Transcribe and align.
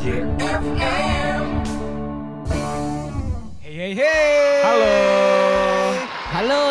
Hey 0.00 0.24
hey 3.60 3.92
hey. 3.92 4.64
Halo. 4.64 4.96
Halo. 6.32 6.62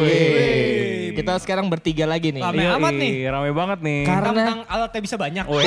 Yeay. 0.00 1.12
Kita 1.12 1.36
sekarang 1.36 1.68
bertiga 1.68 2.08
lagi 2.08 2.32
nih. 2.32 2.40
Rame 2.40 2.56
Iya, 2.56 2.80
amat 2.80 2.92
nih. 2.96 3.12
Rame 3.28 3.50
banget 3.52 3.78
nih. 3.84 4.00
Karena- 4.08 4.32
Tentang 4.32 4.60
alatnya 4.64 5.00
bisa 5.04 5.16
banyak. 5.20 5.44
Woi, 5.44 5.60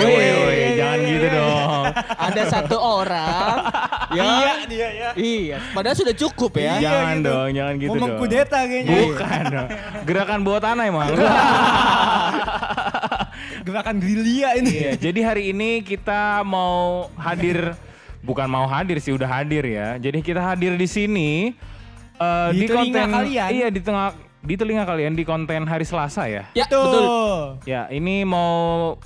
jangan 0.73 0.99
gitu 1.05 1.27
dong. 1.29 1.85
Ada 2.17 2.41
satu 2.49 2.77
orang 2.81 3.57
Iya 4.17 4.25
yang 4.25 4.61
dia 4.65 4.89
ya. 4.89 5.09
Iya, 5.13 5.57
padahal 5.69 5.93
sudah 5.93 6.17
cukup 6.17 6.57
ya. 6.57 6.81
jangan 6.81 7.21
gitu. 7.21 7.29
dong, 7.29 7.49
jangan 7.53 7.73
gitu 7.77 7.89
Mau 7.89 7.93
dong. 7.93 8.03
mengkudeta 8.09 8.59
kayaknya. 8.65 8.89
Bukan 9.05 9.41
dong. 9.53 9.69
Gerakan 10.01 10.39
bawah 10.41 10.61
tanah 10.65 10.83
emang. 10.89 11.07
Gerakan 13.63 13.95
gerilya 14.03 14.59
ini. 14.59 14.71
Iya, 14.75 14.91
jadi 14.99 15.19
hari 15.23 15.43
ini 15.55 15.79
kita 15.79 16.43
mau 16.43 17.07
hadir 17.15 17.73
bukan 18.19 18.47
mau 18.47 18.67
hadir 18.67 18.99
sih 18.99 19.15
udah 19.15 19.27
hadir 19.39 19.63
ya. 19.63 19.95
Jadi 19.95 20.19
kita 20.19 20.43
hadir 20.43 20.75
di 20.75 20.87
sini 20.87 21.55
eh, 22.19 22.49
Di 22.51 22.67
telinga 22.67 23.07
kalian. 23.07 23.49
Iya, 23.55 23.67
di 23.71 23.79
tengah 23.79 24.11
di 24.43 24.55
telinga 24.59 24.83
kalian 24.83 25.15
di 25.15 25.23
konten 25.23 25.63
hari 25.63 25.87
Selasa 25.87 26.27
ya. 26.27 26.43
Ya, 26.51 26.67
Tuh. 26.67 26.83
betul. 26.83 27.07
Ya, 27.63 27.87
ini 27.87 28.27
mau 28.27 28.99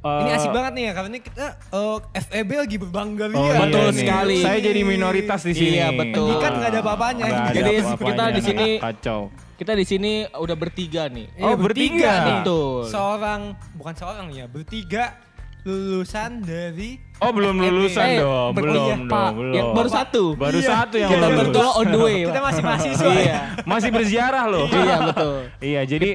eh, 0.00 0.20
Ini 0.20 0.30
asik 0.32 0.50
banget 0.50 0.72
nih 0.72 0.82
ya 0.82 0.92
karena 0.92 1.08
ini 1.08 1.20
kita 1.20 1.46
eh, 1.70 1.98
FEB 2.22 2.50
lagi 2.58 2.76
berbangga 2.76 3.24
Oh, 3.30 3.44
iya 3.44 3.60
Betul 3.60 3.86
nih. 3.86 3.98
sekali. 3.98 4.38
Saya 4.40 4.58
jadi 4.58 4.80
minoritas 4.82 5.40
di 5.42 5.52
sini. 5.52 5.76
Iya, 5.76 5.88
betul. 5.92 6.26
Ini 6.26 6.36
kan 6.38 6.52
nggak 6.54 6.70
ada 6.70 6.80
apa-apanya. 6.80 7.24
Jadi 7.50 7.70
apa-apanya 7.78 8.06
kita 8.06 8.24
di 8.30 8.40
sini- 8.42 8.78
kacau. 8.78 9.20
Kita 9.54 9.72
di 9.74 9.84
sini 9.84 10.12
udah 10.26 10.56
bertiga 10.56 11.04
nih. 11.06 11.26
Oh, 11.38 11.52
bertiga. 11.54 12.12
nih. 12.18 12.34
Betul. 12.40 12.88
Seorang 12.88 13.40
bukan 13.74 13.94
seorang 13.94 14.26
ya, 14.30 14.44
bertiga 14.46 15.20
lulusan 15.60 16.40
dari 16.40 16.96
Oh, 17.20 17.28
belum 17.30 17.52
FEB. 17.54 17.68
lulusan 17.68 18.06
Eh, 18.06 18.16
dong, 18.18 18.50
ber- 18.50 18.64
belum 18.64 18.80
iya, 18.80 18.96
dong, 18.96 19.00
Pak. 19.06 19.30
belum. 19.36 19.52
Yang 19.52 19.68
baru 19.70 19.88
satu. 19.90 20.22
Baru 20.34 20.56
Iya. 20.56 20.68
satu 20.70 20.94
yang 20.96 21.10
Kita 21.10 21.20
lulus. 21.22 21.38
berdua 21.38 21.68
on 21.70 21.86
the 21.86 22.00
way. 22.00 22.18
Kita 22.24 22.40
masih 22.40 22.62
mahasiswa. 22.64 23.12
Iya. 23.12 23.38
Masih 23.68 23.90
berziarah 23.90 24.44
loh. 24.46 24.64
Iya, 24.66 24.96
betul. 25.04 25.36
Iya, 25.60 25.80
jadi 25.86 26.10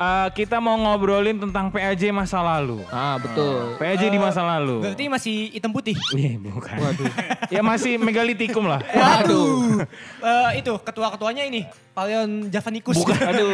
eh, 0.00 0.28
kita 0.32 0.56
mau 0.58 0.76
ngobrolin 0.80 1.36
tentang 1.36 1.68
PAJ 1.68 2.08
masa 2.10 2.40
lalu. 2.40 2.80
Ah, 2.88 3.20
betul. 3.20 3.76
PAJ 3.76 4.08
di 4.08 4.18
masa 4.18 4.40
lalu. 4.40 4.80
Berarti 4.80 5.04
masih 5.06 5.36
hitam 5.52 5.70
putih. 5.70 5.96
Iya, 6.16 6.40
bukan. 6.40 6.76
ya 7.54 7.60
masih 7.60 8.00
megalitikum 8.00 8.64
lah. 8.64 8.80
Waduh. 8.80 9.84
Eh, 10.24 10.50
itu 10.64 10.72
ketua-ketuanya 10.80 11.44
ini 11.44 11.68
Palion 11.92 12.48
Javanicus. 12.48 12.96
Bukan, 12.96 13.20
aduh. 13.30 13.48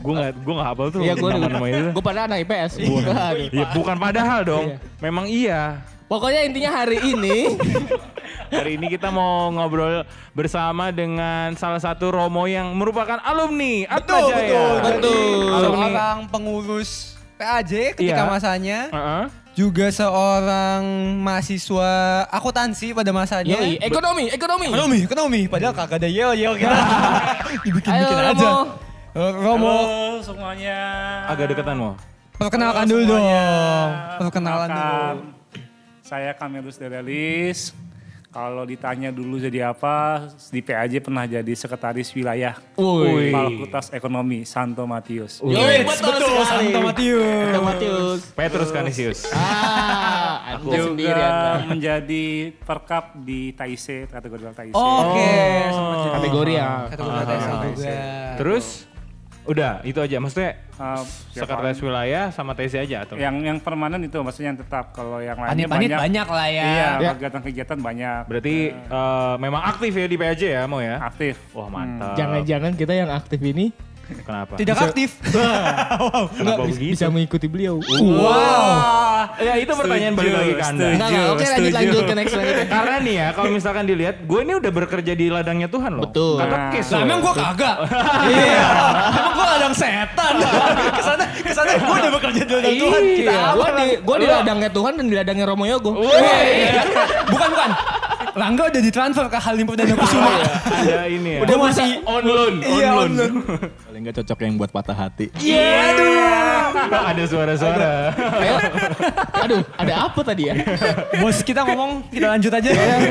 Gue 0.00 0.14
gak, 0.16 0.32
gue 0.40 0.54
gak 0.56 0.66
hafal 0.72 0.86
tuh 0.88 1.00
Iya, 1.04 1.12
gue 1.14 1.28
nama-nama 1.28 1.66
itu. 1.68 1.86
gue 1.92 2.04
pada 2.04 2.20
anak 2.24 2.36
IPS. 2.48 2.72
Waduh. 2.88 3.14
Ya, 3.52 3.66
bukan 3.76 3.96
padahal 4.00 4.40
dong. 4.48 4.66
Iya. 4.72 4.76
Memang 5.04 5.24
iya. 5.28 5.62
Pokoknya 6.08 6.40
intinya 6.42 6.70
hari 6.74 6.98
ini 7.04 7.52
Hari 8.50 8.80
ini 8.80 8.88
kita 8.88 9.08
mau 9.08 9.48
ngobrol 9.50 10.04
bersama 10.32 10.88
dengan 10.88 11.52
salah 11.54 11.76
satu 11.76 12.08
Romo 12.08 12.44
yang 12.44 12.72
merupakan 12.72 13.20
alumni 13.20 13.84
Atma 13.86 14.00
Betul, 14.16 14.24
Jaya. 14.26 14.48
betul. 14.48 14.72
Betul. 14.80 15.36
Alumni. 15.52 15.84
Seorang 15.84 16.18
pengurus 16.26 16.90
PAJ 17.36 17.72
ketika 17.94 18.24
Iya. 18.24 18.26
masanya. 18.26 18.78
Heeh. 18.88 19.24
Juga 19.52 19.90
seorang 19.90 20.80
mahasiswa 21.18 21.90
akuntansi 22.26 22.94
pada 22.94 23.10
masanya. 23.10 23.52
Yoi, 23.54 23.76
ekonomi, 23.78 24.30
ekonomi. 24.30 24.66
Ekonomi, 24.66 24.98
ekonomi. 25.02 25.40
Padahal 25.44 25.74
kagak 25.74 25.98
ada 25.98 26.08
yel 26.08 26.32
yel 26.32 26.54
kita. 26.54 26.72
Dibikin-bikin 27.66 28.16
Ayo, 28.16 28.32
aja. 28.32 28.32
Romo. 28.32 28.54
Romo, 29.36 29.76
Halo 29.76 30.22
semuanya. 30.22 30.78
Agak 31.26 31.52
deketan 31.52 31.76
mau. 31.76 31.92
perkenalkan 32.32 32.86
Halo 32.86 32.92
dulu 32.96 33.02
semuanya. 33.04 33.42
dong. 33.42 33.88
Perkenalan 34.22 34.68
dulu. 34.70 35.37
Saya 36.08 36.32
Kamilus 36.32 36.80
Derelis. 36.80 37.76
Kalau 38.28 38.64
ditanya 38.64 39.08
dulu 39.08 39.36
jadi 39.36 39.72
apa, 39.72 40.28
di 40.48 40.60
PAJ 40.60 41.00
pernah 41.00 41.24
jadi 41.24 41.48
sekretaris 41.52 42.12
wilayah. 42.12 42.56
Fakultas 43.32 43.88
Ekonomi 43.92 44.44
Santo 44.44 44.84
Matius. 44.84 45.40
Yoi, 45.44 45.84
betul, 45.84 46.12
sekali. 46.16 46.44
Santo 46.72 46.80
Matius. 46.80 47.24
Santo 47.24 47.60
Matius. 47.64 48.20
Petrus 48.32 48.68
Canisius. 48.72 49.18
Ah, 49.32 50.56
anda 50.56 50.64
Juga 50.64 50.92
sendirian. 50.92 51.28
Bang. 51.28 51.60
menjadi 51.76 52.26
perkap 52.64 53.04
di 53.20 53.52
Taise, 53.52 54.08
kategori 54.08 54.42
Taise. 54.56 54.76
Oke, 54.76 55.32
sempat 55.72 55.96
jadi. 55.96 56.12
Kategori 56.16 56.52
ya. 56.52 56.70
Kategori 56.88 57.12
Ah, 57.12 57.24
ah, 57.28 57.60
juga. 57.68 57.96
Terus 58.40 58.64
udah 59.48 59.80
itu 59.82 59.98
aja 59.98 60.16
maksudnya 60.18 60.52
Uh, 60.78 61.02
sekretaris 61.34 61.82
wilayah 61.82 62.30
sama 62.30 62.54
TC 62.54 62.78
aja 62.78 63.02
atau 63.02 63.18
yang 63.18 63.34
yang 63.42 63.58
permanen 63.58 63.98
itu 63.98 64.14
maksudnya 64.22 64.54
yang 64.54 64.62
tetap. 64.62 64.94
Kalau 64.94 65.18
yang 65.18 65.34
lainnya 65.34 65.66
Panit-panit 65.66 65.90
banyak. 65.90 65.98
banyak 65.98 66.28
lah 66.30 66.48
ya. 66.48 66.62
Iya, 66.62 66.86
Ya. 67.02 67.10
kegiatan-kegiatan 67.18 67.78
banyak. 67.82 68.20
berarti 68.30 68.56
eh, 68.70 69.34
memang 69.42 69.62
aktif 69.66 69.90
ya 69.90 70.06
di 70.06 70.14
PAJ 70.14 70.42
ya 70.46 70.62
mau 70.70 70.78
ya? 70.78 71.02
aktif. 71.02 71.34
Wah 71.50 71.66
mantap. 71.66 72.14
Jangan-jangan 72.14 72.78
kita 72.78 72.94
yang 72.94 73.10
aktif 73.10 73.42
ini 73.42 73.74
Kenapa? 74.08 74.56
Tidak 74.56 74.72
aktif. 74.74 75.10
Kenapa 76.38 76.62
bis- 76.64 76.74
begitu? 76.74 76.92
bisa 76.96 77.06
mengikuti 77.08 77.44
beliau. 77.44 77.76
Wow. 77.78 79.36
Ya 79.36 79.54
itu 79.54 79.68
pertanyaan 79.70 80.14
balik 80.14 80.32
lagi 80.32 80.52
ke 80.54 80.64
anda. 80.64 80.86
Enggak, 80.88 81.08
enggak. 81.08 81.26
Oke 81.28 81.44
lanjut 81.46 81.72
lanjut 81.74 82.02
ke 82.02 82.14
next 82.14 82.30
selanjutnya. 82.32 82.66
Karena 82.74 82.96
nih 82.98 83.14
ya 83.14 83.28
kalau 83.30 83.50
misalkan 83.50 83.84
dilihat, 83.84 84.16
gue 84.20 84.40
ini 84.40 84.52
udah 84.54 84.70
bekerja 84.70 85.12
di 85.12 85.26
ladangnya 85.28 85.68
Tuhan 85.68 85.90
loh. 85.92 86.04
Betul. 86.04 86.36
Kata 86.38 86.56
Nah. 86.58 86.70
kes 86.70 86.86
Lah 86.86 86.96
loh. 86.96 87.04
emang 87.04 87.18
gua 87.20 87.34
kagak. 87.34 87.76
Iya. 88.28 88.66
Emang 89.10 89.32
gua 89.34 89.46
ladang 89.50 89.74
setan. 89.74 90.34
ke 90.88 91.02
sana 91.02 91.24
ke 91.30 91.52
sana 91.52 91.70
gua 91.78 91.94
udah 91.98 92.12
bekerja 92.14 92.40
di 92.40 92.52
ladang 92.54 92.74
Tuhan. 92.74 93.00
Kita 93.04 93.28
Iya, 93.28 93.38
apa? 93.38 93.54
gua 93.54 93.68
di 93.74 93.86
gua 94.00 94.16
di 94.16 94.26
ladangnya 94.26 94.70
Tuhan 94.70 94.92
dan 94.94 95.06
di 95.06 95.14
ladangnya 95.14 95.44
Romo 95.44 95.64
Yogo. 95.64 95.90
Bukan 97.28 97.48
bukan. 97.50 97.70
Rangga 98.38 98.62
udah 98.70 98.82
ditransfer 98.82 99.26
ke 99.26 99.38
Halim 99.42 99.66
Perdana 99.66 99.94
Kusuma. 99.98 100.30
Ada 100.70 101.10
ini 101.10 101.30
ya. 101.34 101.40
Udah 101.42 101.56
masih 101.58 101.90
on 102.06 102.22
loan. 102.22 102.54
Iya, 102.62 102.88
on 102.94 103.10
loan. 103.18 103.32
Paling 103.82 104.00
nggak 104.06 104.16
cocok 104.22 104.38
yang 104.46 104.54
buat 104.54 104.70
patah 104.70 104.94
hati. 104.94 105.26
Iya, 105.42 105.66
aduh. 105.90 107.02
ada 107.10 107.22
suara-suara. 107.26 107.92
Aduh, 109.42 109.62
ada 109.74 109.92
apa 110.06 110.20
tadi 110.22 110.46
ya? 110.46 110.54
Bos 111.18 111.42
kita 111.42 111.66
ngomong, 111.66 112.06
kita 112.14 112.26
lanjut 112.30 112.52
aja. 112.54 112.70
Eh, 112.70 113.10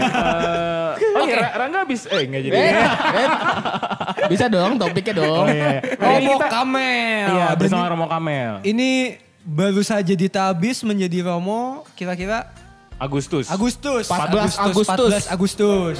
oh 1.14 1.24
iya, 1.28 1.36
Ra- 1.44 1.54
Rangga 1.66 1.78
habis 1.84 2.08
eh 2.08 2.24
enggak 2.24 2.42
jadi. 2.48 2.56
Eh, 2.56 2.72
eh. 2.72 3.28
Bisa 4.32 4.46
dong 4.48 4.80
topiknya 4.80 5.14
dong. 5.20 5.46
Oh 5.46 5.52
iya. 5.52 5.84
iya. 5.84 5.98
Romo 6.00 6.34
kita 6.40 6.48
Kamel. 6.48 7.28
iya 7.36 7.48
bersama 7.54 7.86
Romo 7.92 8.06
Kamel. 8.08 8.54
Ini 8.64 8.90
baru 9.44 9.82
saja 9.84 10.14
ditabis 10.16 10.84
menjadi 10.84 11.28
Romo 11.28 11.84
kira-kira 11.96 12.48
Agustus. 12.98 13.46
Agustus. 13.54 14.06
14 14.10 14.58
Agustus. 14.58 15.30
14 15.30 15.34
Agustus. 15.34 15.98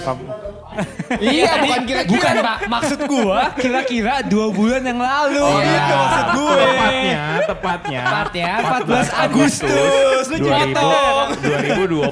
Iya, 1.18 1.52
bukan 1.62 1.82
kira-kira. 1.90 2.10
Bukan 2.18 2.36
Pak, 2.42 2.58
maksud 2.70 3.00
gua 3.10 3.42
kira-kira 3.58 4.22
dua 4.26 4.54
bulan 4.54 4.82
yang 4.86 5.00
lalu. 5.02 5.42
Oh, 5.42 5.58
gitu 5.62 5.94
iya. 5.94 5.98
maksud 5.98 6.26
gue. 6.38 6.58
Tepatnya, 6.58 7.22
tepatnya. 7.50 8.02
Tepat 8.02 8.30
ya, 8.34 8.54
14 8.62 9.26
Agustus. 9.26 10.24
Lu 10.30 10.38
2000, 10.42 10.74
potong. 10.74 11.28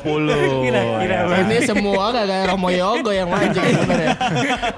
2020. 0.06 0.66
Kira-kira. 0.66 1.18
Ya. 1.18 1.38
Ini 1.46 1.58
semua 1.66 2.04
gak 2.14 2.26
Romo 2.50 2.70
Yogo 2.74 3.12
yang 3.14 3.30
mancing 3.30 3.66
sebenarnya. 3.66 4.18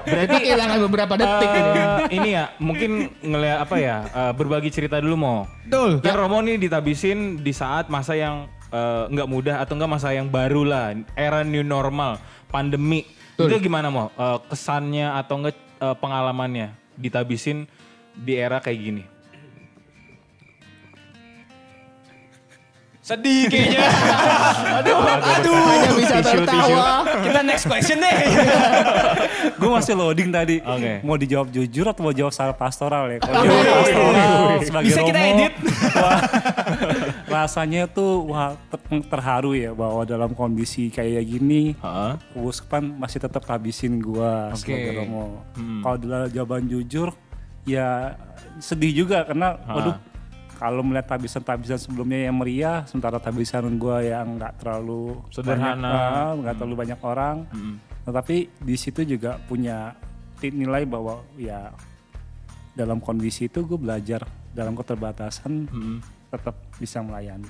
Berarti 0.04 0.36
kehilangan 0.40 0.78
beberapa 0.88 1.14
detik 1.16 1.50
ini. 1.52 1.70
Eh, 1.78 1.96
ini 2.16 2.28
ya 2.32 2.44
mungkin 2.60 2.90
ngeliat 3.20 3.58
apa 3.64 3.76
ya 3.80 3.96
eh, 4.08 4.32
berbagi 4.32 4.70
cerita 4.72 5.00
dulu 5.00 5.16
mau 5.16 5.38
Betul. 5.68 6.00
Kan 6.00 6.16
Romo 6.16 6.40
nih 6.40 6.56
ditabisin 6.56 7.44
di 7.44 7.52
saat 7.52 7.92
masa 7.92 8.16
yang 8.16 8.48
eh, 8.72 9.04
nggak 9.08 9.28
mudah 9.28 9.56
atau 9.62 9.76
enggak 9.76 9.90
masa 9.90 10.12
yang 10.14 10.28
baru 10.28 10.62
lah 10.64 10.96
era 11.14 11.42
new 11.42 11.62
normal 11.62 12.20
pandemi. 12.48 13.04
Itu 13.38 13.54
gimana 13.62 13.86
mau 13.86 14.10
Eh, 14.18 14.38
kesannya 14.50 15.14
atau 15.14 15.34
enggak 15.42 15.56
eh, 15.78 15.96
pengalamannya 15.98 16.74
ditabisin 16.98 17.70
di 18.18 18.34
era 18.34 18.58
kayak 18.58 18.80
gini 18.82 19.17
Sedih 23.08 23.48
kayaknya. 23.48 23.88
aduh, 24.84 25.00
aduh. 25.00 25.56
Hanya 25.64 25.90
bisa 25.96 26.16
tisu, 26.20 26.44
tertawa. 26.44 27.08
Kita 27.24 27.40
next 27.40 27.64
question 27.64 27.98
deh. 27.98 28.16
Gue 29.60 29.70
masih 29.72 29.96
loading 29.96 30.28
tadi. 30.28 30.60
Oke. 30.60 31.00
Mau 31.00 31.16
dijawab 31.16 31.48
jujur 31.48 31.88
atau 31.88 32.04
mau 32.04 32.12
jawab 32.12 32.36
secara 32.36 32.52
pastoral 32.52 33.08
ya? 33.08 33.18
Kalau 33.24 33.48
jawab 33.48 33.64
pastoral 33.64 34.36
sebagai 34.60 34.86
Bisa 34.92 35.00
kita 35.00 35.18
Romo, 35.18 35.30
edit. 35.32 35.52
wah, 35.96 36.20
rasanya 37.40 37.82
tuh 37.88 38.28
wah 38.28 38.52
ter- 38.68 39.06
terharu 39.08 39.56
ya 39.56 39.72
bahwa 39.72 40.04
dalam 40.04 40.36
kondisi 40.36 40.92
kayak 40.92 41.24
gini, 41.24 41.72
Heeh. 41.80 42.12
Uskupan 42.36 42.92
masih 42.92 43.24
tetap 43.24 43.40
habisin 43.48 44.04
gua 44.04 44.52
sebagai 44.52 45.00
Romo. 45.00 45.48
Kalau 45.56 45.96
dalam 45.96 46.28
jawaban 46.28 46.68
jujur, 46.68 47.16
ya 47.64 48.20
sedih 48.60 48.92
juga 48.92 49.24
karena, 49.24 49.56
waduh, 49.64 49.96
kalau 50.58 50.82
melihat 50.82 51.14
tabisan-tabisan 51.14 51.78
sebelumnya 51.78 52.26
yang 52.26 52.36
meriah, 52.36 52.82
sementara 52.90 53.22
tabisan 53.22 53.78
gua 53.78 54.02
yang 54.02 54.36
nggak 54.36 54.58
terlalu 54.58 55.22
Sederhana. 55.30 55.86
ah, 55.86 56.30
nggak 56.34 56.54
terlalu 56.58 56.74
banyak 56.82 57.00
orang. 57.00 57.36
Tetapi 58.02 58.36
di 58.58 58.76
situ 58.76 59.06
juga 59.06 59.38
punya 59.46 59.94
nilai 60.42 60.82
bahwa 60.82 61.22
ya 61.38 61.70
dalam 62.74 63.02
kondisi 63.02 63.50
itu 63.50 63.66
gue 63.66 63.74
belajar 63.74 64.22
dalam 64.54 64.78
keterbatasan 64.78 65.66
tetap 66.30 66.54
bisa 66.78 67.02
melayani. 67.02 67.48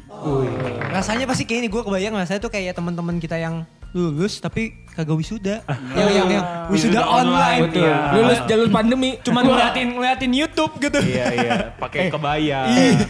Rasanya 0.88 1.28
pasti 1.28 1.44
kayak 1.44 1.60
ini 1.64 1.68
gue 1.68 1.82
kebayang 1.84 2.14
rasanya 2.16 2.40
tuh 2.40 2.52
kayak 2.52 2.76
teman-teman 2.76 3.20
kita 3.20 3.36
yang 3.36 3.68
lulus 3.90 4.36
tapi 4.38 4.84
kagak 4.88 5.14
wisuda. 5.14 5.62
yang 5.94 6.10
yang 6.10 6.28
yang 6.28 6.44
wisuda 6.68 7.00
online. 7.00 7.70
Betul. 7.70 7.86
Iya. 7.86 7.96
Lulus 8.12 8.38
jalur 8.44 8.68
pandemi. 8.68 9.10
Cuman 9.20 9.42
ngeliatin 9.44 9.88
ngeliatin 9.94 10.32
YouTube 10.32 10.72
gitu. 10.78 10.98
Iya 10.98 11.26
iya, 11.32 11.52
pakai 11.72 12.10
kebaya. 12.10 12.60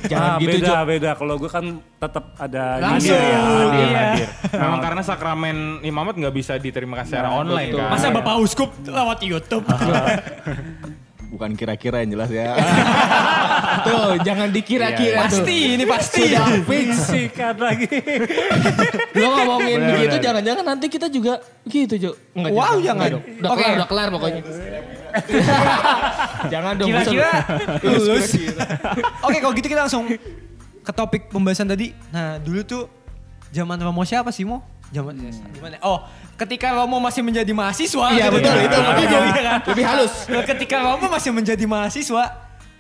Jangan 0.05 0.29
Ah, 0.29 0.37
gitu, 0.37 0.51
beda 0.55 0.69
Jok. 0.69 0.85
beda. 0.87 1.11
Kalau 1.17 1.35
gue 1.35 1.49
kan 1.49 1.65
tetap 1.99 2.25
ada 2.37 2.65
Langsung. 2.79 3.11
Hadir 3.11 3.33
ya, 3.33 3.41
hadir, 3.41 3.73
Iya. 3.81 4.01
hadir. 4.05 4.29
Memang 4.55 4.81
karena 4.81 5.03
sakramen 5.03 5.57
imamat 5.81 6.15
nggak 6.15 6.35
bisa 6.37 6.53
diterima 6.57 7.01
secara 7.03 7.33
online 7.33 7.73
kan. 7.73 7.89
Masa 7.89 8.13
Bapak 8.13 8.37
Uskup 8.39 8.71
lewat 8.85 9.19
YouTube? 9.23 9.65
Bukan 11.39 11.55
kira-kira 11.55 12.03
yang 12.03 12.11
jelas 12.13 12.29
ya. 12.29 12.53
Tuh, 13.79 14.19
jangan 14.21 14.51
dikira-kira 14.51 15.31
tuh. 15.31 15.39
pasti, 15.39 15.57
ini 15.73 15.85
pasti. 15.87 16.23
Sudah 16.27 16.47
fix. 16.67 16.89
sikat 17.07 17.57
lagi. 17.57 17.87
Lo 19.15 19.27
ngomongin 19.31 19.79
Bener, 19.79 19.95
begitu 19.95 20.17
jangan-jangan 20.19 20.65
nanti 20.67 20.87
kita 20.91 21.07
juga 21.07 21.39
gitu, 21.65 21.95
Jo. 21.95 22.11
Enggak, 22.35 22.51
Wow, 22.53 22.83
jangan. 22.83 22.83
jangan. 22.83 23.09
dong. 23.09 23.23
Udah 23.39 23.49
Oke. 23.49 23.57
kelar, 23.63 23.73
udah 23.73 23.87
kelar 23.87 24.09
pokoknya. 24.11 24.43
jangan 26.53 26.73
dong. 26.75 26.89
Kira-kira 26.91 27.31
lulus. 27.81 28.29
Oke 29.21 29.37
kalau 29.39 29.53
gitu 29.55 29.67
kita 29.69 29.81
langsung 29.81 30.05
ke 30.81 30.93
topik 30.93 31.29
pembahasan 31.29 31.65
tadi. 31.65 31.93
Nah 32.11 32.37
dulu 32.39 32.61
tuh 32.63 32.83
zaman 33.51 33.77
Romo 33.79 34.03
siapa 34.03 34.29
sih 34.29 34.43
Mo? 34.43 34.61
Zaman 34.89 35.13
gimana? 35.53 35.77
Oh 35.83 36.01
ketika 36.35 36.73
Romo 36.73 36.97
masih 36.99 37.21
menjadi 37.21 37.51
mahasiswa. 37.51 38.07
Iya 38.11 38.27
gitu. 38.27 38.35
betul, 38.39 38.55
itu 38.57 38.67
Iya, 38.71 38.87
lebih, 38.89 39.05
iya 39.05 39.13
kan? 39.13 39.23
Lebih 39.67 39.85
halus. 39.85 40.13
Nah, 40.29 40.45
ketika 40.45 40.77
Romo 40.79 41.07
masih 41.09 41.31
menjadi 41.35 41.65
mahasiswa, 41.67 42.25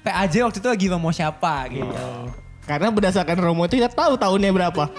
PAJ 0.04 0.34
waktu 0.46 0.58
itu 0.62 0.68
lagi 0.68 0.86
Romo 0.86 1.10
siapa 1.10 1.66
gitu. 1.72 1.96
Karena 2.68 2.92
berdasarkan 2.92 3.36
Romo 3.40 3.64
itu 3.64 3.80
kita 3.80 3.88
tahu 3.88 4.20
tahunnya 4.20 4.52
berapa. 4.52 4.84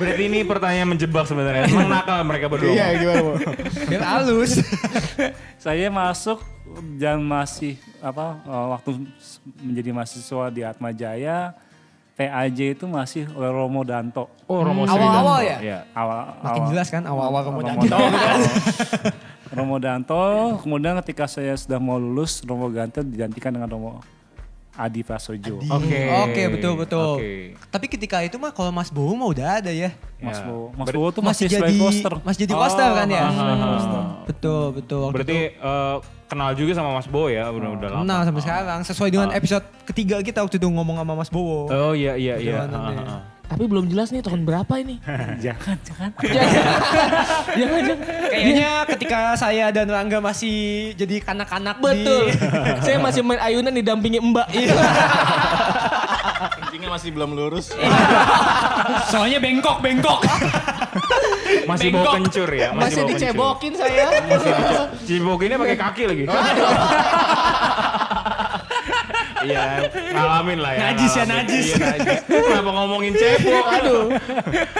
Berarti 0.00 0.22
ini 0.24 0.40
pertanyaan 0.48 0.96
menjebak 0.96 1.28
sebenarnya. 1.28 1.68
Emang 1.68 1.92
nakal 1.92 2.24
mereka 2.24 2.48
berdua. 2.48 2.72
Iya, 2.72 2.86
gimana, 2.96 3.20
Mo? 3.20 3.32
Biar 3.84 4.02
halus. 4.02 4.56
Saya 5.64 5.92
masuk 5.92 6.40
dan 6.96 7.20
masih 7.20 7.76
apa 8.00 8.40
eh, 8.48 8.66
waktu 8.72 8.90
menjadi 9.60 9.90
mahasiswa 9.92 10.44
di 10.48 10.64
Atma 10.64 10.88
Jaya 10.90 11.52
PAJ 12.16 12.76
itu 12.76 12.84
masih 12.88 13.28
oleh 13.36 13.50
Romo 13.52 13.84
Danto. 13.84 14.28
Oh, 14.48 14.64
Romo 14.64 14.84
Sri 14.84 15.00
Awal-awal 15.00 15.40
ya? 15.44 15.56
Iya. 15.60 15.78
Awal, 15.96 16.18
Makin 16.44 16.60
awal- 16.64 16.70
jelas 16.72 16.88
kan 16.92 17.02
awal-awal 17.04 17.40
Romo 17.44 17.60
Romo 17.60 17.68
Danto. 17.68 17.86
Danto. 17.92 18.08
Romo 19.52 19.76
Danto, 19.76 20.16
kemudian 20.58 20.96
ketika 21.00 21.28
saya 21.28 21.52
sudah 21.54 21.76
mau 21.76 21.96
lulus, 21.96 22.40
Romo 22.42 22.66
Danto 22.68 23.00
digantikan 23.00 23.52
dengan 23.52 23.68
Romo 23.68 24.00
Adi 24.72 25.04
Prasojo. 25.04 25.60
Oke. 25.60 26.00
Oke 26.24 26.42
betul 26.48 26.72
betul. 26.80 27.20
Oke. 27.20 27.32
Tapi 27.68 27.86
ketika 27.86 28.24
itu 28.24 28.40
mah 28.40 28.48
kalau 28.48 28.72
Mas 28.72 28.88
Bowo 28.88 29.12
mah 29.12 29.28
udah 29.28 29.60
ada 29.60 29.68
ya. 29.68 29.92
Mas 30.16 30.40
Ya. 30.40 30.48
Bowo, 30.48 30.72
Mas 30.72 30.86
Ber- 30.88 30.96
Bowo 30.96 31.08
tuh 31.12 31.20
masih, 31.20 31.44
masih, 31.44 31.56
jadi 31.60 31.74
poster. 31.76 32.12
masih 32.24 32.38
jadi 32.40 32.54
poster 32.56 32.88
kan 32.88 33.04
ya. 33.06 33.20
ah, 33.20 33.28
ah, 33.28 33.52
ah. 33.52 34.06
Betul 34.24 34.64
betul. 34.72 35.00
Waktu 35.04 35.14
Berarti 35.20 35.38
eh, 35.52 35.96
kenal 36.24 36.50
juga 36.56 36.72
sama 36.72 36.96
Mas 36.96 37.04
Bo 37.04 37.28
ya, 37.28 37.44
udah 37.52 37.68
udah 37.76 37.88
lama. 37.92 38.00
Kenal 38.00 38.20
sampai 38.24 38.40
sekarang 38.40 38.80
sesuai 38.80 39.10
dengan 39.12 39.28
episode 39.36 39.64
ketiga 39.84 40.16
kita 40.24 40.40
waktu 40.40 40.56
itu 40.56 40.64
ngomong 40.64 40.96
sama 40.96 41.12
Mas 41.12 41.28
Bowo. 41.28 41.68
Oh 41.68 41.92
iya 41.92 42.16
iya 42.16 42.40
iya. 42.40 42.64
Tapi 43.52 43.64
belum 43.68 43.84
jelas 43.86 44.08
nih 44.08 44.24
tahun 44.24 44.42
berapa 44.42 44.74
ini. 44.76 44.96
jangan, 45.44 45.76
jangan. 45.84 46.10
jangan, 47.58 47.80
jangan. 47.84 47.98
Kayaknya 48.26 48.70
ketika 48.88 49.20
saya 49.36 49.68
dan 49.68 49.86
Rangga 49.86 50.18
masih 50.18 50.56
jadi 50.96 51.20
kanak-kanak 51.20 51.76
Betul. 51.78 52.32
di 52.32 52.40
Saya 52.84 52.96
masih 52.98 53.20
main 53.20 53.36
ayunan 53.38 53.68
didampingi 53.70 54.18
Mbak. 54.18 54.48
Kencingnya 56.52 56.88
masih 56.88 57.12
belum 57.12 57.36
lurus. 57.36 57.76
Soalnya 59.06 59.36
bengkok 59.38 59.78
bengkok. 59.78 60.24
Masih 61.62 61.92
bawa 61.92 62.00
Bengkok. 62.08 62.14
kencur 62.16 62.48
ya, 62.48 62.68
Masih 62.72 63.04
bawa 63.04 63.06
kencur. 63.06 63.20
dicebokin 63.20 63.72
saya. 63.76 64.04
Cebokinnya 65.04 65.58
pakai 65.60 65.76
kaki 65.76 66.02
lagi. 66.08 66.24
Iya, 69.42 69.62
ngalamin 70.08 70.58
lah 70.58 70.72
ya. 70.72 70.80
Najis 70.84 71.12
ya, 71.12 71.24
najis. 71.24 71.64
Iya, 71.68 71.76
najis. 71.88 72.18
Kenapa 72.24 72.70
ngomongin 72.72 73.12
cebok? 73.12 73.64
Aduh. 73.72 74.02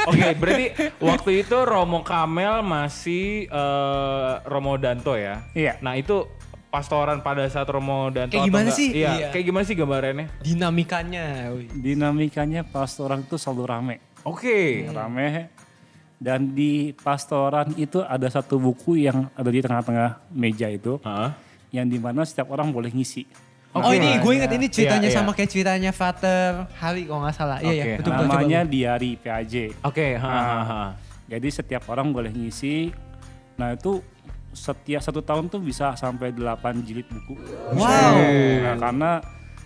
Oke, 0.06 0.26
berarti 0.34 0.64
waktu 0.98 1.30
itu 1.40 1.56
Romo 1.62 2.00
Kamel 2.00 2.60
masih 2.60 3.46
eh, 3.46 4.32
Romo 4.44 4.74
Danto 4.76 5.14
ya? 5.14 5.42
Iya. 5.52 5.78
Nah 5.78 5.94
itu 5.94 6.26
pastoran 6.68 7.20
pada 7.20 7.44
saat 7.46 7.66
Romo 7.66 8.08
Danto 8.08 8.32
Kayak 8.32 8.48
gimana 8.48 8.64
enggak? 8.66 8.78
sih? 8.78 8.88
Iya, 8.92 9.10
Iya. 9.12 9.28
kayak 9.30 9.44
gimana 9.44 9.64
sih 9.64 9.74
gambarannya? 9.74 10.26
Dinamikanya. 10.40 11.24
wih. 11.52 11.68
Dinamikanya 11.70 12.62
pastoran 12.62 13.20
itu 13.20 13.36
selalu 13.36 13.62
rame. 13.64 13.96
Oke. 14.22 14.86
Rame. 14.88 15.50
Dan 16.16 16.54
di 16.54 16.94
pastoran 16.94 17.74
itu 17.74 17.98
ada 17.98 18.30
satu 18.30 18.54
buku 18.56 18.94
yang 18.96 19.26
ada 19.34 19.50
di 19.50 19.58
tengah-tengah 19.58 20.22
meja 20.30 20.70
itu. 20.70 21.02
Yang 21.68 21.86
di 21.88 21.98
mana 21.98 22.22
setiap 22.22 22.46
orang 22.48 22.70
boleh 22.70 22.88
ngisi. 22.88 23.26
Oh 23.72 23.88
ini 23.88 24.20
gue 24.20 24.32
inget 24.34 24.52
ini 24.52 24.66
ceritanya 24.68 25.08
Iya, 25.08 25.10
iya. 25.10 25.18
sama 25.18 25.32
kayak 25.32 25.48
ceritanya 25.48 25.90
Frater 25.90 26.68
Hari 26.76 27.08
kalau 27.08 27.24
nggak 27.24 27.32
salah. 27.32 27.56
Iya 27.58 27.72
iya 27.72 27.82
Oke. 27.82 27.92
betul 27.98 28.10
betul. 28.12 28.26
Namanya 28.28 28.60
coba. 28.60 28.70
Diari 28.70 29.10
PAJ. 29.16 29.54
Oke, 29.80 30.06
ha, 30.14 30.28
ha, 30.28 30.60
ha. 30.60 30.82
Jadi 31.24 31.48
setiap 31.48 31.82
orang 31.88 32.12
boleh 32.12 32.28
ngisi. 32.28 32.92
Nah 33.56 33.72
itu 33.72 34.04
setiap 34.52 35.00
satu 35.00 35.24
tahun 35.24 35.48
tuh 35.48 35.58
bisa 35.58 35.96
sampai 35.96 36.28
8 36.30 36.52
jilid 36.84 37.08
buku. 37.08 37.40
Wow. 37.72 38.12
Nah, 38.60 38.76
karena 38.76 39.10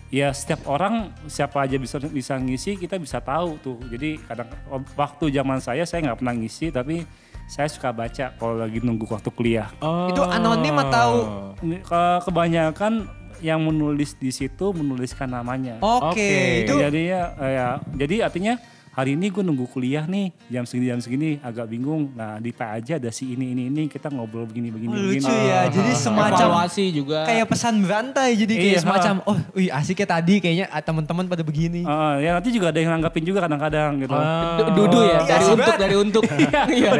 ya 0.07 0.31
setiap 0.31 0.63
orang 0.65 1.11
siapa 1.27 1.67
aja 1.67 1.75
bisa 1.75 1.99
bisa 1.99 2.39
ngisi 2.39 2.79
kita 2.79 2.95
bisa 2.95 3.19
tahu 3.19 3.59
tuh. 3.59 3.75
Jadi 3.85 4.23
kadang 4.23 4.47
waktu 4.95 5.27
zaman 5.29 5.59
saya 5.59 5.83
saya 5.83 6.07
nggak 6.07 6.23
pernah 6.23 6.31
ngisi 6.31 6.71
tapi 6.71 7.03
saya 7.43 7.67
suka 7.67 7.91
baca 7.91 8.31
kalau 8.35 8.55
lagi 8.55 8.79
nunggu 8.79 9.03
waktu 9.03 9.27
kuliah. 9.29 9.67
Oh. 9.79 10.07
Itu 10.07 10.23
anonim 10.23 10.75
atau 10.79 11.09
Ini, 11.57 11.79
ke- 11.81 12.21
Kebanyakan 12.23 12.93
yang 13.41 13.61
menulis 13.63 14.17
di 14.17 14.29
situ 14.33 14.73
menuliskan 14.73 15.29
namanya. 15.29 15.77
Oke, 15.83 16.13
Oke. 16.13 16.31
itu 16.65 16.73
Jadi 16.77 17.01
ya, 17.11 17.23
ya, 17.37 17.67
jadi 17.93 18.29
artinya 18.29 18.57
hari 18.97 19.13
ini 19.13 19.29
gue 19.29 19.39
nunggu 19.39 19.69
kuliah 19.69 20.03
nih 20.03 20.33
jam 20.49 20.65
segini 20.65 20.85
jam 20.87 20.97
segini 20.97 21.29
agak 21.39 21.69
bingung. 21.69 22.09
Nah 22.11 22.41
di 22.41 22.49
Pak 22.49 22.69
aja 22.75 22.93
ada 22.97 23.09
si 23.09 23.29
ini 23.29 23.53
ini 23.53 23.69
ini 23.69 23.85
kita 23.85 24.09
ngobrol 24.09 24.43
begini 24.43 24.67
begini 24.67 24.89
Oh, 24.89 24.97
begini. 24.99 25.21
lucu 25.21 25.35
ya. 25.45 25.69
Jadi 25.69 25.91
semacam 25.93 26.47
Evaluasi 26.49 26.85
juga. 26.89 27.19
kayak 27.23 27.45
pesan 27.45 27.73
berantai 27.79 28.33
jadi 28.35 28.49
kayak 28.51 28.73
Iya. 28.73 28.81
semacam 28.81 29.13
oh 29.23 29.37
wih 29.53 29.69
asik 29.69 30.01
ya 30.01 30.07
tadi 30.07 30.35
kayaknya 30.39 30.65
ah, 30.67 30.81
teman-teman 30.81 31.25
pada 31.25 31.45
begini. 31.45 31.85
Ah, 31.85 32.17
ya 32.17 32.33
nanti 32.33 32.49
juga 32.49 32.73
ada 32.73 32.79
yang 32.79 32.89
nanggapin 32.91 33.21
juga 33.21 33.39
kadang-kadang 33.39 34.01
gitu. 34.01 34.17
Du- 34.57 34.73
Dudu 34.75 34.99
ya, 34.99 35.13
Iya, 35.13 35.21
dari 35.27 35.45
sih, 35.45 35.53
untuk, 35.53 35.73
dari 35.77 35.95
untuk. 35.95 36.23
Iya. 36.67 36.91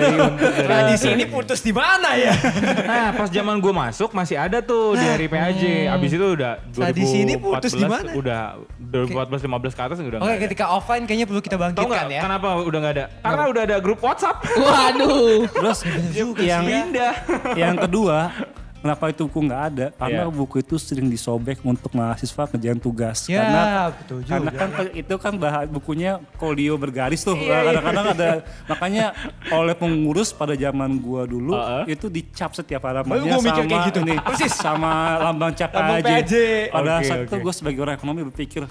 Tradisi 0.60 1.08
ini 1.12 1.26
putus 1.26 1.60
di 1.60 1.74
mana 1.74 2.14
ya? 2.14 2.34
Nah, 2.88 3.10
pas 3.12 3.28
zaman 3.28 3.58
gue 3.58 3.74
masuk 3.74 4.14
masih 4.14 4.38
ada 4.38 4.62
tuh 4.62 4.94
di 4.94 5.04
hari 5.04 5.26
PAJ. 5.26 5.90
Abis 5.90 6.12
itu 6.12 6.28
udah 6.30 6.62
2014 6.68 6.78
Tradisi 6.78 7.18
ini 7.20 7.34
putus 7.36 7.72
di 7.74 7.84
mana? 7.84 8.10
Udah 8.14 8.42
2014 8.80 9.42
15 9.42 9.74
ke 9.74 9.82
atas 9.82 9.98
udah 10.00 10.20
Oke 10.20 10.36
ketika 10.40 10.66
offline 10.70 11.04
kayaknya 11.04 11.26
perlu 11.26 11.42
kita 11.42 11.56
Tahu 11.56 11.64
bangkitkan 11.66 11.87
nggak 11.88 12.06
ya. 12.10 12.22
kenapa 12.22 12.48
udah 12.60 12.80
nggak 12.80 12.94
ada? 12.94 13.06
Karena 13.20 13.44
udah 13.48 13.62
ada 13.64 13.76
grup 13.78 14.00
WhatsApp. 14.00 14.38
Waduh. 14.62 15.48
Terus 15.48 15.80
yang 16.42 16.64
Pindah. 16.64 17.14
yang 17.54 17.76
kedua 17.78 18.32
kenapa 18.78 19.10
itu 19.10 19.26
buku 19.28 19.40
nggak 19.44 19.64
ada? 19.68 19.86
Karena 19.92 20.24
Iya. 20.24 20.32
buku 20.32 20.56
itu 20.58 20.76
sering 20.78 21.08
disobek 21.08 21.60
untuk 21.62 21.92
mahasiswa 21.92 22.44
kerjaan 22.48 22.78
tugas. 22.78 23.26
Ya, 23.26 23.42
Karena 23.42 23.62
betul 23.92 24.20
juga. 24.22 24.32
Karena 24.32 24.52
kan 24.54 24.70
itu 24.94 25.16
kan 25.18 25.34
bahan 25.36 25.66
bukunya 25.68 26.12
folio 26.38 26.78
bergaris 26.78 27.20
tuh. 27.20 27.36
Iya, 27.36 27.68
Kadang-kadang 27.68 28.06
ada 28.16 28.30
makanya 28.66 29.06
oleh 29.50 29.76
pengurus 29.76 30.32
pada 30.32 30.54
zaman 30.54 30.98
gua 30.98 31.26
dulu 31.26 31.52
Uh-uh. 31.52 31.84
itu 31.86 32.08
dicap 32.08 32.54
setiap 32.54 32.86
halamannya 32.86 33.28
gua 33.28 33.42
mikir 33.42 33.52
sama 33.58 33.68
kayak 33.68 33.88
gitu. 33.92 34.00
ini, 34.06 34.16
Persis. 34.22 34.54
sama 34.70 34.92
lambang 35.22 35.52
cap 35.52 35.72
Lambang. 35.74 36.00
PAJ. 36.06 36.34
Pada 36.70 36.92
Oke, 36.94 37.04
saat 37.04 37.20
itu 37.22 37.34
oke. 37.34 37.44
gue 37.44 37.54
sebagai 37.54 37.80
orang 37.82 37.96
ekonomi 37.96 38.22
berpikir 38.24 38.64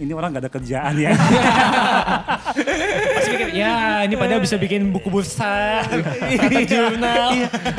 ini 0.00 0.12
orang 0.16 0.32
gak 0.32 0.48
ada 0.48 0.52
kerjaan 0.52 0.94
ya. 0.96 1.12
Pasti 3.12 3.30
mikir, 3.36 3.48
ya 3.52 4.00
ini 4.08 4.14
padahal 4.16 4.40
bisa 4.40 4.56
bikin 4.56 4.88
buku 4.88 5.12
bursa, 5.12 5.84
tata 5.84 6.60
jurnal. 6.64 7.28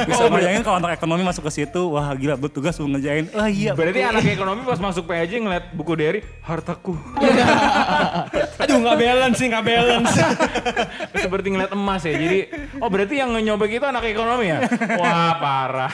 Bisa 0.05 0.23
bayangin 0.29 0.61
kalau 0.61 0.77
anak 0.77 1.01
ekonomi 1.01 1.25
masuk 1.25 1.49
ke 1.49 1.51
situ, 1.63 1.81
wah 1.89 2.13
gila 2.13 2.37
bertugas 2.37 2.77
mau 2.77 2.85
ngerjain. 2.93 3.33
Oh 3.33 3.49
iya. 3.49 3.73
Berarti 3.73 3.99
anak 4.05 4.23
ekonomi 4.29 4.61
pas 4.61 4.77
masuk 4.77 5.09
PAJ 5.09 5.41
ngeliat 5.41 5.73
buku 5.73 5.93
Derry, 5.97 6.21
hartaku. 6.45 6.93
Aduh 8.61 8.77
nggak 8.77 8.97
balance 9.01 9.37
sih, 9.41 9.47
nggak 9.49 9.65
balance. 9.65 10.13
Seperti 11.23 11.47
ngeliat 11.49 11.71
emas 11.73 12.01
ya. 12.05 12.13
Jadi, 12.13 12.39
oh 12.77 12.89
berarti 12.93 13.15
yang 13.17 13.33
nyobek 13.41 13.81
itu 13.81 13.85
anak 13.89 14.05
ekonomi 14.05 14.53
ya? 14.53 14.61
Wah 15.01 15.33
parah. 15.41 15.91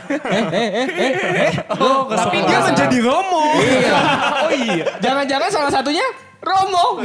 Oh, 1.80 2.12
tapi 2.12 2.44
dia 2.44 2.60
menjadi 2.60 2.98
Romo. 3.00 3.56
oh 3.56 4.52
iya. 4.52 4.86
Jangan-jangan 5.00 5.50
salah 5.54 5.72
satunya 5.72 6.09
Romo. 6.40 7.04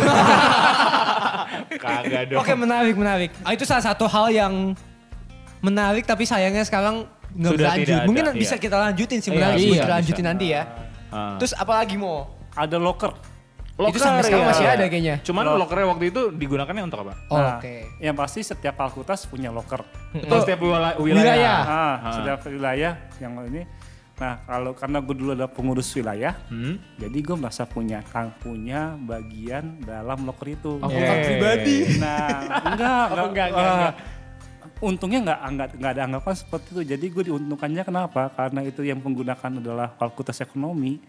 Kagak 1.75 2.23
dong. 2.29 2.39
Oke 2.39 2.53
menarik 2.55 2.95
menarik. 2.95 3.31
Ah, 3.43 3.53
itu 3.53 3.65
salah 3.65 3.83
satu 3.85 4.07
hal 4.07 4.31
yang 4.31 4.55
menarik 5.59 6.05
tapi 6.05 6.23
sayangnya 6.23 6.63
sekarang 6.63 7.09
nggak 7.33 7.51
Sudah 7.51 7.67
berlanjut. 7.67 7.89
ada, 7.91 8.07
Mungkin 8.07 8.25
iya. 8.25 8.35
bisa 8.37 8.55
kita 8.57 8.77
lanjutin 8.79 9.19
sih 9.19 9.31
Iya, 9.31 9.37
menarik. 9.37 9.59
iya, 9.61 9.75
kita 9.77 9.93
lanjutin 9.93 10.23
bisa. 10.23 10.31
nanti 10.31 10.47
ya. 10.51 10.63
Ah. 11.11 11.35
Terus 11.37 11.53
apa 11.53 11.73
lagi 11.75 11.95
mau? 11.97 12.31
Ada 12.55 12.79
locker. 12.79 13.13
Itu 13.75 13.99
sampai 13.99 14.23
sekarang 14.23 14.47
ya. 14.47 14.51
masih 14.55 14.67
ada 14.71 14.85
kayaknya. 14.87 15.15
Cuman 15.19 15.43
lokernya 15.59 15.87
waktu 15.91 16.15
itu 16.15 16.31
digunakannya 16.31 16.87
untuk 16.87 17.03
apa? 17.03 17.19
Oh, 17.27 17.35
Nah, 17.35 17.59
Oke. 17.59 17.91
Yang 17.99 18.15
pasti 18.15 18.41
setiap 18.47 18.79
fakultas 18.79 19.27
punya 19.27 19.51
loker. 19.51 19.83
Itu 20.15 20.31
setiap 20.39 20.63
wila- 20.63 20.95
wilayah. 20.95 21.27
Wilayah. 21.27 21.59
Ah, 21.67 21.95
setiap 22.15 22.39
wilayah 22.47 22.93
yang 23.19 23.35
ini. 23.51 23.67
Nah, 24.15 24.39
kalau 24.47 24.73
karena 24.79 25.03
gue 25.03 25.15
dulu 25.19 25.31
ada 25.35 25.51
pengurus 25.51 25.91
wilayah, 25.91 26.39
Hmm? 26.47 26.79
jadi 26.95 27.19
gue 27.19 27.35
merasa 27.35 27.67
punya 27.67 27.99
kang 28.07 28.31
punya 28.39 28.95
bagian 28.95 29.83
dalam 29.83 30.23
loker 30.23 30.55
itu. 30.55 30.79
Aku 30.79 30.87
Oke. 30.87 31.03
kan 31.03 31.19
pribadi. 31.27 31.77
Nah, 31.99 32.29
enggak, 32.63 33.07
enggak, 33.11 33.27
enggak, 33.27 33.49
ah, 33.51 33.75
enggak, 33.75 33.95
Untungnya 34.79 35.19
enggak, 35.23 35.41
enggak, 35.43 35.69
enggak 35.75 35.93
ada 35.99 36.03
anggapan 36.07 36.35
seperti 36.35 36.67
itu. 36.71 36.83
Jadi 36.95 37.07
gue 37.11 37.23
diuntungkannya 37.27 37.83
kenapa? 37.83 38.23
Karena 38.31 38.61
itu 38.63 38.81
yang 38.87 39.03
menggunakan 39.03 39.51
adalah 39.59 39.89
fakultas 39.99 40.39
ekonomi. 40.39 41.03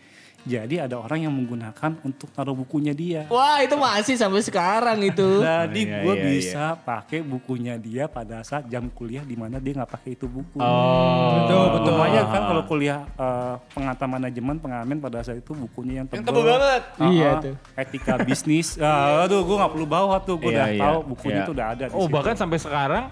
Jadi 0.45 0.77
ada 0.77 0.95
orang 0.95 1.19
yang 1.19 1.33
menggunakan 1.33 1.97
untuk 1.99 2.29
taruh 2.29 2.53
bukunya 2.53 2.93
dia. 2.93 3.25
Wah 3.27 3.57
itu 3.59 3.73
masih 3.73 4.13
sampai 4.13 4.39
sekarang 4.39 5.01
itu. 5.01 5.41
Jadi 5.43 5.81
Iya, 5.83 6.05
gue 6.05 6.13
iya, 6.13 6.23
bisa 6.23 6.63
pakai 6.77 7.19
bukunya 7.19 7.75
dia 7.75 8.05
pada 8.05 8.39
saat 8.41 8.65
jam 8.65 8.85
kuliah 8.87 9.21
di 9.21 9.33
mana 9.33 9.57
dia 9.57 9.73
nggak 9.73 9.89
pakai 9.91 10.13
itu 10.13 10.25
buku. 10.25 10.57
Oh. 10.57 11.41
Betul, 11.41 11.65
betul. 11.73 11.91
Lumayan 11.91 12.25
kan 12.27 12.41
kalau 12.45 12.63
kuliah 12.63 12.99
eh, 13.11 13.53
pengatam 13.71 14.09
manajemen 14.11 14.55
pengamen 14.55 14.97
pada 14.99 15.19
saat 15.19 15.37
itu 15.37 15.51
bukunya 15.51 15.99
yang 15.99 16.07
tebal. 16.07 16.21
tebal 16.23 16.43
banget. 16.45 16.81
Ah, 16.95 17.09
Iya 17.09 17.25
ah, 17.27 17.41
tuh. 17.41 17.55
Etika 17.75 18.13
bisnis. 18.19 18.67
Ah, 18.77 19.25
aduh, 19.25 19.41
gue 19.41 19.55
nggak 19.55 19.71
perlu 19.71 19.87
bawa 19.87 20.15
tuh. 20.19 20.37
Gue 20.37 20.51
Iya, 20.51 20.55
udah 20.55 20.67
iya, 20.69 20.81
tahu 20.85 20.97
bukunya 21.07 21.35
iya. 21.35 21.47
tuh 21.47 21.53
udah 21.53 21.67
ada. 21.67 21.83
di 21.85 21.93
Oh 21.93 22.05
situ. 22.05 22.13
bahkan 22.13 22.35
sampai 22.35 22.59
sekarang 22.61 23.03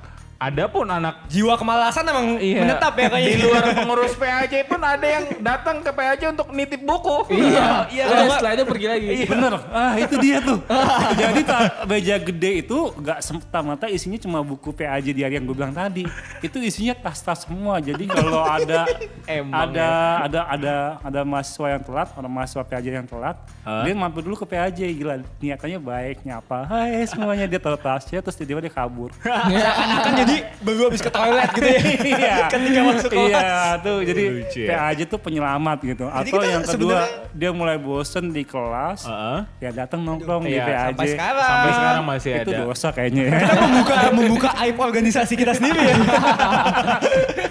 ada 0.43 0.63
pun 0.67 0.83
anak 0.83 1.23
Jiwa 1.31 1.55
kemalasan 1.55 2.03
emang 2.03 2.35
menetap 2.35 2.93
ya 3.00 3.07
kayaknya. 3.07 3.31
di 3.31 3.38
luar 3.47 3.63
pengurus 3.71 4.13
PAJ 4.19 4.53
pun 4.67 4.81
ada 4.83 5.05
yang 5.07 5.23
datang 5.39 5.79
ke 5.79 5.91
PAJ 5.95 6.21
untuk 6.35 6.47
nitip 6.51 6.81
buku. 6.83 7.17
Iya, 7.33 7.88
Iya, 7.88 8.03
Udah, 8.07 8.25
setelah 8.35 8.51
itu 8.55 8.65
pergi 8.67 8.88
lagi. 8.91 9.07
Bener, 9.23 9.53
ah 9.71 9.93
itu 9.95 10.15
dia 10.19 10.38
tuh. 10.43 10.59
Jadi 11.21 11.41
meja 11.88 12.15
gede 12.19 12.51
itu 12.65 12.77
nggak 13.00 13.19
semata-mata 13.23 13.85
isinya 13.88 14.19
cuma 14.19 14.43
buku 14.43 14.75
PAJ 14.75 15.15
diary 15.15 15.39
yang 15.39 15.45
gue 15.47 15.55
bilang 15.55 15.73
tadi. 15.73 16.03
Itu 16.43 16.59
isinya 16.59 16.91
tas-tas 16.97 17.47
semua. 17.47 17.79
Jadi 17.79 18.03
kalau 18.09 18.43
ada 18.43 18.83
Emang 19.23 19.55
ada 19.71 19.89
ada 20.27 20.39
ada 20.51 20.75
ada 21.00 21.19
mahasiswa 21.23 21.79
yang 21.79 21.83
telat, 21.83 22.12
orang 22.19 22.31
mahasiswa 22.31 22.63
PAJ 22.67 22.85
yang 22.91 23.07
telat, 23.07 23.39
dia 23.88 23.93
mampir 23.95 24.19
dulu 24.19 24.35
ke 24.35 24.45
PAJ 24.45 24.91
gila 24.91 25.15
niatannya 25.39 25.79
baik 25.79 26.17
nyapa, 26.27 26.67
hai 26.67 27.07
semuanya 27.07 27.47
dia 27.47 27.59
taruh 27.59 27.79
tasnya 27.79 28.19
terus 28.19 28.35
tiba-tiba 28.35 28.67
dia 28.67 28.73
kabur. 28.73 29.15
Seakan-akan 29.63 30.13
jadi 30.25 30.33
baru 30.60 30.82
habis 30.88 31.02
ke 31.02 31.10
toilet 31.10 31.50
gitu 31.52 31.68
ya. 31.68 31.80
Iya. 32.04 32.36
Ketika 32.54 32.80
masuk 32.82 33.10
kelas. 33.10 33.30
Iya, 33.30 33.54
tuh 33.80 33.98
jadi 34.02 34.24
Lucu 34.30 34.60
ya. 34.60 34.70
PAJ 34.70 35.00
tuh 35.06 35.20
penyelamat 35.20 35.78
gitu. 35.84 36.06
Atau 36.08 36.42
yang 36.42 36.63
kedua 36.63 36.98
dia 37.32 37.50
mulai 37.50 37.78
bosen 37.78 38.30
di 38.30 38.44
kelas, 38.44 39.04
Heeh. 39.04 39.40
ya 39.60 39.70
datang 39.75 40.02
nongkrong 40.02 40.46
di 40.46 40.56
Iya, 40.56 40.63
PAJ. 40.63 40.75
Sampai 40.90 41.08
sekarang. 41.10 41.48
Sampai 41.48 41.72
sekarang 41.72 42.04
masih 42.06 42.32
Itu 42.34 42.52
ada. 42.52 42.60
dosa 42.63 42.88
kayaknya 42.90 43.24
ya. 43.24 43.38
Kita 43.40 43.54
membuka 43.60 43.96
membuka 44.12 44.50
aib 44.62 44.78
organisasi 44.78 45.34
kita 45.36 45.54
sendiri 45.54 45.82
ya. 45.84 45.96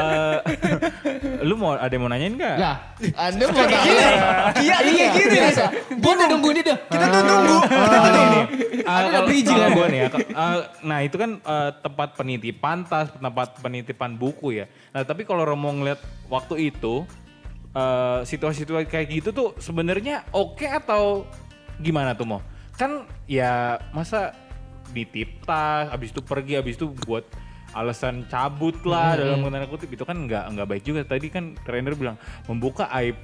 Eh, 0.00 0.38
lu 1.44 1.54
mau 1.56 1.76
ada 1.76 1.92
yang 1.92 2.02
mau 2.02 2.10
nanyain 2.10 2.32
nggak? 2.32 2.56
Lah, 2.56 2.76
Anda 3.16 3.44
mau 3.46 3.60
tahu? 3.60 3.92
Iya, 4.60 4.74
ini 4.80 4.90
kayak 4.96 5.10
gini 5.12 5.36
ya. 5.36 5.66
Gue 5.92 6.12
udah 6.16 6.26
nungguin 6.32 6.58
itu. 6.60 6.74
Kita 6.88 7.04
tuh 7.06 7.20
nunggu. 7.20 7.56
Ada 8.80 9.08
kalau- 9.12 9.26
bridging 9.28 9.54
kalau 9.54 9.68
ada. 9.70 9.76
gua 9.76 9.86
nih 9.86 9.98
ya, 10.00 10.08
ah, 10.34 10.56
nah 10.82 10.98
itu 11.04 11.14
kan 11.14 11.30
eh, 11.38 11.70
tempat 11.78 12.08
penitipan 12.16 12.78
tas, 12.82 13.12
tempat 13.14 13.48
penitipan 13.60 14.16
buku 14.16 14.58
ya. 14.58 14.66
Nah 14.90 15.06
tapi 15.06 15.22
kalau 15.22 15.46
Romo 15.46 15.70
ngeliat 15.70 16.00
waktu 16.26 16.74
itu, 16.74 17.06
eh, 17.70 18.20
situasi-situasi 18.26 18.90
kayak 18.90 19.06
gitu 19.10 19.28
tuh 19.30 19.48
sebenarnya 19.62 20.26
oke 20.34 20.66
atau 20.66 21.22
gimana 21.78 22.18
tuh 22.18 22.26
mau? 22.26 22.40
Kan 22.74 23.06
ya 23.30 23.78
masa 23.94 24.34
nitip 24.90 25.46
tas, 25.46 25.86
habis 25.86 26.10
itu 26.10 26.18
pergi, 26.18 26.58
habis 26.58 26.74
itu 26.74 26.90
buat 27.06 27.22
alasan 27.70 28.26
cabut 28.26 28.74
lah 28.82 29.14
dalam 29.14 29.46
tanda 29.46 29.66
kutip 29.70 29.90
itu 29.94 30.02
kan 30.02 30.16
nggak 30.26 30.44
nggak 30.56 30.66
baik 30.66 30.82
juga. 30.82 31.00
Tadi 31.06 31.26
kan 31.30 31.54
trainer 31.62 31.94
bilang 31.94 32.16
membuka 32.50 32.90
aib 32.98 33.16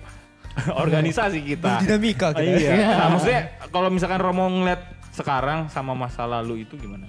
organisasi 0.82 1.42
kita. 1.42 1.78
Dinamika 1.82 2.32
kita. 2.32 2.42
Iya. 2.42 2.72
Nah, 2.96 3.08
maksudnya 3.16 3.42
kalau 3.68 3.88
misalkan 3.90 4.20
Romo 4.22 4.46
ngeliat 4.48 4.82
sekarang 5.12 5.72
sama 5.72 5.96
masa 5.96 6.28
lalu 6.28 6.68
itu 6.68 6.76
gimana? 6.76 7.08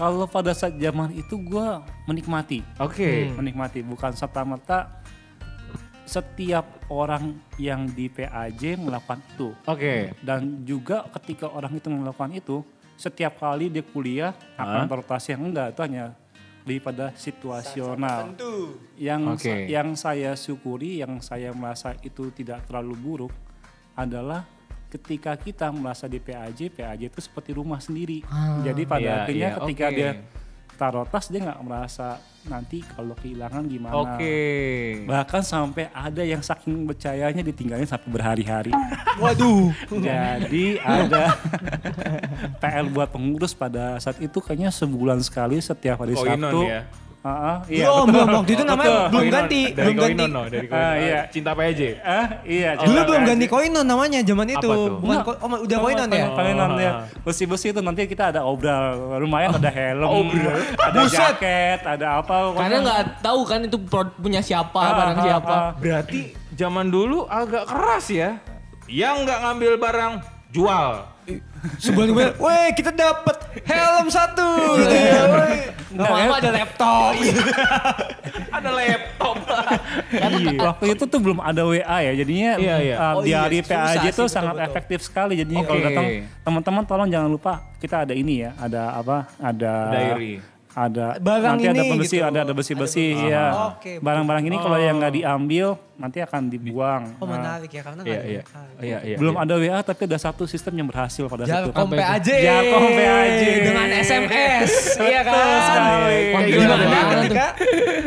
Kalau 0.00 0.24
pada 0.24 0.56
saat 0.56 0.80
zaman 0.80 1.12
itu 1.12 1.36
gue 1.36 1.68
menikmati, 2.08 2.64
Oke. 2.80 3.28
menikmati 3.36 3.84
bukan 3.84 4.16
serta 4.16 4.40
merta 4.42 5.02
setiap 6.12 6.66
orang 6.92 7.40
yang 7.56 7.88
di 7.88 8.10
PAJ 8.10 8.76
melakukan 8.76 9.22
itu 9.32 9.48
Oke. 9.64 10.12
dan 10.20 10.60
juga 10.66 11.08
ketika 11.16 11.48
orang 11.48 11.78
itu 11.78 11.88
melakukan 11.88 12.32
itu 12.36 12.60
setiap 13.00 13.40
kali 13.40 13.72
dia 13.72 13.80
kuliah 13.80 14.36
akan 14.60 14.90
rotasi 14.92 15.32
yang 15.32 15.48
enggak 15.48 15.72
itu 15.72 15.80
hanya 15.80 16.12
lebih 16.62 16.78
pada 16.82 17.10
situasional. 17.18 18.38
Yang 18.94 19.22
Oke. 19.34 19.54
yang 19.66 19.88
saya 19.98 20.38
syukuri, 20.38 21.02
yang 21.02 21.18
saya 21.18 21.50
merasa 21.50 21.98
itu 22.06 22.30
tidak 22.30 22.62
terlalu 22.70 22.94
buruk 22.94 23.34
adalah 23.98 24.46
ketika 24.86 25.34
kita 25.40 25.72
merasa 25.72 26.04
di 26.04 26.20
PAJ, 26.20 26.70
PAJ 26.70 27.08
itu 27.08 27.20
seperti 27.24 27.50
rumah 27.56 27.80
sendiri. 27.80 28.22
Jadi 28.62 28.82
pada 28.84 29.02
Iya, 29.02 29.14
akhirnya 29.24 29.48
iya, 29.48 29.58
ketika 29.58 29.86
oke. 29.88 29.96
dia 29.96 30.10
taruh 30.76 31.06
tas 31.06 31.28
dia 31.30 31.40
nggak 31.44 31.62
merasa 31.62 32.18
nanti 32.42 32.82
kalau 32.82 33.14
kehilangan 33.14 33.62
gimana. 33.70 33.94
Oke. 33.94 34.34
Bahkan 35.06 35.42
sampai 35.46 35.86
ada 35.94 36.22
yang 36.26 36.42
saking 36.42 36.90
percayanya 36.90 37.42
ditinggalin 37.42 37.86
sampai 37.86 38.08
berhari-hari. 38.10 38.72
Waduh. 39.22 39.70
Jadi 39.90 40.82
ada 40.82 41.38
PR 42.62 42.86
buat 42.90 43.14
pengurus 43.14 43.54
pada 43.54 43.98
saat 44.02 44.18
itu 44.18 44.42
kayaknya 44.42 44.74
sebulan 44.74 45.22
sekali 45.22 45.62
setiap 45.62 46.02
hari 46.02 46.18
Koinon 46.18 46.50
Sabtu. 46.50 46.60
ya? 46.66 46.82
Ah, 47.22 47.30
ah, 47.30 47.56
iya, 47.70 47.86
Belum, 47.86 48.02
betul. 48.02 48.18
belum. 48.18 48.34
Waktu 48.34 48.50
itu 48.50 48.64
namanya 48.66 48.82
Betul. 48.82 49.06
belum 49.06 49.22
Koinon. 49.22 49.34
ganti. 49.38 49.60
Dari 49.62 49.76
Belum 49.78 49.94
ganti. 49.94 50.10
Koinon, 50.12 50.30
no, 50.34 50.42
dari 50.44 50.66
Koinon. 50.66 50.82
Ah, 50.82 50.94
iya. 50.98 51.20
Cinta 51.30 51.50
PJ. 51.54 51.80
Ah, 52.02 52.26
iya. 52.42 52.70
Dulu 52.74 52.82
cerita 52.82 53.02
belum 53.06 53.22
ganti 53.22 53.46
koinon 53.46 53.86
namanya 53.86 54.18
zaman 54.20 54.46
itu. 54.48 54.58
Apa 54.66 54.74
tuh? 54.74 54.96
Bukan 54.98 55.18
ko- 55.22 55.38
oh, 55.38 55.58
udah 55.62 55.78
koinon 55.78 56.08
ya? 56.10 56.26
Koinon 56.28 56.72
ya. 56.76 56.92
Oh. 56.92 57.22
Besi-besi 57.22 57.66
itu 57.70 57.78
nanti 57.78 58.00
kita 58.04 58.24
ada 58.28 58.42
obral. 58.42 58.82
Lumayan 59.16 59.54
ada 59.54 59.70
helm, 59.70 60.34
ada 60.76 60.98
Buset. 60.98 61.14
jaket, 61.14 61.80
ada 61.86 62.06
apa. 62.18 62.34
Karena 62.58 62.78
nggak 62.82 63.00
tahu 63.22 63.40
kan 63.46 63.60
itu 63.62 63.78
punya 64.18 64.42
siapa, 64.42 64.82
barang 64.82 65.18
siapa. 65.22 65.56
Berarti 65.78 66.20
zaman 66.52 66.90
dulu 66.90 67.30
agak 67.30 67.70
keras 67.70 68.10
ya. 68.10 68.42
Yang 68.90 69.14
nggak 69.24 69.38
ngambil 69.40 69.72
barang 69.78 70.12
jual. 70.52 71.08
Sebulan 71.78 72.06
kemudian, 72.10 72.34
weh 72.36 72.68
kita 72.74 72.90
dapat 72.90 73.36
helm 73.62 74.06
satu. 74.10 74.48
Gitu 74.82 74.90
ya, 74.90 75.22
weh. 75.30 75.58
Lama-lama 75.94 76.34
ada 76.42 76.50
laptop. 76.50 77.12
Ada 78.52 78.70
laptop. 78.72 79.36
Iya. 80.12 80.60
Waktu 80.60 80.84
itu 80.92 81.04
tuh 81.08 81.18
belum 81.24 81.40
ada 81.40 81.64
WA 81.64 81.98
ya, 82.04 82.12
jadinya 82.14 82.50
Iya, 82.60 82.76
iya. 82.84 82.96
uh, 83.00 83.12
Oh 83.16 83.22
iya, 83.24 83.48
diary 83.48 83.64
susah 83.64 83.80
PAJ 83.80 84.04
itu 84.04 84.12
betul, 84.12 84.28
sangat 84.28 84.54
betul. 84.54 84.68
efektif 84.68 84.98
sekali. 85.02 85.34
Jadinya 85.40 85.62
kalau 85.64 85.80
datang 85.80 86.06
teman-teman 86.44 86.82
tolong 86.84 87.08
jangan 87.08 87.28
lupa 87.32 87.52
kita 87.80 88.04
ada 88.04 88.12
ini 88.12 88.44
ya, 88.44 88.50
ada 88.60 88.92
apa? 88.92 89.16
Ada 89.40 89.72
Diary. 89.88 90.34
Ada 90.72 91.20
Barang 91.20 91.60
nanti 91.60 91.68
ada 91.68 91.84
ini 91.84 92.00
besi, 92.00 92.16
gitu. 92.16 92.24
ada 92.24 92.38
ada 92.48 92.52
besi-besi 92.56 93.06
Ada 93.12 93.20
besi. 93.20 93.28
ya. 93.28 93.44
Oke, 93.76 93.92
Barang-barang 94.00 94.44
ini 94.48 94.56
kalau 94.56 94.78
yang 94.80 94.96
nggak 94.96 95.14
diambil 95.14 95.66
nanti 96.00 96.18
akan 96.18 96.42
dibuang. 96.48 97.02
Oh 97.20 97.28
Nah, 97.28 97.36
menarik 97.36 97.70
ya, 97.70 97.82
karena 97.84 98.00
Iya, 98.02 98.20
iya. 98.24 98.42
ada. 98.42 98.80
Iya, 98.80 98.98
iya. 99.04 99.16
belum 99.20 99.34
iya. 99.36 99.44
ada 99.44 99.54
WA 99.60 99.78
tapi 99.84 100.02
ada 100.08 100.18
satu 100.18 100.48
sistem 100.48 100.72
yang 100.80 100.88
berhasil 100.88 101.28
pada 101.28 101.44
saat 101.44 101.68
itu. 101.68 101.76
Jarkom 101.76 101.88
PAJ. 101.92 102.28
Jarkom 102.40 102.84
PAJ. 102.96 103.42
Dengan 103.68 103.88
SMS. 103.92 104.70
Iya 105.12 105.20
kan? 105.22 105.34
sekali. 105.62 106.20
Gimana 106.48 107.00
ketika 107.20 107.46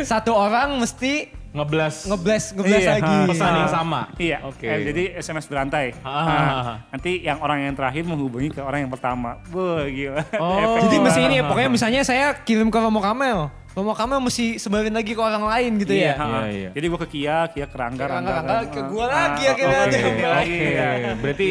satu 0.02 0.32
orang 0.34 0.82
mesti 0.82 1.14
Ngeblas 1.56 1.96
ngeblast 2.04 2.48
ngeblast 2.54 2.84
Iya, 2.84 2.92
lagi. 2.94 3.18
pesan 3.26 3.52
yang 3.56 3.72
sama. 3.72 4.02
Iya, 4.18 4.38
Oke. 4.44 4.68
eh, 4.68 4.80
jadi 4.84 5.04
SMS 5.16 5.48
berantai. 5.48 5.96
Ah, 6.02 6.12
Nah, 6.12 6.28
ah, 6.28 6.52
ah. 6.52 6.78
nanti 6.92 7.24
yang 7.24 7.40
orang 7.40 7.64
yang 7.64 7.74
terakhir 7.74 8.04
menghubungi 8.04 8.52
ke 8.52 8.60
orang 8.60 8.84
yang 8.84 8.92
pertama. 8.92 9.40
Wah, 9.50 9.88
gila. 9.88 10.20
Oh. 10.44 10.76
Jadi 10.82 10.96
mesti 11.00 11.20
ini 11.22 11.36
ya, 11.40 11.44
pokoknya 11.46 11.72
misalnya 11.72 12.02
saya 12.04 12.36
kirim 12.38 12.68
ke 12.68 12.76
Romo 12.76 13.00
Kamel. 13.00 13.48
Romo 13.72 13.92
Kamel 13.92 14.20
mesti 14.20 14.56
sebarin 14.56 14.92
lagi 14.92 15.12
ke 15.12 15.22
orang 15.22 15.44
lain 15.44 15.72
gitu 15.78 15.92
Iya, 15.92 16.04
ya. 16.06 16.14
ha. 16.14 16.26
Iya, 16.28 16.40
iya. 16.50 16.70
Jadi 16.72 16.86
gua 16.86 17.00
ke 17.00 17.10
Kia, 17.10 17.38
Kia 17.50 17.66
ke 17.66 17.76
Rangga, 17.76 18.04
Rangga, 18.06 18.32
Rangga, 18.34 18.56
Rangga, 18.60 18.72
ke 18.72 18.80
gua 18.86 19.06
lagi 19.06 19.44
akhirnya 19.46 19.80
oke, 19.80 19.88
ada. 19.88 20.00
Oke, 20.38 20.60
ya. 20.70 20.90
berarti 21.16 21.48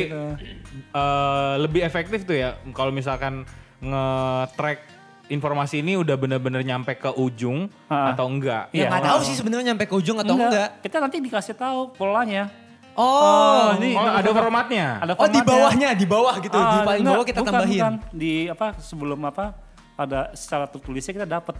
eh, 0.95 1.55
lebih 1.59 1.81
efektif 1.83 2.21
tuh 2.23 2.37
ya 2.37 2.57
kalau 2.71 2.89
misalkan 2.91 3.45
nge-track 3.79 4.79
informasi 5.27 5.81
ini 5.81 5.97
udah 5.97 6.15
bener-bener 6.15 6.61
nyampe 6.61 6.95
ke 6.95 7.09
ujung 7.11 7.67
Ah. 7.87 8.13
atau 8.13 8.27
enggak. 8.27 8.69
Ya 8.71 8.85
Iya. 8.85 8.89
nggak 8.89 9.05
tahu 9.05 9.19
sih 9.23 9.35
sebenarnya 9.35 9.65
nyampe 9.71 9.85
ke 9.85 9.95
ujung 9.95 10.17
atau 10.17 10.35
enggak. 10.35 10.69
Kita 10.81 10.97
nanti 10.99 11.17
dikasih 11.19 11.55
tahu 11.55 11.93
polanya. 11.93 12.53
Oh, 12.95 13.75
ini- 13.77 13.93
Oh, 13.93 14.07
ada 14.07 14.31
formatnya. 14.31 15.03
Ada 15.03 15.13
oh 15.13 15.27
di 15.27 15.35
formatnya. 15.35 15.43
bawahnya, 15.43 15.89
di 15.93 16.07
bawah 16.07 16.35
gitu, 16.39 16.55
di 16.55 16.63
Ah, 16.63 16.87
paling 16.87 17.03
enggak, 17.03 17.15
bawah 17.15 17.27
kita 17.27 17.41
bukan, 17.41 17.53
tambahin. 17.53 17.81
bukan. 17.81 17.95
Di 18.13 18.33
apa 18.47 18.67
sebelum 18.79 19.21
apa 19.25 19.45
pada 19.93 20.19
secara 20.33 20.65
tertulisnya 20.67 21.13
kita 21.13 21.27
dapat. 21.29 21.57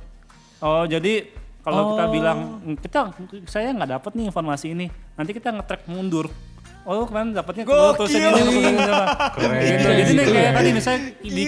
Oh, 0.61 0.85
jadi 0.85 1.35
kalau 1.61 1.97
kita 1.97 2.05
Oh. 2.07 2.13
bilang 2.13 2.39
"Hmm, 2.61 2.77
kita 2.77 2.99
saya 3.45 3.73
nggak 3.73 3.91
dapat 3.95 4.11
nih 4.15 4.25
informasi 4.29 4.67
ini. 4.71 4.87
Nanti 5.15 5.31
kita 5.33 5.51
nge-track 5.51 5.87
mundur. 5.87 6.29
oh 6.85 7.09
kemarin 7.09 7.33
dapatnya 7.33 7.65
Gokil. 7.65 7.97
tulisan 7.97 8.29
ini 8.37 8.61
ini. 8.61 8.77
Gitu. 8.77 9.89
Jadi 9.89 10.13
nih 10.13 10.27
kayak 10.29 10.53
tadi 10.53 10.69
misalnya 10.69 11.01
di 11.17 11.43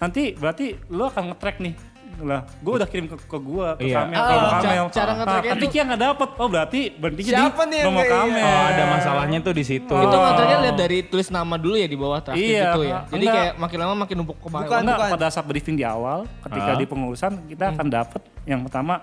Berhenti. 0.00 0.24
Nanti 0.26 0.34
berarti 0.34 0.66
lu 0.88 1.04
akan 1.04 1.22
nge-track 1.30 1.58
nih. 1.60 1.74
Lah, 2.20 2.44
gue 2.54 2.72
udah 2.74 2.84
kirim 2.84 3.06
ke, 3.06 3.16
ke 3.16 3.38
gua, 3.38 3.72
ke 3.74 3.86
Iya. 3.86 4.04
Kamel, 4.04 4.18
Oh, 4.18 4.28
ke 4.28 4.36
Kamel. 4.60 4.84
cara 4.90 5.10
nge-tracknya 5.14 5.40
Ah, 5.46 5.56
tapi 5.56 5.66
Kia 5.68 5.82
nggak 5.82 6.00
dapet. 6.02 6.28
Oh 6.34 6.48
berarti 6.48 6.80
berhentinya 6.92 7.32
Siapa 7.48 7.62
nih 7.64 7.80
nggak- 7.80 8.10
Kamel. 8.10 8.44
Oh 8.44 8.62
ada 8.66 8.84
masalahnya 8.90 9.38
tuh 9.40 9.54
di 9.54 9.64
situ. 9.64 9.94
Itu 9.94 10.04
Oh. 10.10 10.20
ngontraknya 10.20 10.58
lihat 10.60 10.76
dari 10.76 10.98
tulis 11.02 11.28
nama 11.28 11.54
dulu 11.54 11.76
ya 11.76 11.86
di 11.86 11.96
bawah 11.96 12.20
traktir 12.20 12.44
Iya, 12.50 12.64
gitu 12.66 12.80
ya. 12.82 12.88
enggak. 12.98 13.02
Jadi 13.10 13.24
kayak 13.26 13.52
makin 13.56 13.78
lama 13.78 13.94
makin 13.96 14.16
numpuk 14.18 14.36
ke 14.36 14.46
bawah. 14.46 14.62
Bukan. 14.62 14.80
Enggak, 14.82 14.98
pada 15.10 15.26
saat 15.28 15.46
briefing 15.46 15.76
di 15.76 15.84
awal, 15.86 16.18
ketika 16.40 16.70
Ah. 16.70 16.76
di 16.76 16.84
pengurusan 16.84 17.32
kita 17.46 17.64
akan 17.70 17.86
dapat 17.88 18.20
yang 18.44 18.60
pertama 18.60 18.94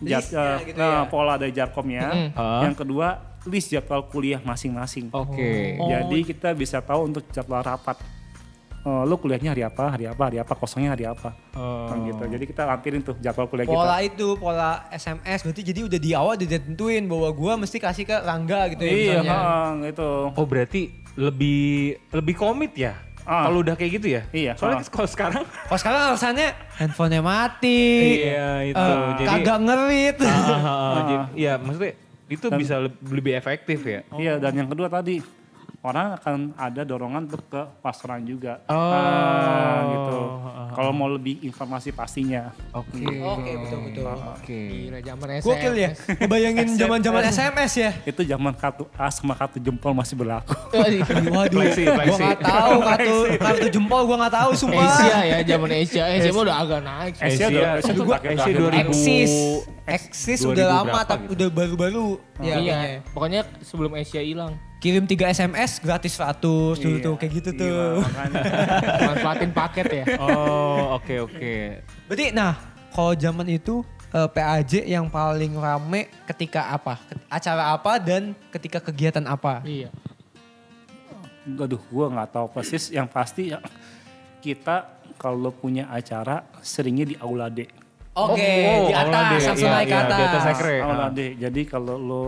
jad- 0.00 0.26
eh, 0.28 0.58
gitu 0.66 0.76
nah, 0.76 0.90
ya. 0.96 1.00
pola 1.06 1.34
dari 1.36 1.52
Jarkomnya, 1.52 2.34
Ah. 2.34 2.66
yang 2.66 2.74
kedua 2.74 3.08
list 3.46 3.70
jadwal 3.70 4.02
kuliah 4.04 4.42
masing-masing. 4.42 5.06
Oke. 5.08 5.78
Jadi 5.78 6.18
kita 6.26 6.50
bisa 6.50 6.82
tahu 6.82 7.06
untuk 7.06 7.22
jadwal 7.30 7.62
rapat. 7.62 7.94
Eh, 8.86 9.02
lu 9.02 9.18
kuliahnya 9.18 9.50
hari 9.50 9.62
apa, 9.62 9.84
hari 9.90 10.06
apa, 10.06 10.22
hari 10.22 10.38
apa, 10.38 10.52
kosongnya 10.54 10.94
hari 10.94 11.02
apa. 11.04 11.34
Oh. 11.52 11.90
Kan 11.90 12.06
gitu. 12.06 12.22
Jadi 12.22 12.44
kita 12.46 12.62
lampirin 12.62 13.02
tuh 13.02 13.18
jadwal 13.18 13.50
kuliah 13.50 13.66
Pola 13.66 13.98
kita. 13.98 14.06
itu, 14.06 14.28
pola 14.36 14.86
SMS 14.88 15.42
berarti 15.42 15.62
jadi 15.64 15.80
udah 15.82 15.98
di 15.98 16.10
awal 16.12 16.32
udah 16.32 16.46
ditentuin 16.46 17.02
bahwa 17.04 17.28
gua 17.30 17.52
mesti 17.56 17.76
kasih 17.76 18.04
ke 18.04 18.14
Rangga 18.16 18.70
gitu 18.70 18.82
ya 18.82 18.92
Iya, 18.92 19.02
misalnya. 19.18 19.34
ha, 19.34 19.50
gitu. 19.82 20.10
Oh 20.30 20.46
berarti 20.46 20.82
lebih 21.16 21.66
lebih 22.08 22.34
komit 22.36 22.78
ya? 22.78 22.94
Ah. 23.22 23.50
Kalau 23.50 23.58
udah 23.58 23.74
kayak 23.74 23.90
gitu 23.92 24.06
ya? 24.08 24.22
Iya, 24.30 24.54
Soalnya 24.54 24.78
ah. 24.78 24.86
kalau 24.86 25.08
sekarang 25.08 25.42
Kalau 25.66 25.78
sekarang 25.82 26.00
alasannya 26.06 26.48
handphonenya 26.78 27.22
mati. 27.26 27.82
Iya, 28.22 28.48
itu. 28.64 28.78
eh, 28.78 29.06
Jadi- 29.18 29.26
kagak 29.26 29.58
ngerit. 29.60 30.16
Ah, 30.22 30.30
ah, 30.30 30.62
ah, 30.62 31.02
jadi- 31.02 31.30
Iya 31.34 31.52
maksudnya 31.58 31.92
itu 32.28 32.46
bisa 32.54 32.74
le- 32.80 32.98
lebih 33.04 33.34
efektif 33.34 33.82
ya? 33.82 34.06
Iya, 34.14 34.38
dan 34.38 34.54
yang 34.54 34.70
kedua 34.70 34.86
tadi 34.86 35.18
orang 35.86 36.18
akan 36.18 36.34
ada 36.58 36.82
dorongan 36.82 37.30
untuk 37.30 37.46
ke 37.46 37.62
pasaran 37.78 38.26
juga. 38.26 38.58
Oh. 38.66 38.74
Ah, 38.74 39.78
gitu. 39.86 40.18
Kalau 40.76 40.92
mau 40.92 41.08
lebih 41.08 41.40
informasi 41.40 41.94
pastinya. 41.94 42.50
Oke. 42.74 43.06
Oke, 43.06 43.50
betul 43.54 43.78
betul. 43.86 44.04
Oke. 44.10 44.60
Gila 44.90 44.98
zaman 45.00 45.26
SMS. 45.30 45.46
Gokil 45.46 45.74
ya. 45.78 45.90
Ngebayangin 45.94 46.68
zaman-zaman 46.74 47.22
SMS 47.30 47.72
ya. 47.78 47.90
Itu 48.02 48.20
zaman 48.26 48.52
kartu 48.58 48.84
A 48.98 49.08
sama 49.08 49.38
kartu 49.38 49.62
jempol 49.62 49.94
masih 49.94 50.18
berlaku. 50.18 50.52
Waduh, 50.74 51.54
Flexi, 51.56 51.84
gua 51.86 52.16
nggak 52.18 52.40
tahu 52.42 52.76
kartu 52.82 53.16
kartu 53.38 53.66
jempol 53.70 54.00
gua 54.04 54.16
nggak 54.26 54.34
tahu 54.34 54.50
sumpah. 54.52 54.84
Asia 54.84 55.18
ya, 55.24 55.36
zaman 55.46 55.68
Asia. 55.72 56.02
Asia 56.04 56.30
mah 56.34 56.42
udah 56.44 56.56
agak 56.60 56.80
naik. 56.82 57.12
Asia 57.16 57.26
Asia, 57.26 57.46
udah- 57.48 57.74
Asia 57.78 57.92
tuh 57.94 58.04
pakai 58.04 58.28
Asia 58.34 58.44
terakhir. 58.44 58.60
2000 58.60 58.80
Eksis, 58.82 59.32
Eksis 59.86 60.38
2000 60.42 60.52
udah 60.52 60.66
lama 60.66 61.00
tapi 61.06 61.24
gitu. 61.30 61.32
udah 61.38 61.48
baru-baru. 61.48 62.06
Ya, 62.36 62.54
iya, 62.60 62.76
kayaknya. 62.76 63.00
pokoknya 63.14 63.40
sebelum 63.64 63.92
Asia 63.96 64.20
hilang. 64.20 64.52
Kirim 64.86 65.02
3 65.02 65.34
SMS 65.34 65.82
gratis 65.82 66.14
100 66.14 66.38
dulu 66.78 66.78
Iya, 66.78 67.02
tuh 67.02 67.14
kayak 67.18 67.32
gitu 67.34 67.50
iya, 67.50 67.58
tuh. 67.58 67.94
Manfaatin 69.10 69.50
paket 69.50 69.86
ya. 69.90 70.04
Oh 70.16 70.94
oke 70.94 71.26
oke. 71.26 71.54
Berarti 72.06 72.30
nah 72.30 72.54
kalau 72.94 73.18
zaman 73.18 73.50
itu 73.50 73.82
eh, 74.14 74.28
PAJ 74.30 74.86
yang 74.86 75.10
paling 75.10 75.58
rame 75.58 76.06
ketika 76.30 76.70
apa? 76.70 77.02
Acara 77.26 77.74
apa 77.74 77.98
dan 77.98 78.30
ketika 78.54 78.78
kegiatan 78.78 79.26
apa? 79.26 79.58
Iya. 79.66 79.90
Aduh, 81.46 81.82
gua 81.90 82.06
nggak 82.06 82.30
tahu 82.30 82.46
persis. 82.50 82.86
Yang 82.88 83.08
pasti 83.10 83.42
ya, 83.50 83.58
kita 84.38 84.86
kalau 85.14 85.50
punya 85.50 85.90
acara 85.90 86.46
seringnya 86.58 87.06
di 87.06 87.16
Aula 87.18 87.50
D. 87.50 87.66
Oke, 88.14 88.38
Oh, 88.64 88.88
di 88.88 88.94
atas, 88.96 89.44
langsung 89.44 89.68
iya, 89.68 89.76
naik 89.76 89.86
ke 89.86 89.92
iya, 89.92 90.00
atas. 90.00 90.16
di 90.16 90.24
atas 90.24 90.42
sekre. 90.48 90.76
Aula 90.80 91.02
Ah. 91.02 91.10
D. 91.10 91.20
Jadi 91.36 91.62
kalau 91.66 91.96
lo 91.98 92.24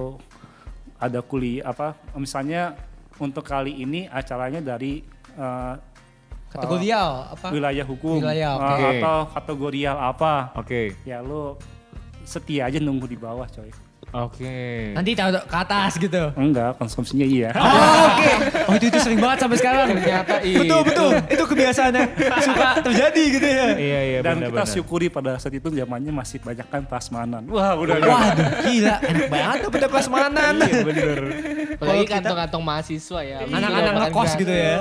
ada 0.98 1.22
kuliah 1.22 1.70
apa, 1.70 1.94
misalnya 2.14 2.74
untuk 3.18 3.46
kali 3.46 3.74
ini 3.78 4.06
acaranya 4.06 4.62
dari 4.62 5.02
eh, 5.38 5.74
Kategorial 6.48 7.28
apa? 7.36 7.52
wilayah 7.52 7.84
hukum 7.84 8.24
Wilayah, 8.24 8.52
eh, 8.56 8.64
oke. 8.72 8.88
atau 8.98 9.18
kategorial 9.36 9.96
apa, 10.00 10.56
Oke. 10.56 10.96
ya 11.04 11.20
lo 11.20 11.60
setia 12.24 12.68
aja 12.72 12.80
nunggu 12.80 13.04
di 13.04 13.20
bawah 13.20 13.44
coy. 13.48 13.68
Oke. 14.10 14.56
Nanti 14.92 15.12
taruh 15.12 15.36
ke 15.38 15.56
atas 15.58 15.92
gitu. 15.94 16.22
Enggak, 16.32 16.76
konsumsinya 16.76 17.22
iya. 17.22 17.52
Oh, 17.52 17.68
Oke. 18.08 18.30
Oh 18.64 18.74
itu 18.74 18.86
itu 18.88 18.98
sering 18.98 19.18
banget 19.18 19.38
sampai 19.40 19.56
sekarang. 19.56 19.86
Ternyata 19.92 20.34
Betul 20.40 20.64
itu. 20.64 20.76
betul. 20.82 21.10
Itu 21.28 21.42
kebiasaan 21.44 21.92
yang 21.92 22.08
suka 22.40 22.68
terjadi 22.80 23.22
gitu 23.30 23.46
ya. 23.46 23.66
Iya 23.70 24.00
iya 24.02 24.18
Dan 24.20 24.34
kita 24.38 24.48
benar-benar. 24.48 24.68
syukuri 24.70 25.06
pada 25.08 25.36
saat 25.36 25.52
itu 25.52 25.68
zamannya 25.68 26.08
masih 26.10 26.38
banyak 26.38 26.66
kan 26.66 26.82
prasmanan. 26.82 27.42
Wah 27.46 27.72
udah 27.74 27.96
Waduh 27.98 28.48
gila 28.62 28.96
enak 29.02 29.26
banget 29.28 29.56
tuh 29.60 29.70
pada 29.70 29.86
prasmanan. 29.86 30.54
Iya 30.58 30.80
bener. 30.82 31.18
Apalagi 31.18 31.76
Kalau 31.78 32.02
kita- 32.02 32.14
kantong-kantong 32.18 32.62
mahasiswa 32.64 33.20
ya. 33.20 33.36
Anak-anak 33.44 33.82
Iya, 33.84 34.00
ngekos 34.02 34.24
kan. 34.26 34.40
gitu 34.40 34.54
ya. 34.54 34.76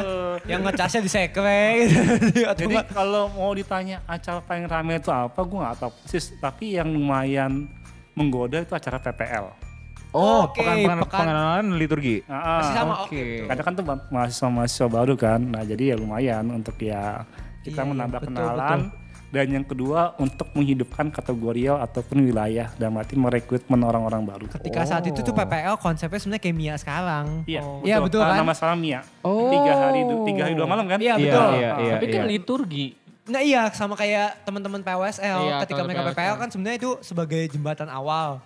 Yang 0.47 0.61
ngecasnya 0.63 1.01
di 1.01 1.11
sekre 1.11 1.61
gitu. 1.83 1.99
Jadi 2.63 2.75
kalau 2.89 3.27
mau 3.29 3.51
ditanya 3.51 3.99
acara 4.05 4.39
paling 4.39 4.65
ramai 4.65 4.95
itu 4.95 5.09
apa, 5.09 5.35
gue 5.37 5.57
nggak 5.57 5.75
tahu 5.77 5.91
persis. 5.93 6.31
Tapi 6.33 6.65
yang 6.73 6.87
lumayan 6.87 7.67
menggoda 8.17 8.57
itu 8.57 8.73
acara 8.73 8.97
PPL. 8.97 9.45
Oh, 10.09 10.49
Oke, 10.49 10.63
pekan, 10.63 10.75
pekan, 10.79 10.97
pekan- 10.99 11.19
pengenalan 11.21 11.65
liturgi. 11.77 12.25
Nah, 12.25 12.57
Masih 12.57 12.73
sama 12.73 12.93
Oke. 13.05 13.21
oke. 13.21 13.23
Kadang 13.45 13.65
kan 13.65 13.73
tuh 13.75 13.85
mahasiswa-mahasiswa 14.09 14.87
baru 14.89 15.13
kan. 15.13 15.39
Nah 15.43 15.61
jadi 15.61 15.93
ya 15.93 15.95
lumayan 15.95 16.49
untuk 16.49 16.73
ya 16.79 17.21
kita 17.61 17.83
Iya, 17.83 17.89
menambah 17.93 18.19
betul, 18.19 18.33
kenalan. 18.33 18.79
Dan 19.27 19.51
yang 19.51 19.67
kedua 19.67 20.15
untuk 20.17 20.47
menghidupkan 20.55 21.11
kategorial 21.11 21.83
ataupun 21.83 22.23
wilayah. 22.23 22.71
Dan 22.73 22.95
berarti 22.95 23.13
merekrutmen 23.13 23.83
orang-orang 23.83 24.23
baru. 24.23 24.45
Ketika 24.49 24.87
saat 24.87 25.03
itu 25.03 25.19
tuh 25.19 25.35
PPL 25.35 25.75
konsepnya 25.75 26.17
sebenarnya 26.17 26.41
kayak 26.41 26.55
Mia 26.55 26.75
sekarang. 26.79 27.25
Iya, 27.43 27.61
Iya 27.83 27.95
betul 27.99 28.23
Ah, 28.23 28.31
kan? 28.31 28.37
Nama 28.41 28.53
salam 28.55 28.79
Mia. 28.79 29.03
Oh. 29.21 29.51
Tiga 29.51 29.73
hari, 29.75 30.01
tiga 30.25 30.41
hari 30.47 30.55
dua 30.55 30.65
malam 30.65 30.87
kan? 30.87 30.97
Iya, 30.97 31.13
Iya, 31.13 31.27
betul. 31.27 31.49
iya, 31.53 31.71
iya. 31.77 31.93
Tapi 31.99 32.05
kan 32.07 32.23
iya. 32.23 32.31
liturgi. 32.31 32.87
Nah 33.27 33.43
iya 33.43 33.67
sama 33.75 33.93
kayak 33.93 34.47
teman-teman 34.47 34.79
PWSL 34.79 35.39
Iya, 35.43 35.57
ketika 35.67 35.81
mereka 35.83 36.01
PWSL. 36.01 36.15
PPL 36.15 36.35
kan 36.39 36.49
sebenarnya 36.49 36.77
itu 36.79 36.91
sebagai 37.03 37.41
jembatan 37.51 37.91
awal. 37.91 38.39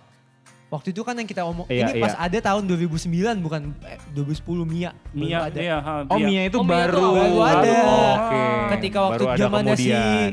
Waktu 0.72 0.88
itu 0.88 1.04
kan 1.04 1.12
yang 1.12 1.28
kita 1.28 1.44
omong 1.44 1.68
Iya, 1.68 1.84
ini 1.86 2.00
pas 2.00 2.16
iya. 2.16 2.24
ada 2.24 2.38
tahun 2.42 2.64
2009 2.64 3.04
bukan 3.38 3.60
eh, 3.84 4.00
2010 4.10 4.40
Mia. 4.64 4.90
Mia, 5.12 5.36
baru 5.36 5.44
ada. 5.44 5.58
iya, 5.60 5.76
ha, 5.76 5.92
Oh 6.08 6.16
Mia. 6.16 6.26
Mia 6.26 6.42
itu 6.48 6.56
Oh, 6.56 6.64
Mia 6.64 6.72
baru. 6.80 6.96
tuh 6.96 7.10
baru 7.12 7.36
ada. 7.44 7.72
Oke. 8.16 8.42
Ketika 8.72 8.98
waktu 9.02 9.12
Baru 9.20 9.28
ada 9.28 9.42
zamannya 9.44 9.74
si. 9.76 9.90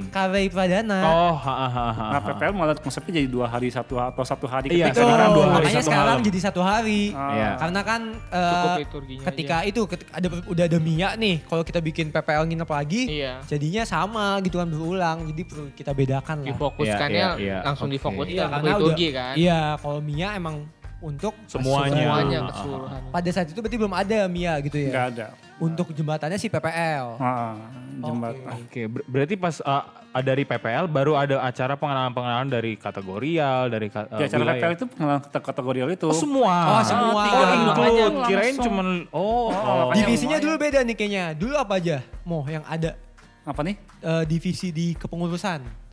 Karey 0.07 0.47
Pradana. 0.47 0.99
Oh, 1.03 1.35
ha, 1.35 1.53
ha, 1.53 1.67
ha, 1.67 1.85
ha, 1.91 2.05
Nah. 2.09 2.21
PPL 2.23 2.53
malah 2.53 2.71
konsepnya 2.73 3.19
jadi 3.19 3.27
dua 3.27 3.45
hari 3.45 3.67
satu 3.67 3.99
atau 3.99 4.23
satu 4.23 4.47
hari. 4.47 4.71
Iya, 4.71 4.87
ketika 4.89 5.03
sekarang 5.03 5.29
dua 5.29 5.43
hari, 5.43 5.55
makanya 5.59 5.75
satu 5.75 5.89
sekarang 5.91 6.15
malam. 6.15 6.27
jadi 6.31 6.39
satu 6.39 6.61
hari. 6.63 7.01
Ah. 7.11 7.29
Iya. 7.29 7.49
Karena 7.59 7.81
kan 7.83 8.01
eh, 8.31 8.47
Cukup 8.49 8.71
liturginya 8.79 9.23
ketika 9.25 9.55
itu 9.61 9.81
ketika 9.85 10.11
ada 10.13 10.27
udah 10.47 10.63
ada 10.65 10.77
Mia 10.79 11.09
nih, 11.13 11.35
kalau 11.43 11.63
kita 11.63 11.79
bikin 11.79 12.07
PPL 12.09 12.47
nginep 12.47 12.69
lagi, 12.69 13.01
Iya. 13.11 13.43
jadinya 13.43 13.83
sama 13.83 14.39
gitu 14.39 14.55
kan 14.55 14.67
berulang. 14.67 15.27
Jadi 15.27 15.41
perlu 15.43 15.67
kita 15.73 15.91
bedakan 15.91 16.35
lah. 16.39 16.47
Difokuskannya 16.47 17.27
Iya, 17.27 17.35
iya, 17.35 17.51
iya. 17.51 17.57
langsung 17.61 17.91
Oke. 17.91 17.99
difokuskan 17.99 18.31
Iya, 18.31 18.45
ke 18.45 18.53
karena 18.55 18.69
liturgi 18.71 19.03
udah, 19.05 19.17
kan. 19.19 19.33
Iya, 19.35 19.59
kalau 19.77 19.99
Mia 19.99 20.28
emang 20.31 20.67
untuk 20.99 21.31
Semuanya. 21.45 21.95
Semuanya 21.95 22.37
Ah, 22.37 22.43
ah, 22.43 22.51
keseluruhan. 22.51 22.99
Pada 23.09 23.29
saat 23.31 23.47
itu 23.47 23.57
berarti 23.57 23.77
belum 23.77 23.93
ada 23.93 24.19
Mia 24.27 24.59
gitu 24.59 24.77
ya. 24.77 24.89
Nggak 24.89 25.07
ada. 25.09 25.25
Untuk 25.57 25.87
jembatannya 25.89 26.35
si 26.35 26.47
PPL. 26.47 27.07
Ah, 27.17 27.55
jembatan. 27.97 28.51
Oke, 28.59 28.81
ber- 28.85 29.03
berarti 29.05 29.35
pas 29.35 29.55
uh, 29.59 29.83
dari 30.17 30.43
PPL 30.43 30.87
baru 30.87 31.15
ada 31.15 31.39
acara 31.41 31.75
pengenalan-pengenalan 31.75 32.47
dari 32.47 32.75
kategorial, 32.75 33.67
dari 33.67 33.87
ka- 33.87 34.07
uh, 34.07 34.15
Di 34.15 34.23
acara 34.25 34.39
wilayah. 34.41 34.55
PPL 34.57 34.73
itu 34.73 34.85
pengenalan 34.87 35.21
kate- 35.21 35.43
kategorial 35.45 35.87
itu. 35.89 36.05
Oh 36.05 36.15
semua. 36.15 36.55
Oh, 36.69 36.83
semua. 36.83 37.23
Oh, 37.23 37.39
Oh, 37.39 37.55
include. 37.57 38.15
Kirain 38.25 38.55
cuman 38.57 38.87
oh, 39.09 39.51
oh. 39.51 39.91
Divisinya 39.91 40.35
dulu 40.37 40.55
beda 40.57 40.79
nih 40.81 40.95
kayaknya. 40.95 41.25
Dulu 41.33 41.55
apa 41.55 41.75
aja? 41.75 42.03
Mo 42.23 42.43
yang 42.45 42.63
ada 42.63 42.99
Apa 43.41 43.63
nih? 43.63 43.75
eh, 43.99 44.23
divisi 44.25 44.69
di 44.69 44.93
kepengurusan. 44.93 45.88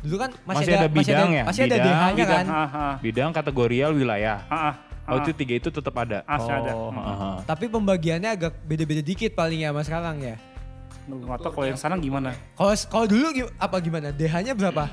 Dulu 0.00 0.16
kan 0.16 0.30
masih, 0.42 0.64
Masih 0.64 0.72
ada 0.74 0.88
bidang 0.88 1.30
ya? 1.30 1.42
Masih 1.44 1.62
ada 1.62 1.76
Bidang, 1.76 1.92
DH-nya 1.92 2.24
kan. 2.24 2.44
Ah, 2.46 2.68
ah, 2.68 2.94
bidang 2.98 3.30
kategorial 3.30 3.90
wilayah. 3.92 4.38
ah, 4.46 4.56
ah, 4.56 4.74
Oh, 5.04 5.16
ah. 5.16 5.20
itu 5.20 5.30
tiga 5.34 5.54
itu 5.56 5.68
tetap 5.68 5.94
ada. 5.94 6.22
Masih 6.24 6.52
ada. 6.54 6.72
Oh, 6.72 6.88
Hmm. 6.88 7.02
ha, 7.02 7.12
ha. 7.12 7.30
Tapi 7.42 7.66
pembagiannya 7.66 8.30
agak 8.30 8.52
beda-beda 8.62 9.02
dikit 9.02 9.34
paling 9.34 9.60
ya 9.60 9.70
mas 9.70 9.84
sekarang 9.84 10.16
ya. 10.18 10.36
Nggak 11.04 11.38
tahu 11.40 11.52
kalau 11.52 11.66
yang 11.66 11.76
sekarang 11.76 11.98
gimana. 11.98 12.30
Kalau 12.54 12.72
kalau 12.86 13.06
dulu 13.06 13.26
apa 13.56 13.76
gimanya? 13.78 14.10
DH-nya 14.10 14.52
berapa? 14.54 14.84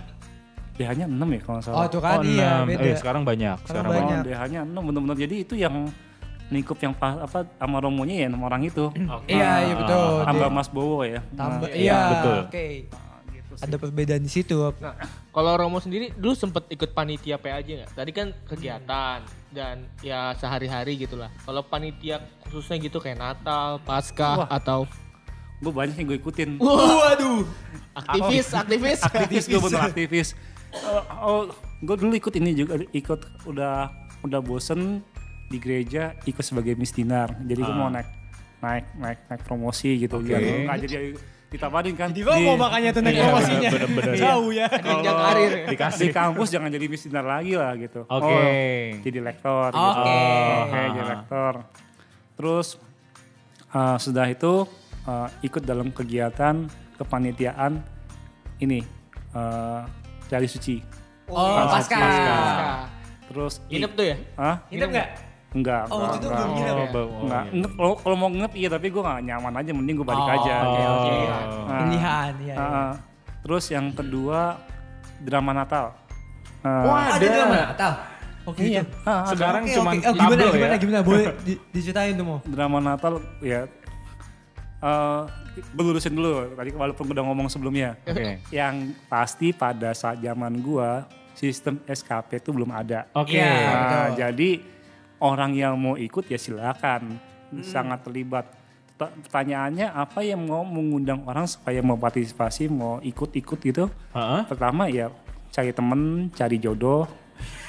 DH-nya 0.73 1.05
6 1.05 1.27
ya 1.27 1.41
kalau 1.41 1.59
salah. 1.59 1.77
Oh 1.77 1.85
tuh 1.87 2.01
kan 2.01 2.17
Oh, 2.17 2.23
iya 2.23 2.61
beda. 2.63 2.81
Eh, 2.83 2.97
sekarang 2.97 3.21
banyak. 3.23 3.57
Sekarang 3.61 3.85
Sekarang 3.85 3.89
banyak. 3.89 4.17
banyak. 4.17 4.21
DH-nya 4.27 4.61
6 4.63 4.81
bener-bener. 4.83 5.17
Jadi 5.19 5.35
itu 5.39 5.53
yang 5.55 5.75
lingkup 6.47 6.77
yang 6.79 6.93
pas 6.93 7.13
apa 7.19 7.43
sama 7.53 7.77
romonya 7.77 8.23
ya 8.23 8.27
enam 8.27 8.41
orang 8.41 8.63
itu. 8.63 8.87
Iya 9.27 9.51
iya 9.63 9.73
betul. 9.75 10.23
Tambah 10.23 10.49
Mas 10.49 10.69
Bowo 10.69 11.03
ya. 11.03 11.19
tambah 11.29 11.67
Nah, 11.67 11.75
iya 11.75 11.97
betul. 12.09 12.37
Oke. 12.47 12.67
Ada 13.57 13.75
perbedaan 13.81 14.21
di 14.21 14.29
situ. 14.29 14.53
Nah, 14.77 14.93
kalau 15.33 15.57
Romo 15.57 15.81
sendiri 15.81 16.13
dulu 16.13 16.37
sempet 16.37 16.69
ikut 16.69 16.93
panitia 16.93 17.41
PAJ 17.41 17.67
nggak? 17.81 17.91
Tadi 17.97 18.11
kan 18.13 18.27
kegiatan 18.45 19.19
dan 19.49 19.89
ya 20.05 20.37
sehari-hari 20.37 20.93
gitulah. 21.01 21.33
Kalau 21.41 21.65
panitia 21.65 22.21
khususnya 22.45 22.77
gitu 22.77 23.01
kayak 23.01 23.17
Natal, 23.17 23.81
Paskah 23.81 24.45
Wah. 24.45 24.49
atau 24.49 24.85
Gue 25.57 25.73
banyak 25.73 25.97
yang 25.97 26.07
gue 26.13 26.19
ikutin. 26.21 26.49
Waduh. 26.61 27.41
aktivis, 27.97 28.53
aktivis, 28.53 29.01
aktivis 29.01 29.43
gue 29.49 29.57
bener 29.57 29.81
aktivis. 29.89 30.27
Oh, 30.69 31.01
oh 31.17 31.41
gue 31.81 31.95
dulu 31.97 32.13
ikut 32.13 32.33
ini 32.37 32.53
juga 32.53 32.77
ikut 32.93 33.49
udah 33.49 33.89
udah 34.21 34.39
bosen 34.45 35.01
di 35.49 35.57
gereja 35.57 36.13
ikut 36.29 36.45
sebagai 36.45 36.77
misdinar. 36.77 37.33
Jadi 37.41 37.57
gue 37.57 37.73
mau 37.73 37.89
naik 37.89 38.05
naik 38.61 38.85
naik 39.01 39.19
naik 39.33 39.41
promosi 39.49 39.97
gitu. 39.97 40.21
Biar 40.21 40.41
gua 40.41 40.57
nggak 40.69 40.77
jadi 40.85 40.97
ditawarin 41.47 41.95
kan. 41.95 42.11
Di 42.11 42.21
mau 42.21 42.55
makanya 42.57 42.89
tuh 42.91 43.01
naik 43.01 43.15
Iya, 43.15 43.23
promosinya. 43.25 43.69
bener-bener. 43.71 44.13
Jauh 44.23 44.49
ya. 44.51 44.67
Jenjang 44.67 45.17
karir. 45.17 45.51
di 45.95 46.07
kampus 46.09 46.47
jangan 46.49 46.69
jadi 46.69 46.85
misdinar 46.85 47.23
lagi 47.23 47.53
lah 47.53 47.71
gitu. 47.75 48.03
Oke. 48.03 48.25
Oh, 48.27 48.99
jadi 49.01 49.19
lektor 49.21 49.69
gitu. 49.71 49.89
Oke. 49.95 50.19
Oke, 50.61 50.79
jadi 50.89 51.01
lektor. 51.07 51.53
Terus 52.35 52.67
eh, 53.69 53.97
sudah 53.97 54.25
itu 54.25 54.53
eh, 55.03 55.27
ikut 55.41 55.63
dalam 55.63 55.89
kegiatan 55.89 56.67
kepanitiaan 56.95 57.79
ini 58.57 58.81
eh 59.29 59.81
cari 60.27 60.47
suci. 60.47 60.81
Oh, 61.27 61.63
pasca. 61.65 61.99
Terus 63.27 63.59
i- 63.67 63.75
Nginep 63.75 63.91
tuh 63.93 64.05
ya? 64.05 64.15
Hah? 64.35 64.55
Nginep 64.67 64.89
nggak? 64.89 65.09
Enggak. 65.47 65.83
Oh, 65.87 65.97
waktu 66.01 66.17
itu 66.17 66.27
enggak, 66.27 66.37
belum 66.37 66.51
nginep 66.53 66.67
ya? 66.67 66.73
Oh, 66.77 66.87
bau- 66.89 67.07
oh, 67.07 67.21
Enggak, 67.21 67.43
iya. 67.43 67.53
nginep, 67.53 67.71
kalau, 67.73 67.93
kalau 67.95 68.15
mau 68.15 68.29
nginep 68.29 68.53
iya 68.53 68.67
tapi 68.69 68.87
gue 68.87 69.01
gak 69.01 69.19
nyaman 69.21 69.53
aja 69.55 69.71
mending 69.71 69.95
gue 69.95 70.07
balik 70.07 70.27
aja. 70.29 70.53
Oh, 70.57 70.67
kayak 70.69 70.89
oke. 70.89 71.07
gitu. 71.07 71.23
Oh. 71.23 71.63
Nah, 71.63 71.79
Pilihan, 71.79 72.31
iya. 72.41 72.55
ah, 72.55 72.63
ah. 72.63 72.91
Terus 73.39 73.65
yang 73.69 73.85
kedua 73.91 74.39
drama 75.17 75.51
Natal. 75.51 75.85
Ah, 76.59 76.83
Wah, 76.83 77.05
ada 77.13 77.25
drama 77.25 77.55
Natal. 77.65 77.91
Oke, 78.43 78.61
iya. 78.61 78.81
itu. 78.81 78.91
Ah, 79.03 79.23
ada. 79.23 79.31
Sekarang 79.31 79.63
Oke, 79.63 79.73
cuman 79.73 79.93
oke. 79.93 80.03
Oh, 80.03 80.13
gimana, 80.13 80.35
tablo 80.37 80.51
gimana, 80.53 80.67
ya. 80.69 80.77
gimana? 80.77 80.99
Boleh 81.01 81.25
di- 81.47 81.61
diceritain 81.69 82.13
tuh, 82.13 82.25
Mo. 82.25 82.37
drama 82.45 82.77
Natal 82.79 83.13
ya 83.39 83.61
eh 84.77 85.21
belurusin 85.73 86.13
dulu 86.13 86.53
tadi 86.53 86.69
walaupun 86.69 87.05
udah 87.07 87.23
ngomong 87.23 87.47
sebelumnya. 87.47 87.97
Oke. 88.03 88.37
Yang 88.51 88.75
pasti 89.07 89.49
pada 89.49 89.89
saat 89.91 90.21
zaman 90.21 90.53
gua 90.59 91.09
sistem 91.33 91.81
SKP 91.83 92.37
itu 92.37 92.53
belum 92.53 92.69
ada. 92.69 93.09
Oke. 93.11 93.33
Iya. 93.33 93.49
Nah, 93.49 93.73
betul. 93.73 94.07
jadi 94.15 94.49
orang 95.19 95.51
yang 95.51 95.75
mau 95.75 95.95
ikut 95.95 96.25
ya 96.25 96.35
silakan. 96.35 97.17
Sangat 97.61 98.03
terlibat. 98.03 98.45
Perta- 98.89 99.13
Pertanyaannya 99.13 99.87
apa 99.87 100.19
yang 100.19 100.41
mau 100.41 100.61
mengundang 100.61 101.23
orang 101.23 101.45
supaya 101.45 101.79
mau 101.79 101.95
partisipasi, 101.95 102.67
mau 102.67 102.99
ikut-ikut 102.99 103.59
gitu? 103.59 103.85
Heeh. 104.11 104.41
Pertama 104.45 104.87
ya 104.87 105.07
cari 105.49 105.71
temen, 105.71 106.29
cari 106.31 106.57
jodoh, 106.57 107.07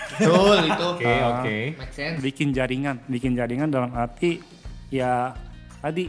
Betul 0.08 0.66
itu. 0.66 0.84
Oke, 0.96 1.04
oke. 1.04 1.56
Make 1.76 1.92
sense. 1.92 2.18
bikin 2.18 2.48
jaringan, 2.50 2.96
bikin 3.06 3.37
jaringan 3.37 3.68
dalam 3.68 3.92
arti 3.92 4.40
ya 4.88 5.37
tadi 5.78 6.08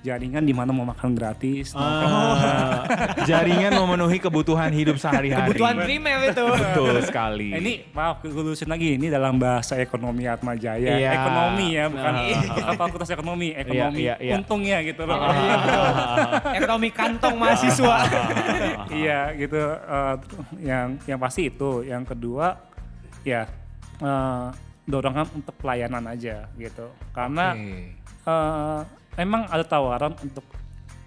jaringan 0.00 0.40
di 0.40 0.56
mana 0.56 0.72
mau 0.72 0.88
makan 0.88 1.12
gratis. 1.12 1.76
Ah, 1.76 2.88
jaringan 3.28 3.76
memenuhi 3.76 4.16
kebutuhan 4.16 4.72
hidup 4.72 4.96
sehari-hari. 4.96 5.52
Kebutuhan 5.52 5.76
primer 5.84 6.32
itu. 6.32 6.44
Betul 6.56 6.94
sekali. 7.04 7.52
Eh, 7.52 7.60
Ini 7.60 7.72
maaf 7.92 8.24
gue 8.24 8.32
lulusin 8.32 8.72
lagi 8.72 8.96
ini 8.96 9.12
dalam 9.12 9.36
bahasa 9.36 9.76
ekonomi 9.76 10.24
Atma 10.24 10.56
Jaya. 10.56 10.96
Iya. 10.96 11.10
Ekonomi 11.20 11.66
ya, 11.76 11.84
bukan 11.92 12.12
Ah. 12.16 12.42
bukan 12.48 12.74
fakultas 12.80 13.10
ekonomi, 13.12 13.48
ekonomi 13.52 14.00
iya, 14.00 14.14
iya. 14.16 14.34
untungnya 14.40 14.80
gitu 14.80 15.04
loh. 15.04 15.20
Ekonomi 16.58 16.88
kantong 16.90 17.36
mahasiswa. 17.36 17.96
iya 19.04 19.20
gitu. 19.36 19.60
eh, 19.60 20.14
yang 20.64 20.96
yang 21.04 21.20
pasti 21.20 21.52
itu. 21.52 21.84
Yang 21.84 22.16
kedua 22.16 22.56
ya 23.20 23.44
eh, 24.00 24.46
dorongan 24.88 25.28
untuk 25.36 25.54
pelayanan 25.60 26.08
aja 26.08 26.48
gitu. 26.56 26.88
Karena 27.12 27.52
eh, 28.24 28.80
emang 29.16 29.46
ada 29.50 29.64
tawaran 29.66 30.14
untuk 30.20 30.44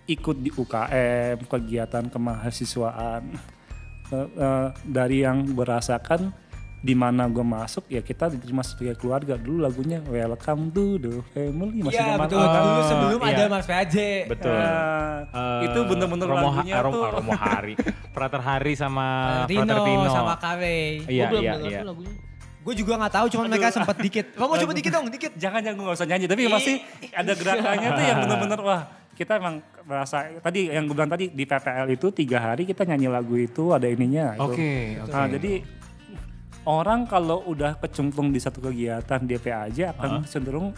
ikut 0.04 0.38
di 0.44 0.52
UKM 0.52 1.48
kegiatan 1.48 2.12
kemahasiswaan 2.12 3.54
Eh, 4.14 4.28
eh, 4.38 4.68
dari 4.86 5.26
yang 5.26 5.42
berasakan 5.58 6.30
di 6.84 6.92
mana 6.94 7.32
gue 7.32 7.42
masuk 7.42 7.88
ya 7.88 8.04
kita 8.04 8.28
diterima 8.28 8.60
sebagai 8.60 9.00
keluarga 9.00 9.40
dulu 9.40 9.64
lagunya 9.64 10.04
Welcome 10.04 10.70
to 10.76 11.00
the 11.00 11.14
Family 11.32 11.80
masih 11.80 11.98
zaman 11.98 12.28
betul. 12.28 12.44
awal. 12.44 12.62
Dulu 12.62 12.82
sebelum 12.84 13.20
iya. 13.24 13.32
ada 13.34 13.44
Mas 13.50 13.66
PAJ. 13.66 13.96
Betul. 14.30 14.54
Eh, 14.54 15.02
Eh, 15.34 15.62
itu 15.72 15.80
bener-bener 15.88 16.28
Romo, 16.28 16.48
lagunya 16.52 16.76
Romo, 16.84 16.94
tuh 17.00 17.04
Romo 17.16 17.32
Hari. 17.34 17.74
Frater 18.12 18.42
Hari 18.44 18.74
sama 18.76 19.08
Tino, 19.48 19.64
Frater 19.66 19.80
Tino. 19.88 20.10
sama 20.12 20.34
Kare. 20.38 20.82
Iya, 21.08 21.26
iya, 21.32 21.54
iya. 21.64 21.80
lagunya. 21.88 22.14
Gue 22.64 22.74
juga 22.74 22.96
gak 22.96 23.14
tahu, 23.14 23.26
cuman 23.30 23.46
mereka 23.48 23.70
sempat 23.70 23.96
dikit. 23.98 24.26
Kamu 24.40 24.56
coba 24.56 24.72
dikit 24.72 24.92
dong, 24.92 25.06
dikit. 25.08 25.32
jangan 25.36 25.60
jangan 25.60 25.76
gue 25.76 25.86
gak 25.86 25.98
usah 26.00 26.08
nyanyi 26.08 26.26
tapi 26.26 26.42
pasti 26.48 26.74
ada 27.12 27.32
gerakannya 27.32 27.90
tuh 27.92 28.04
yang 28.04 28.18
bener-bener 28.24 28.60
wah 28.60 28.82
kita 29.14 29.38
emang 29.38 29.56
merasa 29.84 30.26
tadi 30.40 30.68
yang 30.68 30.88
gue 30.88 30.96
bilang 30.96 31.12
tadi 31.12 31.30
di 31.30 31.44
PPL 31.44 31.86
itu 31.88 32.10
tiga 32.10 32.42
hari 32.42 32.64
kita 32.64 32.82
nyanyi 32.84 33.08
lagu 33.08 33.36
itu 33.36 33.70
ada 33.70 33.86
ininya 33.86 34.34
gitu. 34.34 34.48
Oke, 34.50 34.74
oke. 34.98 35.12
Nah, 35.12 35.28
jadi 35.30 35.54
orang 36.64 37.06
kalau 37.06 37.44
udah 37.46 37.76
kecemplung 37.78 38.32
di 38.32 38.40
satu 38.40 38.58
kegiatan 38.60 39.20
DP 39.22 39.46
aja 39.52 39.92
akan 39.92 40.24
cenderung 40.24 40.72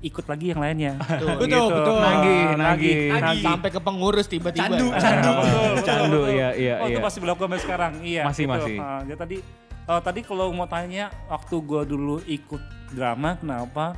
ikut 0.00 0.24
lagi 0.24 0.52
yang 0.52 0.60
lainnya. 0.60 1.00
Betul, 1.00 1.48
Gitu. 1.48 1.60
betul. 1.66 1.96
Nagih, 1.98 2.38
Ah, 2.38 2.54
nagih. 2.54 2.96
nagih. 3.10 3.40
Sampai 3.42 3.68
ke 3.68 3.80
pengurus 3.80 4.26
tiba-tiba. 4.28 4.68
Candu, 4.68 4.86
ya. 4.86 5.00
candu. 5.00 5.32
Candu, 5.80 6.20
iya, 6.28 6.48
iya, 6.52 6.74
Oh, 6.78 6.86
itu 6.86 7.00
iya. 7.00 7.04
masih 7.04 7.18
berlaku 7.20 7.40
sampai 7.42 7.60
sekarang. 7.60 7.92
Iya. 8.00 8.22
Masih, 8.22 8.44
gitu. 8.44 8.52
masih. 8.52 8.76
Ah, 8.78 9.00
ya 9.02 9.16
tadi 9.16 9.36
eh, 9.86 10.00
tadi 10.00 10.20
kalau 10.20 10.50
mau 10.50 10.64
tanya 10.64 11.08
waktu 11.26 11.54
gua 11.60 11.82
dulu 11.82 12.20
ikut 12.24 12.60
drama 12.90 13.36
kenapa? 13.36 13.96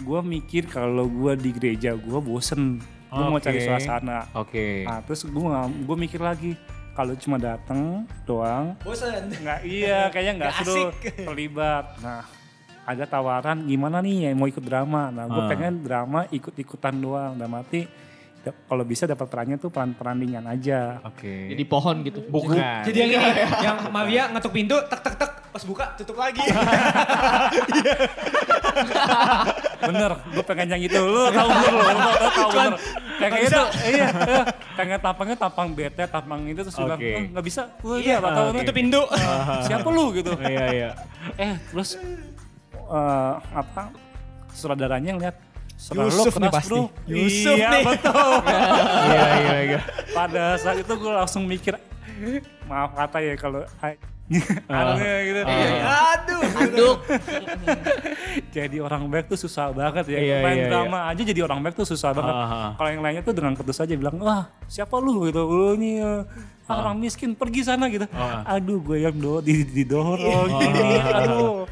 Gua 0.00 0.20
mikir 0.20 0.66
kalau 0.66 1.06
gua 1.06 1.34
di 1.34 1.50
gereja 1.50 1.94
gua 1.94 2.18
bosen. 2.18 2.82
Gua 3.08 3.28
mau 3.28 3.38
cari 3.38 3.60
suasana. 3.60 4.24
Oke. 4.32 4.82
Nah, 4.82 5.04
terus 5.04 5.22
gua 5.24 5.68
gua 5.68 5.96
mikir 5.96 6.18
lagi 6.18 6.56
kalau 6.92 7.16
cuma 7.16 7.36
datang 7.36 8.04
doang 8.24 8.76
Bosan. 8.84 9.32
nggak 9.32 9.64
iya 9.64 10.12
kayaknya 10.12 10.32
nggak 10.38 10.52
seru 10.60 10.92
terlibat. 11.16 11.96
Nah, 12.00 12.24
ada 12.84 13.04
tawaran 13.06 13.64
gimana 13.64 14.02
nih 14.02 14.28
yang 14.28 14.36
mau 14.36 14.44
ikut 14.44 14.60
drama. 14.60 15.08
Nah, 15.08 15.24
gue 15.24 15.38
Ah. 15.38 15.48
pengen 15.48 15.80
drama 15.80 16.26
ikut-ikutan 16.28 16.92
doang. 16.92 17.32
Dan 17.32 17.48
mati 17.48 17.86
kalau 18.50 18.82
bisa 18.82 19.06
dapat 19.06 19.26
perannya 19.30 19.56
tuh 19.60 19.70
peran-peran 19.70 20.18
ringan 20.18 20.44
aja. 20.50 20.98
Oke. 21.06 21.54
Jadi 21.54 21.62
pohon 21.62 22.02
gitu. 22.02 22.26
bukan. 22.26 22.58
Jadi 22.82 22.98
yang 22.98 23.10
ini, 23.14 23.30
yang 23.66 23.76
Maria 23.94 24.22
ngetuk 24.34 24.50
pintu, 24.50 24.76
tek 24.90 24.98
tek 24.98 25.14
tek, 25.14 25.30
pas 25.54 25.62
buka 25.62 25.94
tutup 25.94 26.18
lagi. 26.18 26.42
Bener, 29.82 30.12
gue 30.14 30.44
pengen 30.46 30.68
yang 30.78 30.82
itu. 30.82 31.00
Lu 31.02 31.26
tahu 31.34 31.48
bener 31.50 31.72
lu, 31.74 31.82
lu 31.82 32.30
tahu 32.30 32.48
bener. 32.54 32.74
Kayak 33.18 33.40
gitu, 33.46 33.62
iya, 33.92 34.06
iya. 34.10 34.42
Pengen 34.74 34.98
tampangnya 34.98 35.36
tampang 35.38 35.68
bete, 35.74 36.04
tampang 36.06 36.40
itu 36.46 36.60
terus 36.62 36.76
bilang, 36.78 36.98
Oke. 36.98 37.10
"Oh, 37.12 37.22
nggak 37.34 37.44
bisa. 37.46 37.62
Gue 37.82 37.96
iya, 38.02 38.16
nggak 38.18 38.32
tahu 38.34 38.46
tutup 38.62 38.74
pintu. 38.74 39.02
Siapa 39.66 39.88
lu 39.90 40.04
gitu. 40.14 40.32
Iya, 40.38 40.66
iya. 40.70 40.90
Eh, 41.38 41.54
terus 41.70 41.98
eh, 42.74 43.34
apa? 43.54 43.90
Saudaranya 44.54 45.10
ngeliat 45.18 45.36
Lu 45.90 46.06
Yusuf 46.06 46.34
nih 46.38 46.50
pasti. 46.54 46.70
bro. 46.70 46.82
Yusuf 47.10 47.56
iya, 47.58 47.70
nih. 47.74 47.84
betul. 47.84 48.32
Iya, 49.12 49.28
iya, 49.42 49.58
iya. 49.66 49.80
Pada 50.14 50.44
saat 50.54 50.78
itu 50.78 50.92
gue 50.94 51.12
langsung 51.12 51.42
mikir, 51.42 51.74
maaf 52.70 52.94
kata 52.94 53.18
ya 53.18 53.34
kalau 53.34 53.66
aneh 54.70 55.16
gitu. 55.28 55.40
Aduh. 55.42 56.42
Anduk. 56.52 56.96
jadi 58.54 58.76
orang 58.80 59.02
baik 59.10 59.26
tuh 59.28 59.38
susah 59.40 59.74
banget 59.74 60.06
ya. 60.08 60.18
Iya, 60.22 60.36
Main 60.40 60.56
iya, 60.56 60.68
drama 60.70 60.98
aja 61.10 61.22
jadi 61.22 61.40
orang 61.44 61.60
baik 61.60 61.74
tuh 61.76 61.86
susah 61.88 62.14
banget. 62.14 62.32
Ah, 62.32 62.46
ah. 62.46 62.70
Kalau 62.78 62.90
yang 62.94 63.02
lainnya 63.02 63.22
tuh 63.26 63.34
dengan 63.34 63.52
putus 63.58 63.82
aja 63.82 63.92
bilang, 63.92 64.16
wah 64.22 64.48
siapa 64.70 64.96
lu 65.02 65.26
gitu. 65.28 65.42
Lu 65.44 65.74
ini 65.76 66.00
eh, 66.72 66.74
ah, 66.74 66.80
orang 66.80 66.96
miskin 66.96 67.30
pergi 67.32 67.60
sana 67.62 67.84
gitu. 67.86 68.08
Ah. 68.10 68.42
Aduh 68.50 68.80
gue 68.80 68.98
yang 69.00 69.14
do 69.14 69.38
di 69.38 69.60
didorong 69.62 70.48
gini. 70.62 70.96
Aduh. 70.98 71.68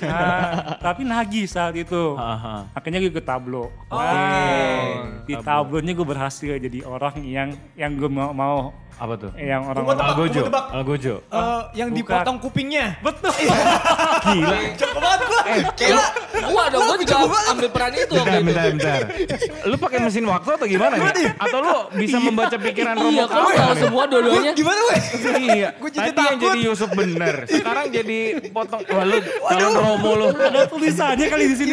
Nah, 0.00 0.38
tapi 0.78 1.02
nagih 1.02 1.44
saat 1.44 1.74
itu. 1.74 2.14
Aha. 2.14 2.68
Akhirnya 2.70 3.00
gue 3.00 3.10
ke 3.10 3.20
tablo. 3.20 3.72
Oke. 3.86 4.04
Nah, 4.04 4.80
di 5.22 5.34
tablonya 5.36 5.92
gue 5.92 6.06
berhasil 6.06 6.52
jadi 6.54 6.78
orang 6.82 7.14
yang 7.20 7.48
yang 7.74 7.92
gue 7.92 8.06
mau, 8.06 8.30
mau 8.30 8.58
Apa 8.94 9.18
tuh? 9.18 9.34
yang 9.34 9.66
orang 9.66 9.82
Gua 9.82 9.90
tebak, 9.92 10.06
Algojo. 10.06 10.38
gua 10.38 10.46
tebak. 10.46 10.64
Algojo. 10.70 11.14
Eh, 11.26 11.62
yang 11.74 11.88
Bukan. 11.90 11.98
dipotong 11.98 12.36
kupingnya. 12.38 12.86
betul. 13.02 13.34
Gila. 14.24 14.56
Cocok 14.72 15.00
banget 15.02 15.20
gua. 15.20 15.40
Eh, 15.44 15.60
Gila. 15.74 16.04
Gua 16.44 16.64
dong, 16.70 16.82
gua 16.84 16.96
juga 16.96 17.16
ambil 17.50 17.68
peran 17.68 17.90
itu 17.92 18.14
Bentar, 18.14 18.38
bentar, 18.40 18.64
bentar. 18.70 19.00
Lu 19.70 19.76
pakai 19.76 19.98
mesin 19.98 20.24
waktu 20.24 20.46
atau 20.48 20.66
gimana 20.68 20.94
nih? 21.10 21.26
Atau 21.34 21.58
lu 21.58 21.74
bisa 21.96 22.16
membaca 22.18 22.54
pikiran 22.54 22.94
Romo 22.94 23.10
Iya, 23.10 23.24
kamu 23.26 23.34
Kawan 23.34 24.06
tahu 24.06 24.20
Gimana 24.54 24.80
weh? 24.88 25.00
Iya. 25.34 25.68
Gua 25.76 25.88
jadi 25.88 26.10
Tadi 26.10 26.20
yang 26.20 26.38
takut. 26.38 26.44
jadi 26.44 26.60
Yusuf 26.62 26.90
bener. 26.90 27.34
Sekarang 27.46 27.86
jadi 27.88 28.18
potong. 28.48 28.82
Wah 28.84 29.04
lu 29.04 29.18
calon 29.22 29.72
Romo 29.72 30.10
lu. 30.14 30.26
Ada 30.32 30.62
tulisannya 30.66 31.26
kali 31.26 31.44
di 31.46 31.56
sini. 31.56 31.70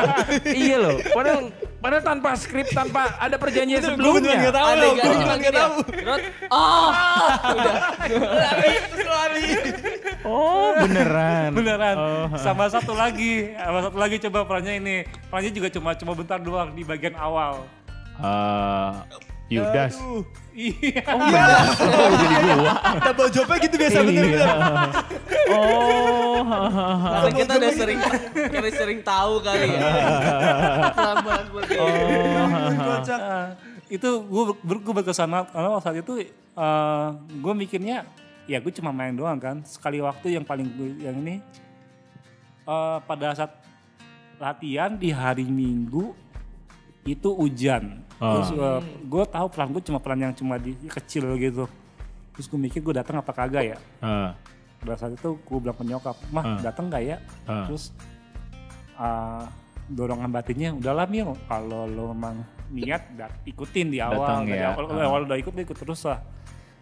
iya 0.64 0.76
loh. 0.76 0.96
Padahal 1.10 1.40
padahal 1.80 2.02
tanpa 2.02 2.30
skrip, 2.34 2.68
tanpa 2.70 3.16
ada 3.16 3.36
perjanjian 3.36 3.80
Gue 3.80 3.88
beneran 3.88 4.20
sebelumnya. 4.20 4.36
gak 4.42 4.54
tau 4.54 4.66
Ada 4.66 4.78
loh. 4.78 4.92
Gue 4.92 5.10
beneran 5.10 5.38
gak 5.38 5.54
tau. 5.54 5.72
Oh, 6.50 6.88
Lari. 9.00 9.50
Oh 10.22 10.68
beneran. 10.76 11.48
Beneran. 11.52 11.96
Oh. 11.96 12.26
Sama 12.36 12.68
satu 12.68 12.92
lagi, 12.92 13.54
sama 13.54 13.78
satu 13.82 13.96
lagi 13.96 14.16
coba 14.20 14.44
perannya 14.44 14.74
ini. 14.76 14.96
Perannya 15.26 15.50
juga 15.50 15.68
cuma 15.70 15.90
cuma 15.94 16.12
bentar 16.12 16.38
doang 16.38 16.72
di 16.72 16.82
bagian 16.82 17.16
awal. 17.16 17.64
Eh, 18.20 18.90
Yudas. 19.50 19.98
Aduh. 19.98 20.22
Iya. 20.50 21.02
Oh, 21.06 21.18
bener. 21.18 21.48
Oh, 21.80 22.10
jadi 22.12 22.34
gua. 22.38 22.72
Double 23.02 23.30
jobnya 23.32 23.56
gitu 23.58 23.74
biasa 23.74 23.98
Iya. 23.98 24.06
bener-bener. 24.06 24.48
Oh, 25.50 26.38
Karena 27.02 27.30
kita 27.34 27.52
udah 27.58 27.72
sering 27.72 27.98
kita 28.30 28.68
sering 28.70 29.00
tahu 29.02 29.32
kali 29.40 29.66
ya. 29.74 29.80
Pelan-pelan 30.94 31.44
seperti 31.50 31.74
Oh. 31.74 31.88
Kocak. 32.78 33.20
Ah, 33.20 33.48
itu 33.90 34.08
gue 34.22 34.42
gue 34.54 34.94
berkesan 34.94 35.26
banget 35.26 35.48
karena 35.50 35.68
saat 35.82 35.96
itu 35.98 36.12
gue 37.34 37.54
mikirnya 37.56 38.06
ya 38.46 38.58
gue 38.58 38.70
cuma 38.70 38.90
main 38.90 39.14
doang 39.14 39.38
kan 39.38 39.62
sekali 39.66 39.98
waktu 39.98 40.38
yang 40.38 40.44
paling 40.46 40.66
gue 40.70 41.02
yang 41.02 41.18
ini 41.18 41.42
eh, 42.64 42.98
pada 43.02 43.34
saat 43.34 43.52
latihan 44.38 44.94
di 44.94 45.10
hari 45.10 45.46
Minggu 45.46 46.14
itu 47.02 47.28
hujan 47.30 48.04
Ah. 48.16 48.36
terus 48.36 48.52
gue 49.02 49.24
tahu 49.26 49.46
pelan 49.48 49.72
gue 49.72 49.82
cuma 49.82 49.96
pelan 49.96 50.20
yang 50.22 50.34
cuma 50.34 50.54
di 50.56 50.76
kecil 50.86 51.24
gitu 51.34 51.64
terus 52.30 52.46
gue 52.46 52.60
mikir 52.60 52.80
gue 52.80 52.92
datang 52.92 53.16
apa 53.16 53.32
kagak 53.32 53.64
ya 53.66 53.78
Ah, 53.98 54.36
pada 54.76 54.94
saat 54.94 55.12
itu 55.12 55.36
gue 55.36 55.58
bilang 55.58 55.72
ke 55.72 55.82
nyokap 55.82 56.16
mah 56.28 56.44
Ah. 56.46 56.60
datang 56.60 56.88
nggak 56.88 57.02
ya 57.02 57.16
Ah. 57.44 57.64
terus 57.64 57.96
uh, 58.94 59.48
dorongan 59.86 60.28
batinnya 60.28 60.70
udahlah 60.70 61.04
Mil 61.04 61.32
kalau 61.46 61.84
lo 61.84 62.12
memang 62.12 62.44
niat 62.68 63.02
dat 63.16 63.32
ikutin 63.42 63.88
di 63.88 63.98
awal 63.98 64.20
Datang 64.20 64.44
dari 64.46 64.60
ya. 64.60 64.68
awal, 64.70 64.84
Ah. 64.92 65.08
awal 65.08 65.20
udah 65.24 65.36
ikut 65.36 65.54
ikut 65.56 65.76
terus 65.76 66.04
lah 66.04 66.20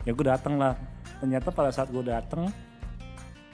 ya 0.02 0.10
gue 0.10 0.26
datang 0.26 0.54
lah 0.54 0.74
ternyata 1.16 1.48
pada 1.48 1.70
saat 1.70 1.88
gue 1.88 2.02
datang 2.02 2.50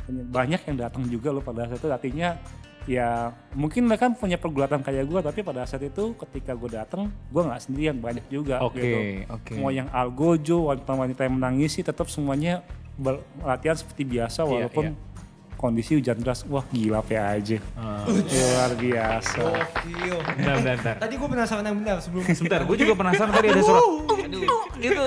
banyak 0.08 0.60
yang 0.62 0.76
datang 0.78 1.04
juga 1.04 1.28
lo 1.30 1.40
pada 1.40 1.64
saat 1.64 1.78
itu 1.78 1.88
artinya 1.88 2.36
ya 2.84 3.32
mungkin 3.56 3.88
mereka 3.88 4.12
punya 4.12 4.36
pergulatan 4.36 4.84
kayak 4.84 5.08
gue 5.08 5.20
tapi 5.24 5.40
pada 5.40 5.64
saat 5.64 5.80
itu 5.88 6.12
ketika 6.20 6.52
gue 6.52 6.68
datang 6.68 7.08
gue 7.08 7.42
nggak 7.42 7.60
sendirian 7.64 7.96
banyak 7.96 8.24
juga 8.28 8.60
Oke, 8.60 8.76
gitu 8.76 8.98
oke. 9.32 9.52
mau 9.56 9.72
yang 9.72 9.88
algojo 9.88 10.68
wanita-wanita 10.68 11.24
yang 11.24 11.40
menangisi 11.40 11.80
tetap 11.80 12.12
semuanya 12.12 12.60
latihan 13.42 13.74
seperti 13.74 14.04
biasa 14.04 14.44
Iya, 14.44 14.50
walaupun 14.52 14.84
kondisi 15.64 15.96
hujan 15.96 16.20
deras 16.20 16.44
wah 16.44 16.60
gila 16.68 17.00
PA 17.00 17.32
aja 17.34 17.56
Ah. 17.72 18.04
luar 18.04 18.70
biasa 18.76 19.40
Gokil. 19.40 20.16
Bentar, 20.20 20.54
bentar, 20.54 20.74
bentar. 20.76 20.94
Tadi 21.00 21.14
gue 21.16 21.28
penasaran 21.30 21.64
yang 21.64 21.76
benar 21.80 21.96
sebelum 21.98 22.22
Sebentar, 22.28 22.60
gue 22.62 22.76
juga 22.76 22.92
penasaran 22.94 23.32
tadi 23.32 23.46
ada 23.48 23.62
suara. 23.62 23.80
Aduh, 23.80 24.44
gitu. 24.76 25.02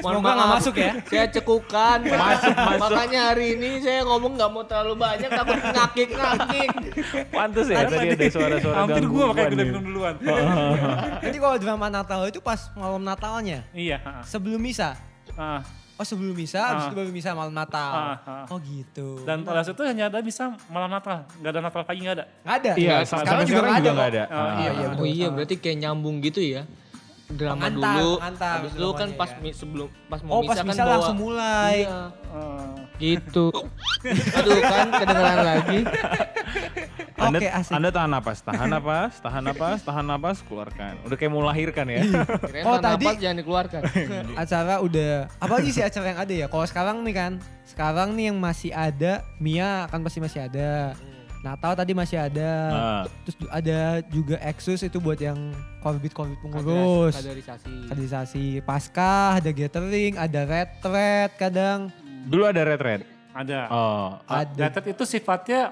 Mohon 0.00 0.14
Semoga 0.16 0.30
nggak 0.32 0.50
masuk 0.50 0.74
ya. 0.74 0.90
Saya 1.04 1.24
cekukan. 1.28 1.98
Masuk, 2.02 2.54
masuk. 2.56 2.80
Makanya 2.82 3.20
hari 3.30 3.46
ini 3.54 3.70
saya 3.78 4.00
ngomong 4.02 4.32
nggak 4.34 4.50
mau 4.50 4.64
terlalu 4.64 4.94
banyak 4.96 5.30
takut 5.30 5.58
ngakik-ngakik. 5.60 6.68
Pantes 7.30 7.66
ya 7.66 7.76
tadi 7.84 8.06
ada 8.10 8.26
suara-suara 8.28 8.76
hampir 8.80 9.04
gue 9.04 9.22
gue 9.22 9.44
ya. 9.44 9.62
minum 9.62 9.82
duluan 9.84 10.14
Jadi 11.20 11.36
kalau 11.38 11.56
drama 11.56 11.86
Natal 11.88 12.20
itu 12.26 12.40
pas 12.40 12.58
malam 12.74 12.98
Natalnya, 13.00 13.62
iya 13.70 14.02
sebelum 14.24 14.58
misa. 14.58 14.98
ah. 15.34 15.62
Oh 16.00 16.06
sebelum 16.06 16.32
misa, 16.32 16.64
habis 16.64 16.80
Ah. 16.80 16.88
itu 16.88 16.96
baru 16.96 17.10
misa 17.10 17.30
malam 17.30 17.52
Natal. 17.52 17.92
Ah, 17.92 18.16
ah. 18.24 18.44
Oh 18.48 18.56
gitu. 18.58 19.20
dan 19.20 19.44
pada 19.44 19.60
saat 19.60 19.76
itu 19.76 19.84
hanya 19.84 20.08
ada 20.08 20.18
bisa 20.20 20.48
malam 20.66 20.88
Natal 20.88 21.28
nggak 21.34 21.50
ada 21.50 21.60
Natal 21.60 21.82
pagi 21.84 22.00
nggak 22.00 22.16
ada 22.16 22.24
Nggak 22.40 22.56
ada. 22.56 22.72
Iya, 22.74 22.94
sekarang, 23.04 23.26
sampai 23.28 23.44
juga 23.44 23.60
nggak 23.60 23.76
ada. 23.76 23.90
kok. 23.92 24.08
ada. 24.08 24.22
Oh, 24.24 24.32
Ah. 24.32 24.54
iya, 24.56 24.70
iya. 24.72 24.86
Oh 24.90 25.04
iya, 25.06 25.26
berarti 25.28 25.54
kayak 25.54 25.76
nyambung 25.78 26.16
gitu 26.20 26.40
ya. 26.40 26.64
Drama 27.28 27.62
Pengantar, 27.62 27.94
dulu, 27.94 28.10
pengantar 28.16 28.52
habis 28.56 28.72
itu 28.72 28.88
kan 28.92 29.08
pas 29.14 29.30
ya. 29.30 29.38
mi- 29.38 29.54
sebelum 29.54 29.86
pas 30.08 30.20
mau 30.20 30.32
Oh 30.32 30.40
misa 30.40 30.48
pas 30.48 30.56
kan 30.56 30.64
misa 30.66 30.80
bawa- 30.80 30.92
langsung 30.96 31.18
mulai. 31.20 31.76
Iya, 31.78 32.00
Ah. 32.26 32.72
gitu. 32.96 33.46
Aduh 34.40 34.58
kan 34.64 34.86
kedengeran 34.90 35.38
lagi. 35.44 35.78
Anda, 37.20 37.36
Oke, 37.36 37.48
asik. 37.48 37.72
Anda 37.72 37.88
tahan 37.90 38.10
napas, 38.10 38.38
tahan 38.40 38.68
napas, 38.68 39.12
tahan 39.20 39.42
napas, 39.42 39.78
tahan 39.82 40.06
napas, 40.06 40.36
keluarkan. 40.42 40.92
Udah 41.04 41.14
kayak 41.14 41.30
mau 41.30 41.42
melahirkan 41.42 41.84
ya. 41.86 42.00
Kirain 42.40 42.64
Oh, 42.64 42.76
tadi- 42.76 43.04
napas 43.04 43.16
jangan 43.18 43.36
dikeluarkan. 43.38 43.80
Acara 44.42 44.74
udah, 44.80 45.12
apa 45.34 45.52
lagi 45.52 45.70
sih 45.70 45.80
acara 45.80 46.06
yang 46.08 46.20
ada 46.20 46.34
ya? 46.34 46.46
Kalau 46.46 46.64
sekarang 46.64 46.96
nih 47.02 47.14
kan, 47.14 47.32
sekarang 47.64 48.08
nih 48.14 48.32
yang 48.32 48.38
masih 48.38 48.72
ada, 48.72 49.20
Mia 49.36 49.84
kan 49.86 50.00
pasti 50.00 50.18
masih 50.18 50.40
ada. 50.42 50.96
Natal 51.40 51.72
tadi 51.72 51.92
masih 51.92 52.20
ada. 52.20 52.50
Ah. 52.68 53.02
Terus 53.22 53.36
ada 53.48 53.78
juga 54.06 54.36
Exus 54.42 54.80
itu 54.80 54.96
buat 54.96 55.16
yang 55.16 55.36
korbit-korbit 55.78 56.36
pengurus. 56.38 57.16
Kaderisasi. 57.16 57.72
Kaderisasi 57.88 58.44
Paskah, 58.60 59.36
ada 59.36 59.48
gathering, 59.50 60.16
ada 60.16 60.40
retret 60.42 61.32
kadang. 61.36 61.88
Dulu 62.22 62.44
ada 62.44 62.60
red 62.62 62.76
red. 62.78 63.02
ada 63.30 63.60
Oh, 63.68 64.18
Ada. 64.26 64.68
Datat 64.68 64.90
itu 64.90 65.06
sifatnya 65.06 65.70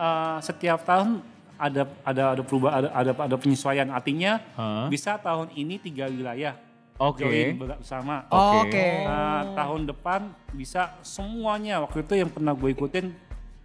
uh, 0.00 0.40
setiap 0.40 0.80
tahun 0.82 1.20
ada 1.54 1.84
ada 2.02 2.22
ada 2.32 2.42
perubahan 2.42 2.72
ada 2.80 2.88
ada, 2.90 3.10
ada 3.12 3.36
penyesuaian 3.36 3.84
artinya 3.92 4.40
Hah? 4.56 4.88
bisa 4.88 5.20
tahun 5.20 5.52
ini 5.52 5.76
tiga 5.76 6.08
wilayah 6.08 6.56
Oke. 6.96 7.24
join 7.24 7.56
bersama. 7.56 8.24
Oh, 8.28 8.64
Oke. 8.64 8.72
Oke. 8.72 8.86
Nah, 9.04 9.40
tahun 9.54 9.88
depan 9.88 10.20
bisa 10.52 10.96
semuanya 11.00 11.80
waktu 11.80 12.00
itu 12.00 12.12
yang 12.14 12.28
pernah 12.28 12.52
gue 12.52 12.70
ikutin 12.70 13.12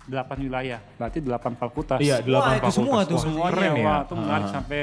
delapan 0.05 0.37
wilayah 0.39 0.79
berarti 0.95 1.19
delapan 1.19 1.51
fakultas. 1.55 1.99
Iya, 1.99 2.19
delapan 2.19 2.59
itu 2.59 2.69
semua 2.71 3.03
fakultas. 3.03 3.11
tuh. 3.11 3.19
Semuanya 3.27 3.51
keren 3.51 3.71
ya. 3.73 3.83
wah 3.83 3.99
itu 4.03 4.13
menarik 4.15 4.45
Ah. 4.45 4.53
sampai 4.53 4.81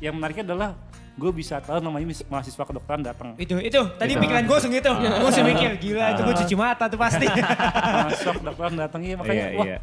yang 0.00 0.14
menariknya 0.16 0.44
adalah 0.46 0.70
gue 1.12 1.30
bisa 1.30 1.60
tahu 1.60 1.78
namanya 1.78 2.08
mahasiswa 2.26 2.64
kedokteran 2.64 3.04
datang. 3.04 3.36
Itu, 3.36 3.60
itu. 3.60 3.80
Tadi 4.00 4.12
pikiran 4.16 4.42
gue 4.42 4.54
langsung 4.56 4.72
gitu. 4.72 4.90
Gue 4.90 5.26
langsung 5.28 5.44
mikir, 5.44 5.70
gila 5.76 6.06
itu 6.12 6.20
gue 6.24 6.34
cuci 6.40 6.54
mata 6.56 6.84
tuh 6.88 6.96
pasti. 6.96 7.26
mahasiswa 8.08 8.32
kedokteran 8.32 8.74
datang 8.74 9.00
iya 9.04 9.14
makanya 9.14 9.44
Iya, 9.44 9.58
wah. 9.60 9.66
iya. 9.66 9.78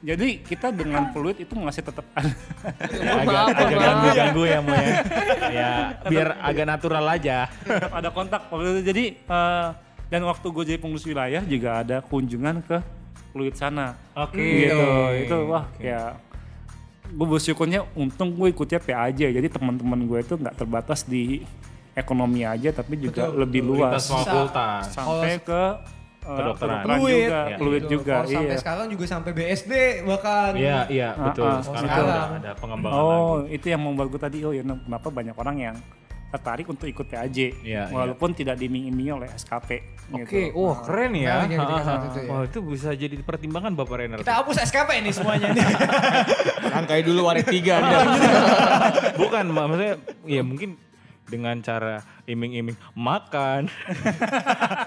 Jadi 0.00 0.28
kita 0.40 0.70
dengan 0.70 1.10
fluid 1.10 1.42
itu 1.42 1.52
masih 1.52 1.82
tetap 1.82 2.06
ada. 2.14 2.32
Ya, 2.92 3.12
agak 3.18 3.40
agak 3.50 3.68
ganggu 3.76 4.08
ganggu 4.14 4.42
ya 4.46 4.58
mau 4.62 4.72
ya. 4.78 4.96
Ya 5.50 5.70
biar 6.06 6.28
agak 6.38 6.66
natural 6.68 7.04
aja. 7.08 7.50
tetap 7.60 7.92
ada 7.92 8.08
kontak 8.08 8.46
waktu 8.46 8.78
itu. 8.78 8.82
Jadi 8.86 9.04
eh, 9.20 9.66
dan 10.06 10.22
waktu 10.22 10.46
gue 10.46 10.64
jadi 10.64 10.78
pengurus 10.78 11.02
wilayah 11.02 11.42
juga 11.42 11.82
ada 11.82 11.98
kunjungan 11.98 12.62
ke 12.62 12.78
fluid 13.32 13.58
sana. 13.58 13.98
Oke. 14.14 14.38
Gitu. 14.40 14.86
Itu 15.28 15.36
wah 15.50 15.66
kayak 15.76 16.25
gue 17.08 17.26
bersyukurnya 17.28 17.86
untung 17.92 18.32
gue 18.32 18.50
ikutnya 18.50 18.78
PA 18.78 19.06
aja. 19.06 19.26
Jadi 19.26 19.46
teman-teman 19.46 20.00
gue 20.02 20.18
itu 20.20 20.34
nggak 20.34 20.56
terbatas 20.56 21.02
di 21.02 21.46
ekonomi 21.92 22.42
aja 22.42 22.70
tapi 22.70 22.98
juga 22.98 23.28
lebih 23.28 23.62
luas. 23.62 23.96
Lintas 23.96 24.06
fakultas. 24.08 24.82
Sampai 24.90 25.38
ke 25.38 25.62
eh, 26.22 26.36
Kedokteran. 26.36 26.82
Fluid. 26.82 27.14
juga, 27.22 27.40
Iya. 27.46 27.56
fluid 27.56 27.84
juga. 27.86 28.14
Kalau 28.16 28.28
sampai 28.28 28.50
Iya. 28.50 28.58
sekarang 28.58 28.86
juga 28.90 29.04
sampai 29.06 29.30
BSD 29.32 29.72
bahkan. 30.02 30.50
Iya, 30.54 30.78
iya, 30.88 31.08
betul. 31.14 31.46
ah. 31.46 31.62
Sekarang 31.62 31.86
sekarang. 31.86 32.08
ada, 32.10 32.36
ada 32.36 32.50
pengembangan 32.58 32.98
Oh, 32.98 33.34
lagi. 33.40 33.54
itu 33.54 33.66
yang 33.68 33.80
membuat 33.80 34.06
gue 34.10 34.20
tadi, 34.20 34.38
oh 34.42 34.50
ya 34.50 34.62
kenapa 34.62 35.08
banyak 35.08 35.34
orang 35.34 35.56
yang 35.56 35.76
tertarik 36.26 36.66
untuk 36.66 36.90
ikut 36.90 37.06
PAJ, 37.06 37.38
Iya, 37.62 37.88
walaupun 37.88 38.34
tidak 38.34 38.58
diiming-imingi 38.58 39.12
oleh 39.14 39.28
SKP. 39.32 39.96
Oke, 40.14 40.50
gitu. 40.50 40.58
wah 40.58 40.78
keren 40.86 41.18
ya. 41.18 41.42
Ya 41.50 41.58
ha. 41.62 41.94
itu 42.06 42.20
ya. 42.22 42.30
Wah 42.30 42.42
itu 42.46 42.58
bisa 42.62 42.94
jadi 42.94 43.14
pertimbangan 43.22 43.74
Bapak 43.74 43.96
Renner. 43.98 44.18
Kita 44.22 44.38
hapus 44.42 44.62
SKP 44.62 44.90
nih 45.06 45.12
semuanya 45.14 45.50
nih. 45.50 45.66
Rangkai 46.70 47.02
dulu 47.02 47.26
waret 47.26 47.46
tiga. 47.46 47.82
Bukan, 49.18 49.44
mak- 49.50 49.66
maksudnya 49.66 49.94
ya 50.26 50.42
mungkin 50.46 50.78
dengan 51.26 51.58
cara 51.58 52.06
iming-iming 52.26 52.78
makan. 52.94 53.66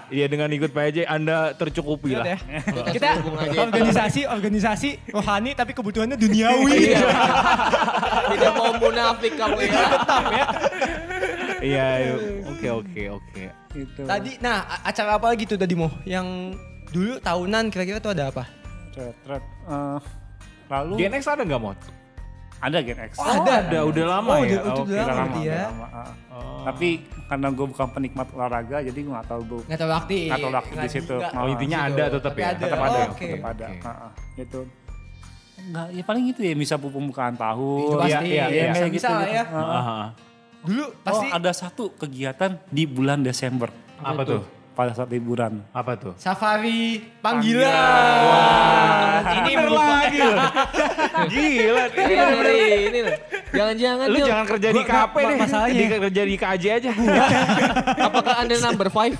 Iya 0.07 0.25
dengan 0.31 0.47
ikut 0.51 0.71
PJ 0.71 1.03
Anda 1.03 1.51
tercukupi 1.55 2.15
lah. 2.15 2.35
ya. 2.35 2.37
Kita 2.95 3.19
organisasi 3.59 4.23
organisasi 4.23 5.11
rohani 5.11 5.51
tapi 5.51 5.75
kebutuhannya 5.75 6.15
duniawi. 6.15 6.95
Iya. 6.95 6.99
Tidak 8.31 8.51
mau 8.55 8.71
munafik 8.79 9.35
kamu 9.35 9.57
ya. 9.67 9.71
Tetap 9.99 10.23
ya. 10.31 10.45
Iya, 11.59 11.87
iya. 11.99 12.13
oke 12.45 12.67
oke 12.73 13.03
oke. 13.13 13.43
Gitu. 13.69 14.01
Tadi 14.01 14.31
nah 14.39 14.57
acara 14.81 15.15
apa 15.15 15.27
lagi 15.29 15.43
tuh 15.43 15.55
tadi 15.55 15.73
mau? 15.73 15.91
Yang 16.03 16.57
dulu 16.89 17.19
tahunan 17.19 17.69
kira-kira 17.69 17.99
tuh 17.99 18.11
ada 18.11 18.29
apa? 18.29 18.43
Retret. 18.91 19.43
Eh, 19.65 19.99
lalu 20.67 20.93
Gen 20.97 21.13
X 21.13 21.23
ada 21.25 21.41
nggak 21.41 21.61
mau? 21.61 21.73
ada 22.59 22.77
Gen 22.81 22.99
X. 23.01 23.15
Oh, 23.15 23.23
ada. 23.39 23.63
Ada, 23.63 23.79
udah 23.85 24.05
lama 24.09 24.29
Oh, 24.29 24.37
ya. 24.37 24.43
udah- 24.43 24.59
itu 24.59 24.71
Oke. 24.73 24.83
udah 24.83 24.99
Udah 24.99 25.05
lama 25.05 25.15
berarti 25.21 25.39
udah 25.39 25.55
ya. 25.55 25.63
lama. 25.63 25.87
Oh. 26.29 26.59
Tapi 26.59 26.89
karena 27.25 27.47
gue 27.49 27.65
bukan 27.69 27.87
penikmat 27.89 28.27
olahraga, 28.29 28.77
jadi 28.83 28.99
gue 28.99 29.13
nggak 29.15 29.27
tahu 29.27 29.41
gue 29.45 29.61
Nggak 29.63 29.79
tahu 29.79 29.89
waktu. 29.89 30.15
Nggak 30.19 30.39
tahu 30.39 30.51
waktu 30.51 30.67
di 30.69 30.75
nggak- 30.75 30.91
situ. 30.91 31.15
nggak- 31.15 31.33
Oh, 31.33 31.47
intinya 31.47 31.77
gitu. 31.79 31.87
ada 31.89 32.03
tetap 32.09 32.23
Tapi 32.25 32.39
ya? 32.41 32.47
Ada. 32.49 32.59
tetap 32.59 32.75
Oh, 32.77 32.83
ada, 32.83 32.99
tetap 32.99 33.45
ada. 33.45 33.67
Oke. 33.69 33.87
Gitu. 34.35 34.59
Enggak, 35.59 35.87
ya 35.91 36.03
paling 36.03 36.25
itu 36.25 36.39
ya 36.41 36.53
bisa 36.53 36.75
pembukaan 36.75 37.35
tahun. 37.35 37.79
Itu 37.81 37.95
pasti. 37.95 38.11
Iya, 38.11 38.23
iya, 38.25 38.45
iya. 38.49 38.71
kayak 38.73 38.91
Bisa 38.91 39.09
lah 39.09 39.27
ya. 39.29 39.43
Ah, 39.45 39.55
ah. 39.55 39.63
Ah, 39.69 39.87
ah. 39.87 40.07
Dulu 40.59 40.85
pasti 41.01 41.25
Oh, 41.25 41.35
ada 41.35 41.51
satu 41.51 41.91
kegiatan 41.93 42.59
di 42.67 42.83
bulan 42.83 43.19
Desember 43.19 43.71
Apa 43.97 44.23
tuh? 44.23 44.43
pada 44.71 44.91
saat 44.93 45.07
liburan. 45.07 45.59
Apa 45.69 45.95
tuh? 45.95 46.13
safari 46.15 47.03
panggilan. 47.19 47.67
Panggilan. 47.67 49.23
Ini 49.29 49.39
Bener 49.45 49.59
merupakan 49.61 49.91
lagi 49.93 50.19
loh. 50.19 50.35
Gila. 51.31 51.83
Ini 51.91 52.13
nih, 52.15 52.79
ini 52.87 52.99
loh. 53.01 53.15
Jangan-jangan 53.49 54.05
Lu 54.07 54.17
jangan 54.21 54.45
kerja 54.47 54.69
di 54.71 54.81
KP 54.81 55.15
deh. 55.17 55.35
masalahnya. 55.37 55.75
Di, 55.75 55.85
kerja 55.99 56.23
di 56.23 56.35
KJ 56.37 56.63
aja. 56.71 56.91
apakah 57.99 58.33
Anda 58.37 58.55
number 58.61 58.87
five? 58.89 59.13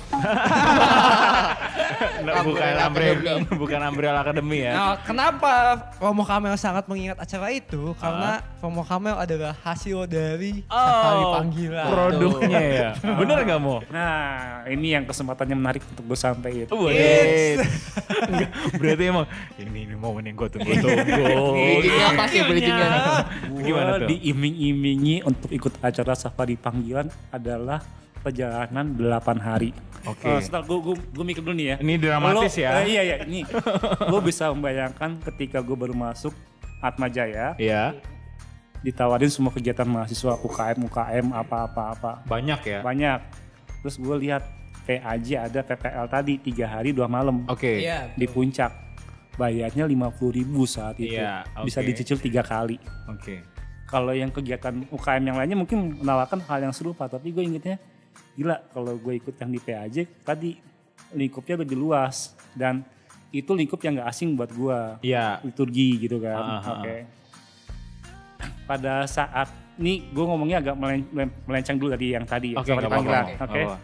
Nah, 2.00 2.42
bukan 2.44 2.64
Academy. 2.76 3.44
bukan 3.60 3.78
Umbrella 3.84 4.20
Academy 4.24 4.58
ya. 4.64 4.72
Nah, 4.72 4.94
kenapa 5.04 5.52
Romo 6.00 6.24
Kamel 6.24 6.56
sangat 6.56 6.88
mengingat 6.88 7.20
acara 7.20 7.52
itu? 7.52 7.92
Karena 7.96 8.40
Romo 8.60 8.82
Kamel 8.84 9.16
adalah 9.16 9.52
hasil 9.60 10.08
dari 10.08 10.64
safari 10.64 11.24
panggilan. 11.36 11.86
produknya 11.88 12.60
ya. 12.60 12.90
Bener 13.00 13.36
gak 13.44 13.60
mau? 13.60 13.78
Nah, 13.92 14.64
ini 14.68 14.96
yang 14.96 15.04
kesempatannya 15.04 15.56
menarik 15.56 15.82
untuk 15.84 16.04
gue 16.08 16.18
sampaikan. 16.18 16.68
Enggak, 18.30 18.50
berarti 18.76 19.04
emang 19.08 19.26
ini, 19.56 19.78
ini 19.88 19.96
momen 19.96 20.22
yang 20.24 20.36
gue 20.36 20.48
tunggu-tunggu. 20.48 21.24
Bridgingnya 21.52 22.06
apa 22.12 22.24
sih 22.28 22.40
bridgingnya? 22.44 22.90
Gimana 23.60 23.90
tuh? 24.00 24.08
diiming-imingi 24.10 25.22
untuk 25.22 25.50
ikut 25.52 25.72
acara 25.80 26.12
safari 26.16 26.56
panggilan 26.56 27.08
adalah 27.30 27.82
perjalanan 28.20 28.92
8 28.92 29.36
hari. 29.38 29.70
Oke. 30.02 30.24
Eh, 30.24 30.40
sebentar, 30.40 30.62
gue, 30.62 30.78
gue, 30.78 30.96
gue 30.96 31.24
mikir 31.26 31.40
dulu 31.40 31.52
nih 31.52 31.66
ya. 31.66 31.76
Ini 31.78 31.94
dramatis 31.96 32.54
Lo- 32.54 32.62
ya. 32.62 32.70
eh, 32.80 32.86
iya, 32.88 33.02
iya. 33.02 33.16
Ini, 33.22 33.44
gue 34.12 34.20
bisa 34.22 34.48
membayangkan 34.48 35.20
ketika 35.28 35.60
gue 35.60 35.74
baru 35.74 35.92
masuk 35.92 36.32
Atma 36.80 37.06
Jaya, 37.06 37.52
Iya, 37.56 37.92
ditawarin 38.80 39.28
semua 39.28 39.52
kegiatan 39.52 39.84
mahasiswa, 39.84 40.40
UKM, 40.40 40.80
UKM, 40.82 41.26
apa-apa-apa. 41.30 42.24
banyak 42.24 42.60
ya. 42.62 42.80
Banyak. 42.80 43.20
Terus 43.80 43.96
gue 43.96 44.16
lihat 44.24 44.40
PAJ 44.82 45.28
ada 45.38 45.60
PPL 45.60 46.06
tadi, 46.08 46.34
tiga 46.38 46.66
hari 46.66 46.90
dua 46.90 47.04
malam. 47.04 47.44
Oke. 47.46 47.84
Iya. 47.84 48.08
Di 48.12 48.24
puncak. 48.24 48.72
Bayarnya 49.36 49.84
50.000 49.84 49.96
ribu 50.32 50.64
saat 50.64 50.96
itu. 50.96 51.16
Iya, 51.16 51.44
Bisa 51.60 51.80
oke. 51.80 51.88
dicicil 51.88 52.16
tiga 52.16 52.40
kali. 52.40 52.76
Oke. 53.06 53.40
kalau 53.84 54.14
yang 54.14 54.30
kegiatan 54.30 54.86
UKM 54.86 55.18
yang 55.24 55.34
lainnya 55.34 55.58
mungkin 55.58 55.98
menawarkan 55.98 56.38
hal 56.46 56.62
yang 56.62 56.70
serupa 56.70 57.10
tapi 57.10 57.34
gue 57.34 57.42
ingetnya 57.42 57.74
gila 58.32 58.56
kalau 58.68 58.94
gue 58.94 59.14
ikut 59.16 59.34
yang 59.34 59.50
di 59.50 59.58
PAJ 59.58 59.96
tadi 60.20 60.56
lingkupnya 61.12 61.58
lebih 61.58 61.74
luas 61.74 62.16
dan 62.52 62.82
itu 63.30 63.50
lingkup 63.50 63.78
yang 63.80 63.94
gak 63.96 64.10
asing 64.10 64.34
buat 64.34 64.50
gue 64.50 64.78
Iya. 65.04 65.38
liturgi 65.40 65.98
gitu 66.00 66.18
kan 66.18 66.34
Ah, 66.34 66.50
ah, 66.50 66.60
ah. 66.60 66.74
oke 66.76 66.96
pada 68.66 69.04
saat 69.04 69.48
ini 69.76 70.06
gue 70.06 70.22
ngomongnya 70.22 70.58
agak 70.60 70.76
melen- 70.76 71.08
melen- 71.10 71.34
melenceng 71.44 71.76
dulu 71.76 71.90
dari 71.90 72.12
yang 72.12 72.22
tadi 72.22 72.54
ya, 72.54 72.60
Oke, 72.60 72.70
apa-apa. 72.70 73.78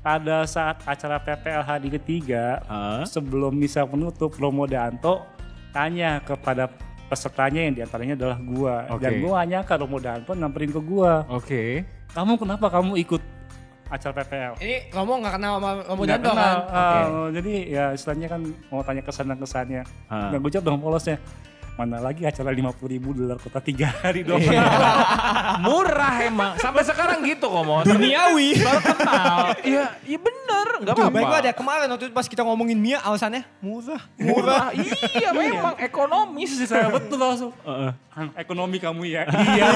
pada 0.00 0.36
saat 0.46 0.80
acara 0.86 1.16
PPL 1.18 1.62
hari 1.62 1.88
ketiga 1.90 2.64
Hah? 2.64 3.04
sebelum 3.04 3.52
misa 3.52 3.84
penutup 3.84 4.32
Romo 4.32 4.64
Danto 4.64 5.26
tanya 5.70 6.18
kepada 6.20 6.72
pesertanya 7.06 7.60
yang 7.60 7.74
di 7.74 7.82
antaranya 7.82 8.14
adalah 8.16 8.38
gua 8.38 8.74
Oke. 8.88 9.02
dan 9.02 9.12
gua 9.20 9.34
hanya 9.38 9.60
ke 9.60 9.74
Romo 9.74 9.98
Danto 9.98 10.32
nyamperin 10.32 10.70
ke 10.70 10.80
gua 10.80 11.26
Oke. 11.28 11.84
kamu 12.10 12.32
kenapa 12.38 12.66
kamu 12.70 12.96
ikut 12.98 13.22
acara 13.90 14.12
PPL 14.16 14.52
Ini 14.56 14.76
Romo 14.88 15.18
nggak 15.18 15.34
kenal 15.34 15.52
sama 15.56 15.70
Romo 15.84 16.00
Nggak 16.00 16.10
Danto 16.16 16.30
kenal. 16.30 16.56
kan? 16.62 16.72
Ah, 16.72 17.26
jadi 17.30 17.52
ya 17.66 17.84
istilahnya 17.90 18.28
kan 18.28 18.40
mau 18.68 18.80
tanya 18.80 19.02
kesan 19.02 19.26
dan 19.26 19.36
kesannya 19.36 19.82
Ah. 20.06 20.30
nah 20.30 20.38
gue 20.38 20.48
jawab 20.48 20.64
dong 20.64 20.78
polosnya 20.78 21.18
mana 21.72 21.96
lagi 21.98 22.22
acara 22.22 22.52
50 22.52 22.60
ribu 22.84 23.10
dolar 23.10 23.36
kota 23.36 23.56
tiga 23.58 23.88
hari 23.96 24.20
doang 24.20 24.36
Iya. 24.38 24.60
Murah 25.64 26.14
emang. 26.20 26.52
Sampai 26.54 26.84
sekarang 26.84 27.24
gitu 27.24 27.48
kok 27.48 27.62
mau. 27.62 27.80
Duniawi. 27.80 28.52
Baru 28.58 28.80
kenal. 28.84 29.36
Iya, 29.64 29.84
iya 30.04 30.18
bener. 30.18 30.66
Gak 30.82 30.92
apa-apa. 30.92 31.08
baik 31.10 31.24
banget 31.26 31.44
ya 31.46 31.54
kemarin 31.54 31.86
waktu 31.88 32.04
itu 32.04 32.14
pas 32.14 32.26
kita 32.26 32.42
ngomongin 32.42 32.76
Mia 32.76 33.00
alasannya 33.00 33.48
murah. 33.58 34.02
Murah. 34.14 34.76
iya 35.16 35.32
memang 35.32 35.76
ekonomis. 35.78 36.52
saya 36.62 36.88
betul 36.88 37.16
langsung 37.16 37.52
Heeh. 37.62 37.92
"Anak 38.10 38.34
ekonomi 38.38 38.76
kamu 38.76 39.02
ya 39.06 39.22
iya 39.24 39.66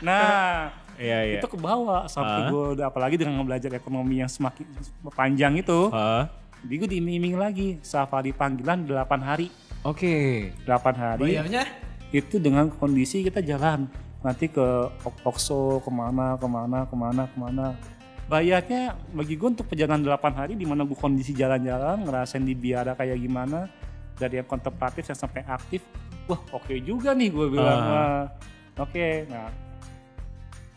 nah 0.00 0.70
Iya, 1.04 1.18
iya. 1.22 1.38
itu 1.38 1.46
ke 1.46 1.54
bawah 1.54 2.04
sampai 2.06 2.40
Ah. 2.40 2.48
gue 2.48 2.64
udah 2.74 2.86
apalagi 2.88 3.14
dengan 3.14 3.38
belajar 3.40 3.68
ekonomi 3.70 4.18
yang 4.18 4.28
semakin 4.28 4.64
panjang 5.10 5.54
itu 5.54 5.88
Hah? 5.88 6.32
jadi 6.60 6.74
gue 6.74 6.88
diiming 6.90 7.36
lagi 7.36 7.76
safari 7.78 8.32
panggilan 8.32 8.82
8 8.82 9.20
hari 9.20 9.52
Oke. 9.82 10.48
8 10.64 10.72
hari 10.94 11.36
Bayarnya? 11.36 11.68
itu 12.10 12.38
dengan 12.38 12.70
kondisi 12.70 13.20
kita 13.20 13.38
jalan 13.38 13.84
nanti 14.20 14.48
ke 14.48 14.64
Ok- 15.04 15.20
Okso 15.22 15.78
ke 15.78 15.90
mana 15.90 16.34
ke 16.34 16.46
mana 16.46 16.78
ke 16.82 16.94
mana 16.94 17.22
ke 17.24 17.36
mana 17.36 17.66
bayarnya 18.24 18.96
bagi 19.10 19.36
gue 19.36 19.48
untuk 19.50 19.66
perjalanan 19.66 20.00
8 20.00 20.32
hari 20.32 20.52
di 20.54 20.64
mana 20.64 20.82
gue 20.82 20.96
kondisi 20.96 21.30
jalan-jalan 21.30 22.00
ngerasain 22.00 22.40
di 22.40 22.54
biara 22.54 22.94
kayak 22.94 23.20
gimana 23.20 23.68
dari 24.14 24.40
yang 24.40 24.48
kontemplatif 24.48 25.04
yang 25.04 25.18
sampai 25.18 25.44
aktif 25.44 25.84
wah 26.24 26.40
oke 26.50 26.72
juga 26.80 27.12
nih 27.12 27.28
gue 27.28 27.46
bilang. 27.50 27.80
Wah, 27.84 28.22
oke 28.80 29.06
nah 29.28 29.52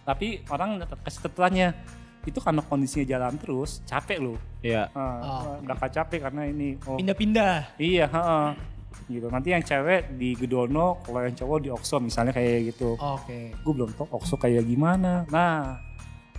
tapi 0.07 0.39
orang 0.47 0.79
tetap 0.79 1.03
kasih 1.03 1.21
tetelannya 1.27 1.75
itu 2.23 2.39
karena 2.39 2.63
kondisinya 2.63 3.05
jalan 3.07 3.35
terus 3.35 3.83
capek 3.83 4.19
loh 4.23 4.39
Iya. 4.67 4.91
Ah, 4.91 5.61
bakal 5.63 5.87
capek 5.87 6.19
karena 6.27 6.49
ini 6.49 6.75
oh, 6.83 6.97
Pindah-pindah. 6.97 7.79
Iya, 7.79 8.05
heeh. 8.09 8.47
Gitu. 9.07 9.27
Nanti 9.31 9.55
yang 9.55 9.63
cewek 9.63 10.19
di 10.19 10.35
Gedono, 10.35 10.99
kalau 11.05 11.23
yang 11.23 11.35
cowok 11.37 11.57
di 11.63 11.69
Okso 11.71 12.03
misalnya 12.03 12.35
kayak 12.35 12.75
gitu. 12.75 12.99
Oke. 12.99 13.55
Gue 13.63 13.73
belum 13.73 13.95
tahu 13.95 14.07
Okso 14.11 14.35
kayak 14.35 14.67
gimana. 14.67 15.23
Nah, 15.31 15.79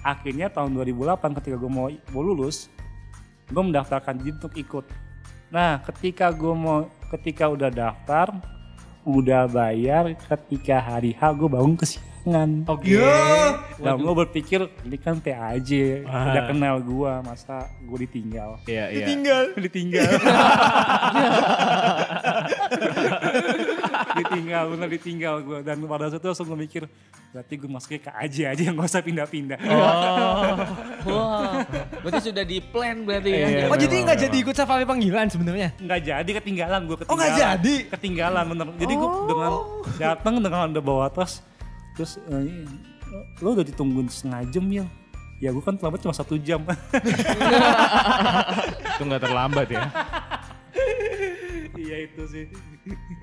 akhirnya 0.05 0.53
tahun 0.53 0.77
2008 0.77 1.39
ketika 1.41 1.57
gue 1.57 1.71
mau, 1.71 1.89
mau 2.13 2.23
lulus, 2.23 2.69
gue 3.49 3.63
mendaftarkan 3.63 4.21
diri 4.21 4.37
untuk 4.37 4.53
ikut. 4.53 4.85
Nah, 5.49 5.81
ketika 5.89 6.29
gue 6.29 6.53
mau, 6.53 6.93
ketika 7.17 7.49
udah 7.49 7.73
daftar, 7.73 8.37
udah 9.09 9.49
bayar, 9.49 10.13
ketika 10.13 10.77
hari 10.77 11.17
H 11.17 11.33
gue 11.33 11.49
bangun 11.49 11.81
kesiangan. 12.29 12.51
Oke. 12.69 12.93
Dan 13.79 13.95
gue 13.97 14.15
berpikir 14.15 14.61
ini 14.85 14.97
kan 15.01 15.17
PAJ, 15.19 15.71
udah 16.05 16.43
kenal 16.47 16.77
gue, 16.83 17.13
masa 17.25 17.57
gue 17.81 17.99
ditinggal. 18.05 18.61
Iya, 18.69 18.85
iya. 18.93 19.07
Tinggal. 19.09 19.43
ditinggal 19.59 20.07
ditinggal 24.19 24.65
bener 24.75 24.89
ditinggal 24.91 25.35
gue 25.47 25.59
dan 25.63 25.79
pada 25.85 26.11
saat 26.11 26.21
itu 26.21 26.29
langsung 26.29 26.47
gue 26.51 26.59
mikir 26.59 26.83
berarti 27.31 27.55
gue 27.55 27.71
masuknya 27.71 28.01
ke 28.03 28.13
aja 28.13 28.43
aja 28.53 28.63
yang 28.63 28.75
gak 28.77 28.89
usah 28.89 29.03
pindah-pindah 29.05 29.59
Oh. 29.69 30.55
Wah, 31.09 31.63
berarti 32.03 32.31
sudah 32.31 32.45
di 32.45 32.59
plan 32.61 33.05
berarti 33.07 33.31
ya. 33.31 33.47
Iya. 33.49 33.65
Oh 33.71 33.77
jadi 33.79 33.95
memang, 33.95 34.07
nggak 34.11 34.19
jadi 34.29 34.37
ikut 34.43 34.55
safari 34.57 34.85
panggilan 34.85 35.27
sebenarnya? 35.31 35.69
nggak 35.79 36.01
jadi 36.03 36.31
ketinggalan 36.41 36.81
gue 36.85 36.97
ketinggalan 36.99 37.15
Oh, 37.15 37.17
nggak 37.17 37.33
jadi? 37.39 37.75
ketinggalan 37.95 38.45
bener 38.49 38.67
jadi 38.77 38.93
gue 38.95 39.09
dengan 39.29 39.51
datang 39.97 40.35
dengan 40.41 40.67
udah 40.75 40.85
bawa 40.85 41.07
tas 41.09 41.41
terus 41.99 42.23
eh, 42.23 42.63
lo 43.41 43.51
udah 43.51 43.67
ditungguin 43.67 44.07
setengah 44.07 44.47
jam 44.49 44.65
ya 44.71 44.87
ya 45.39 45.51
gue 45.51 45.59
kan 45.61 45.75
terlambat 45.75 45.99
cuma 46.01 46.13
satu 46.13 46.35
jam 46.37 46.63
Itu 48.91 49.03
nggak 49.05 49.21
terlambat 49.21 49.67
ya. 49.69 49.83
iya 51.77 51.97
itu 52.05 52.23
sih 52.27 52.45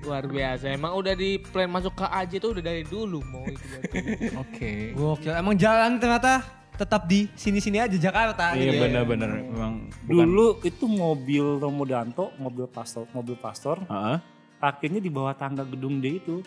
Luar 0.00 0.24
biasa. 0.24 0.70
Emang 0.70 0.94
udah 0.94 1.12
di 1.12 1.36
plan 1.42 1.66
masuk 1.66 1.92
ke 1.92 2.06
AJ 2.06 2.32
tuh 2.38 2.50
udah 2.52 2.64
dari 2.64 2.82
dulu 2.82 3.18
mau 3.26 3.42
itu 3.44 3.58
berarti. 3.60 3.96
Oke. 4.42 4.72
Gokil. 4.94 5.32
Emang 5.34 5.54
jalan 5.54 5.98
ternyata 5.98 6.40
tetap 6.72 7.04
di 7.04 7.26
sini-sini 7.32 7.76
aja 7.78 7.96
Jakarta 7.96 8.52
Iya 8.52 8.62
gitu. 8.62 8.76
ya. 8.76 8.80
benar-benar 8.82 9.30
memang 9.34 9.72
bukan. 10.04 10.26
dulu 10.28 10.46
itu 10.62 10.84
mobil 10.86 11.44
Romo 11.56 11.84
Danto 11.84 12.36
mobil 12.36 12.64
pastor 12.66 13.08
mobil 13.10 13.32
pastor 13.34 13.80
Heeh. 13.82 14.20
parkirnya 14.56 15.00
di 15.00 15.08
bawah 15.08 15.32
tangga 15.32 15.64
gedung 15.64 15.98
D 15.98 16.20
itu 16.20 16.44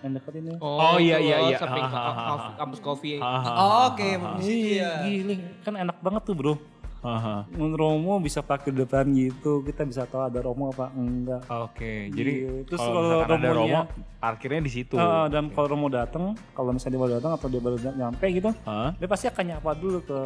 yang 0.00 0.12
dekat 0.12 0.32
ini 0.36 0.52
Oh, 0.58 0.94
iya, 0.96 1.18
iya, 1.18 1.36
iya. 1.44 1.56
Samping 1.56 1.82
Ha, 1.82 1.90
ha, 1.90 2.02
ha, 2.04 2.12
ka- 2.12 2.38
ha. 2.38 2.50
kampus 2.56 2.78
kopi. 2.78 3.18
Oh, 3.18 3.90
Oke, 3.90 4.08
di 4.14 4.42
situ 4.42 4.68
ya. 4.78 4.92
Giling, 5.02 5.40
kan 5.60 5.74
enak 5.76 5.98
banget 5.98 6.22
tuh 6.22 6.34
bro. 6.34 6.54
Aha. 6.98 7.46
Romo 7.54 8.18
bisa 8.18 8.42
parkir 8.42 8.70
depan 8.72 9.06
gitu, 9.08 9.62
kita 9.62 9.82
bisa 9.82 10.02
tahu 10.02 10.18
ada 10.20 10.38
Romo 10.40 10.66
apa 10.68 10.90
enggak. 10.92 11.46
Oke, 11.46 12.10
jadi 12.10 12.32
Iya, 12.36 12.50
terus 12.64 12.78
kalau 12.80 13.22
kalau 13.22 13.38
ada 13.38 13.50
Romo, 13.52 13.80
parkirnya 14.18 14.58
di 14.58 14.72
situ. 14.72 14.94
Ah, 14.94 15.26
dan 15.26 15.46
kalau 15.48 15.70
Romo 15.72 15.86
datang, 15.88 16.34
kalau 16.52 16.70
misalnya 16.70 16.92
dia 16.92 17.00
baru 17.00 17.12
datang 17.16 17.32
atau 17.32 17.46
dia 17.46 17.60
baru 17.60 17.76
nyampe 17.78 18.26
gitu, 18.28 18.50
Hah? 18.64 18.90
dia 18.92 19.06
pasti 19.06 19.26
akan 19.26 19.44
nyapa 19.48 19.70
dulu 19.74 19.98
ke 20.00 20.18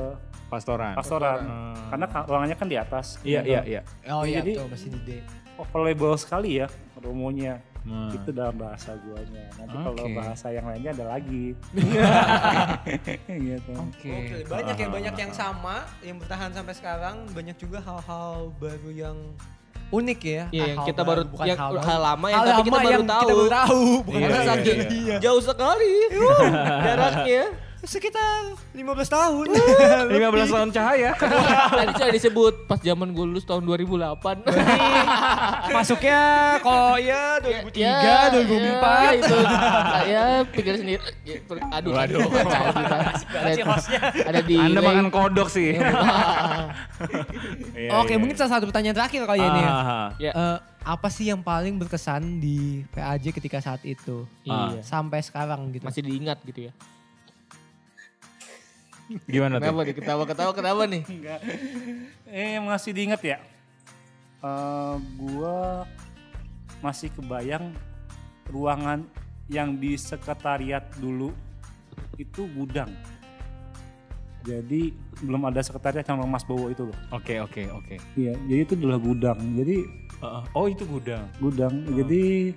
Pastoran. 0.48 0.92
pastoran. 0.94 1.38
Hmm. 1.40 1.76
Karena 1.88 2.06
ka- 2.06 2.24
ruangannya 2.24 2.56
kan 2.56 2.68
di 2.68 2.76
atas. 2.78 3.20
Iya, 3.20 3.40
iya, 3.42 3.60
iya. 3.62 3.80
Oh 4.08 4.24
iya, 4.24 4.40
Jadi- 4.40 4.56
betul 4.56 4.68
masih 4.68 4.88
di 4.90 5.00
D. 5.02 5.08
Available 5.54 6.16
sekali 6.16 6.56
ya 6.56 6.66
Romonya. 6.96 7.60
Hmm. 7.82 8.14
Itu 8.14 8.30
dalam 8.30 8.54
bahasa 8.54 8.94
guanya. 8.94 9.44
Nanti 9.58 9.74
kalau 9.74 10.04
Oke. 10.06 10.14
bahasa 10.14 10.46
yang 10.54 10.66
lainnya 10.70 10.90
ada 10.94 11.06
lagi. 11.18 11.46
gitu. 13.50 13.72
Oke. 13.74 14.10
Oke, 14.10 14.36
banyak 14.46 14.76
ya, 14.78 14.88
banyak 14.88 15.14
yang 15.18 15.32
sama 15.34 15.82
yang 15.98 16.16
bertahan 16.22 16.50
sampai 16.54 16.74
sekarang, 16.78 17.26
banyak 17.34 17.56
juga 17.58 17.82
hal-hal 17.82 18.54
baru 18.62 18.90
yang 18.94 19.16
unik 19.92 20.20
ya. 20.24 20.42
Iya, 20.48 20.62
yang 20.72 20.78
hal 20.78 20.86
kita 20.88 21.02
baru 21.04 21.22
bukan 21.28 21.46
yang 21.46 21.58
baru. 21.58 21.84
hal 21.84 22.00
lama 22.00 22.26
yang 22.30 22.40
Hal 22.40 22.46
tapi 22.48 22.62
kita 22.62 22.78
baru 22.78 22.92
yang 22.94 23.06
tahu. 23.06 23.20
Kita 23.20 23.34
baru 23.34 23.50
tahu, 23.50 23.82
bukan 24.06 24.18
Iya, 24.22 24.28
iya, 24.30 24.42
saking 24.46 24.78
iya. 24.88 25.16
jauh 25.20 25.42
sekali 25.42 25.94
jaraknya. 26.86 27.44
Sekitar 27.82 28.54
15 28.78 28.78
tahun. 29.10 29.46
15 29.50 30.14
tahun 30.54 30.70
cahaya. 30.70 31.10
Tadi 31.82 31.90
sudah 31.92 32.12
disebut 32.14 32.54
pas 32.70 32.78
zaman 32.78 33.10
gue 33.10 33.26
lulus 33.26 33.42
tahun 33.42 33.66
2008. 33.66 34.46
Masuknya 35.66 36.20
kalau 36.62 36.94
ya 36.94 37.42
2003, 37.42 37.74
Ya, 37.74 38.30
2004. 38.30 38.46
ya, 38.46 39.10
itu 39.18 39.34
ya 40.06 40.22
pikir 40.46 40.74
sendiri. 40.78 41.02
Aduh, 41.74 41.98
aduh. 41.98 42.22
ada, 43.34 43.66
ada 44.30 44.40
di 44.46 44.54
Anda 44.54 44.78
makan 44.78 45.10
kodok 45.10 45.50
sih. 45.50 45.74
Iya, 47.74 47.90
Oke, 47.98 48.14
iya, 48.14 48.18
mungkin 48.22 48.38
salah 48.38 48.62
satu 48.62 48.70
pertanyaan 48.70 48.94
terakhir 48.94 49.26
kali 49.26 49.42
ya 49.42 49.48
ini 49.50 49.58
ya. 49.60 49.70
Ah, 49.70 50.08
Ya. 50.22 50.30
Eh, 50.30 50.58
apa 50.82 51.10
sih 51.10 51.26
yang 51.26 51.42
paling 51.42 51.78
berkesan 51.78 52.38
di 52.38 52.86
PAJ 52.94 53.34
ketika 53.34 53.58
saat 53.58 53.82
itu? 53.82 54.22
Iya. 54.46 54.86
Sampai 54.86 55.18
sekarang 55.18 55.74
gitu. 55.74 55.82
Masih 55.82 56.06
diingat 56.06 56.38
gitu 56.46 56.70
ya. 56.70 56.72
Gimana 59.28 59.58
tuh? 59.58 59.64
Kenapa 59.64 59.80
nih 59.84 59.94
ketawa-ketawa 59.96 60.50
kenapa 60.54 60.82
nih? 60.88 61.02
Eh 62.28 62.58
masih 62.60 62.90
diingat 62.96 63.20
ya? 63.22 63.38
Eh, 64.42 64.96
gua 65.16 65.86
masih 66.82 67.14
kebayang 67.14 67.70
ruangan 68.50 69.06
yang 69.46 69.78
di 69.78 69.94
sekretariat 69.94 70.82
dulu 70.98 71.30
itu 72.18 72.46
gudang. 72.50 72.90
Jadi 74.42 74.90
belum 75.22 75.46
ada 75.46 75.62
sekretariat 75.62 76.02
yang 76.02 76.18
Mas 76.26 76.42
Bowo 76.42 76.66
itu 76.66 76.82
loh. 76.90 76.98
Oke, 77.14 77.38
oke, 77.38 77.62
oke. 77.70 77.94
Iya, 78.18 78.34
jadi 78.50 78.60
itu 78.66 78.74
adalah 78.74 78.98
gudang. 78.98 79.38
Jadi 79.54 79.86
Heeh. 80.22 80.42
Oh, 80.54 80.66
itu 80.66 80.82
gudang. 80.86 81.26
gudang. 81.38 81.74
Jadi 81.94 82.50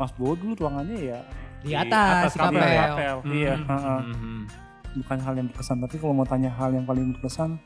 Mas 0.00 0.12
Bowo 0.16 0.32
dulu 0.36 0.52
ruangannya 0.64 0.98
ya 1.12 1.20
Di 1.64 1.72
atas, 1.72 2.32
di 2.32 2.40
kapel. 2.40 2.60
kapel. 2.60 2.76
kapel. 2.76 3.16
Iya, 3.32 3.54
heeh. 3.60 4.00
Mhm. 4.04 4.40
Bukan 4.94 5.18
hal 5.20 5.34
yang 5.34 5.46
berkesan. 5.50 5.82
Tapi 5.82 5.96
kalau 5.98 6.14
mau 6.14 6.26
tanya 6.26 6.50
hal 6.54 6.70
yang 6.74 6.86
paling 6.86 7.14
berkesan, 7.18 7.58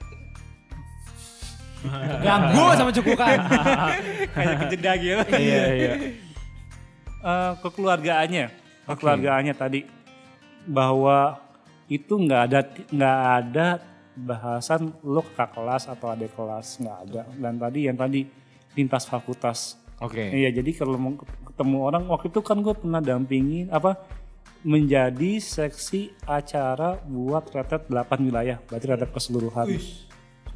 Ganggu 2.26 2.74
sama 2.74 2.90
cukukan. 2.90 3.38
kayak 4.34 4.56
kejeda 4.66 4.92
gitu. 4.98 5.22
Iya, 5.30 5.64
iya. 5.74 5.92
Eh, 7.18 7.52
kekeluargaannya, 7.62 8.46
kekeluargaannya 8.86 9.54
tadi 9.54 9.80
bahwa 10.66 11.38
itu 11.88 12.14
nggak 12.18 12.42
ada 12.50 12.60
nggak 12.92 13.18
ada 13.42 13.66
bahasan 14.18 14.90
lo 15.06 15.22
kakak 15.22 15.54
kelas 15.54 15.84
atau 15.86 16.10
adik 16.10 16.34
kelas 16.34 16.82
nggak 16.82 16.98
ada. 17.08 17.22
Dan 17.38 17.54
tadi 17.58 17.80
yang 17.86 17.96
tadi 17.98 18.26
lintas 18.74 19.06
fakultas. 19.06 19.78
Oke. 19.98 20.30
Iya, 20.30 20.54
jadi 20.54 20.70
kalau 20.78 20.94
mau 20.94 21.12
ketemu 21.18 21.78
orang 21.82 22.06
waktu 22.06 22.30
itu 22.30 22.38
kan 22.42 22.62
gue 22.62 22.70
pernah 22.70 23.02
dampingin 23.02 23.66
apa 23.74 23.98
menjadi 24.66 25.38
seksi 25.38 26.10
acara 26.26 26.98
buat 27.06 27.46
retret 27.54 27.86
8 27.86 28.26
wilayah, 28.26 28.58
berarti 28.66 28.86
retret 28.90 29.10
keseluruhan. 29.14 29.66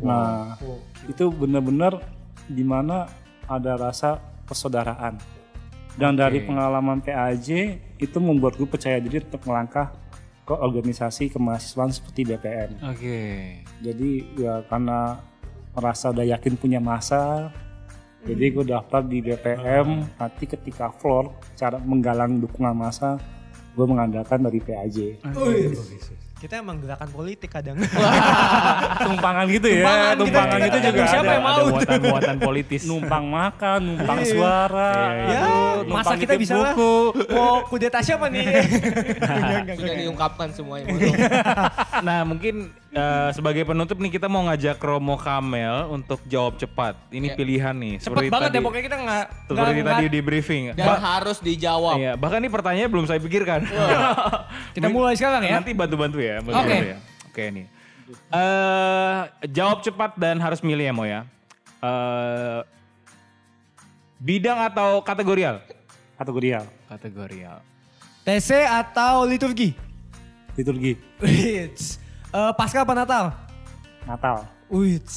Nah, 0.02 0.58
itu 1.06 1.30
benar-benar 1.30 2.02
di 2.50 2.66
mana 2.66 3.06
ada 3.46 3.78
rasa 3.78 4.18
persaudaraan. 4.46 5.18
Dan 5.92 6.16
dari 6.16 6.40
pengalaman 6.42 7.04
PAJ 7.04 7.78
itu 8.00 8.18
membuat 8.18 8.56
gue 8.56 8.66
percaya 8.66 8.96
diri 8.96 9.20
untuk 9.22 9.44
melangkah 9.44 9.92
ke 10.42 10.54
organisasi 10.56 11.30
kemahasiswaan 11.30 11.92
seperti 11.94 12.26
BPN. 12.32 12.80
Oke. 12.90 13.20
Jadi 13.84 14.10
ya 14.34 14.64
karena 14.66 15.20
merasa 15.76 16.10
udah 16.10 16.26
yakin 16.26 16.58
punya 16.58 16.80
masa, 16.82 17.52
jadi 18.26 18.50
gue 18.50 18.64
daftar 18.66 19.04
di 19.06 19.22
BPM. 19.22 20.16
Nanti 20.18 20.44
ketika 20.48 20.90
floor 20.90 21.30
cara 21.54 21.78
menggalang 21.78 22.40
dukungan 22.42 22.74
masa, 22.74 23.20
gue 23.72 23.86
mengandalkan 23.86 24.38
dari 24.40 24.58
PAJ. 24.58 24.96
Kita 26.36 26.58
emang 26.58 26.82
gerakan 26.82 27.06
politik 27.06 27.48
kadang. 27.48 27.78
Tumpangan 29.06 29.46
gitu 29.46 29.68
ya, 29.70 29.78
Tumpangan, 29.78 30.02
kita- 30.02 30.18
tumpangan 30.18 30.50
kita 30.50 30.58
itu 30.58 30.66
juga 30.66 30.82
tergantung 30.82 31.06
siapa 31.06 31.22
ada. 31.22 31.32
yang 31.32 31.42
mau. 31.42 31.54
Ada 31.54 31.62
muatan-muatan 31.70 32.36
politis. 32.50 32.80
Numpang 32.82 33.24
makan, 33.24 33.80
numpang 33.86 34.18
suara, 34.26 34.92
ya, 35.22 35.38
aduh, 35.38 35.86
masa 35.86 35.86
numpang 35.86 36.18
kita 36.18 36.34
bisa 36.34 36.54
lah. 36.58 36.74
buku. 36.74 36.94
Mau 37.30 37.54
kudeta 37.64 37.98
siapa 38.02 38.26
nih? 38.26 38.42
Sudah 39.78 39.94
diungkapkan 39.96 40.48
semuanya. 40.50 40.90
Nah 42.02 42.26
mungkin 42.26 42.74
eh, 42.92 43.30
sebagai 43.32 43.64
penutup 43.64 43.96
nih 43.96 44.12
kita 44.12 44.28
mau 44.28 44.44
ngajak 44.44 44.76
Romo 44.76 45.16
Kamel 45.16 45.88
untuk 45.88 46.20
jawab 46.24 46.56
cepat. 46.56 46.94
Ini 47.08 47.32
Ya. 47.32 47.34
pilihan 47.34 47.74
nih. 47.74 47.94
Cepet 47.98 48.28
banget 48.28 48.50
ya 48.50 48.60
pokoknya 48.60 48.84
kita 48.84 48.98
nggak 48.98 49.24
Seperti 49.48 49.72
nggak- 49.74 49.88
tadi 49.88 50.04
di 50.06 50.20
briefing. 50.20 50.62
Dan 50.72 50.86
harus 50.94 51.38
dijawab. 51.38 51.96
Iya, 51.96 52.12
bahkan 52.14 52.38
ini 52.38 52.48
pertanyaannya 52.48 52.90
belum 52.90 53.06
saya 53.06 53.16
pikirkan. 53.18 53.64
Kita 54.76 54.88
mulai 54.88 55.16
sekarang 55.16 55.40
ya. 55.42 55.56
Nanti 55.56 55.72
bantu-bantu 55.72 56.20
ya. 56.20 56.38
Oke. 56.40 56.76
ya. 56.92 56.98
Oke 57.26 57.42
nih. 57.48 57.66
Eh 58.28 59.20
jawab 59.48 59.80
cepat 59.80 60.12
dan 60.14 60.36
harus 60.36 60.60
milih 60.60 60.84
ya 60.84 60.92
Mo 60.92 61.04
ya. 61.04 61.24
Eh 61.80 62.60
bidang 64.18 64.58
atau 64.62 65.00
kategorial? 65.00 65.64
Kategorial, 66.14 66.62
Kategorial. 66.86 67.58
TC 68.22 68.62
atau 68.62 69.24
liturgi? 69.24 69.74
liturgi, 70.52 70.94
Wits. 71.18 71.96
Eh, 72.32 72.52
Pasca 72.56 72.80
apa 72.80 72.96
Natal? 72.96 73.24
Natal, 74.08 74.48
Wits. 74.72 75.16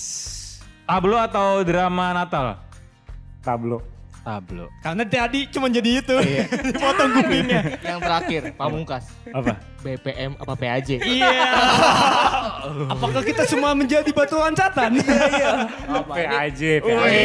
Tablo 0.85 1.15
atau 1.17 1.63
drama 1.63 2.11
Natal? 2.11 2.59
tablo. 3.39 3.77
Tablo. 4.25 4.65
Karena 4.81 5.05
tadi 5.05 5.45
cuma 5.53 5.69
jadi 5.69 6.01
itu. 6.01 6.17
Potong 6.81 7.13
kupingnya. 7.13 7.77
Yang 7.77 7.99
terakhir, 8.01 8.41
pamungkas. 8.57 9.05
Apa? 9.29 9.53
BPM 9.85 10.33
apa 10.41 10.53
PAJ? 10.57 10.97
Iya. 10.97 11.45
Apakah 12.97 13.21
kita 13.21 13.45
semua 13.45 13.77
menjadi 13.77 14.09
batu 14.09 14.33
loncatan? 14.35 14.97
Iya, 15.05 15.29
iya. 15.29 15.51
PAJ, 16.09 16.61
PAJ. 16.81 17.15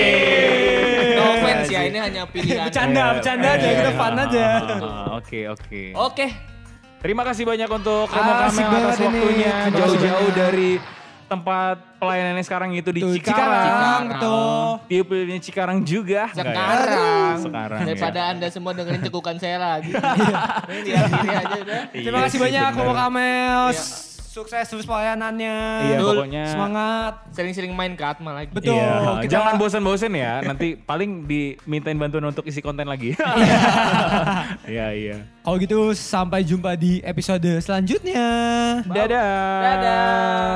No 1.16 1.22
offense 1.34 1.68
ya, 1.72 1.80
ini 1.88 1.98
hanya 1.98 2.22
pilihan. 2.28 2.68
Bercanda, 2.68 3.04
bercanda 3.16 3.48
aja, 3.56 3.68
kita 3.74 3.90
fun 3.96 4.14
aja. 4.20 4.44
Ah, 4.76 5.06
Oke, 5.16 5.40
oke. 5.48 5.82
Oke, 5.96 6.26
Terima 7.00 7.24
kasih 7.24 7.48
banyak 7.48 7.64
untuk 7.66 8.06
Romo 8.06 8.32
Kamel 8.36 8.44
atas 8.44 9.00
ini. 9.00 9.16
waktunya 9.16 9.54
jauh-jauh 9.72 10.30
dari 10.30 10.70
tempat 11.24 11.80
pelayanannya 11.96 12.42
sekarang 12.42 12.74
itu 12.74 12.90
di 12.90 13.00
Tuh, 13.00 13.14
Cikarang. 13.14 13.46
Cikarang, 13.46 14.02
betul. 14.10 14.68
Pilihnya 15.06 15.40
Cikarang 15.40 15.78
juga. 15.80 16.22
sekarang. 16.34 17.36
Sekarang. 17.40 17.80
Daripada 17.86 18.20
ya. 18.20 18.30
Anda 18.34 18.46
semua 18.50 18.76
dengerin 18.76 19.00
cekukan 19.06 19.36
saya 19.38 19.56
lagi. 19.56 19.94
Ini 19.94 20.80
lihat 20.84 21.08
diri 21.08 21.30
aja 21.30 21.56
udah. 21.56 21.80
Terima 21.88 22.18
Iya 22.18 22.24
kasih 22.26 22.32
sih, 22.34 22.40
banyak. 22.42 22.70
Romo 22.76 22.92
Kamel. 22.92 23.62
Sukses 24.30 24.62
terus 24.62 24.86
pelayanannya. 24.86 25.56
Iya, 25.82 25.96
Dul, 25.98 26.14
pokoknya. 26.14 26.44
Semangat. 26.46 27.14
Sering-sering 27.34 27.74
main 27.74 27.98
ke 27.98 28.04
Atma 28.04 28.30
lagi. 28.32 28.54
Betul. 28.54 28.78
Iya, 28.78 29.26
kita- 29.26 29.32
jangan 29.34 29.54
bosan-bosan 29.58 30.14
ya. 30.14 30.38
Nanti 30.40 30.78
paling 30.78 31.26
dimintain 31.26 31.98
bantuan 31.98 32.22
untuk 32.24 32.46
isi 32.46 32.62
konten 32.62 32.86
lagi. 32.86 33.18
Iya, 34.62 34.86
iya. 34.94 35.16
Kalau 35.42 35.56
gitu 35.58 35.90
sampai 35.90 36.46
jumpa 36.46 36.78
di 36.78 37.02
episode 37.02 37.58
selanjutnya. 37.58 38.22
Dadah. 38.86 39.34
Dadah. 39.58 40.54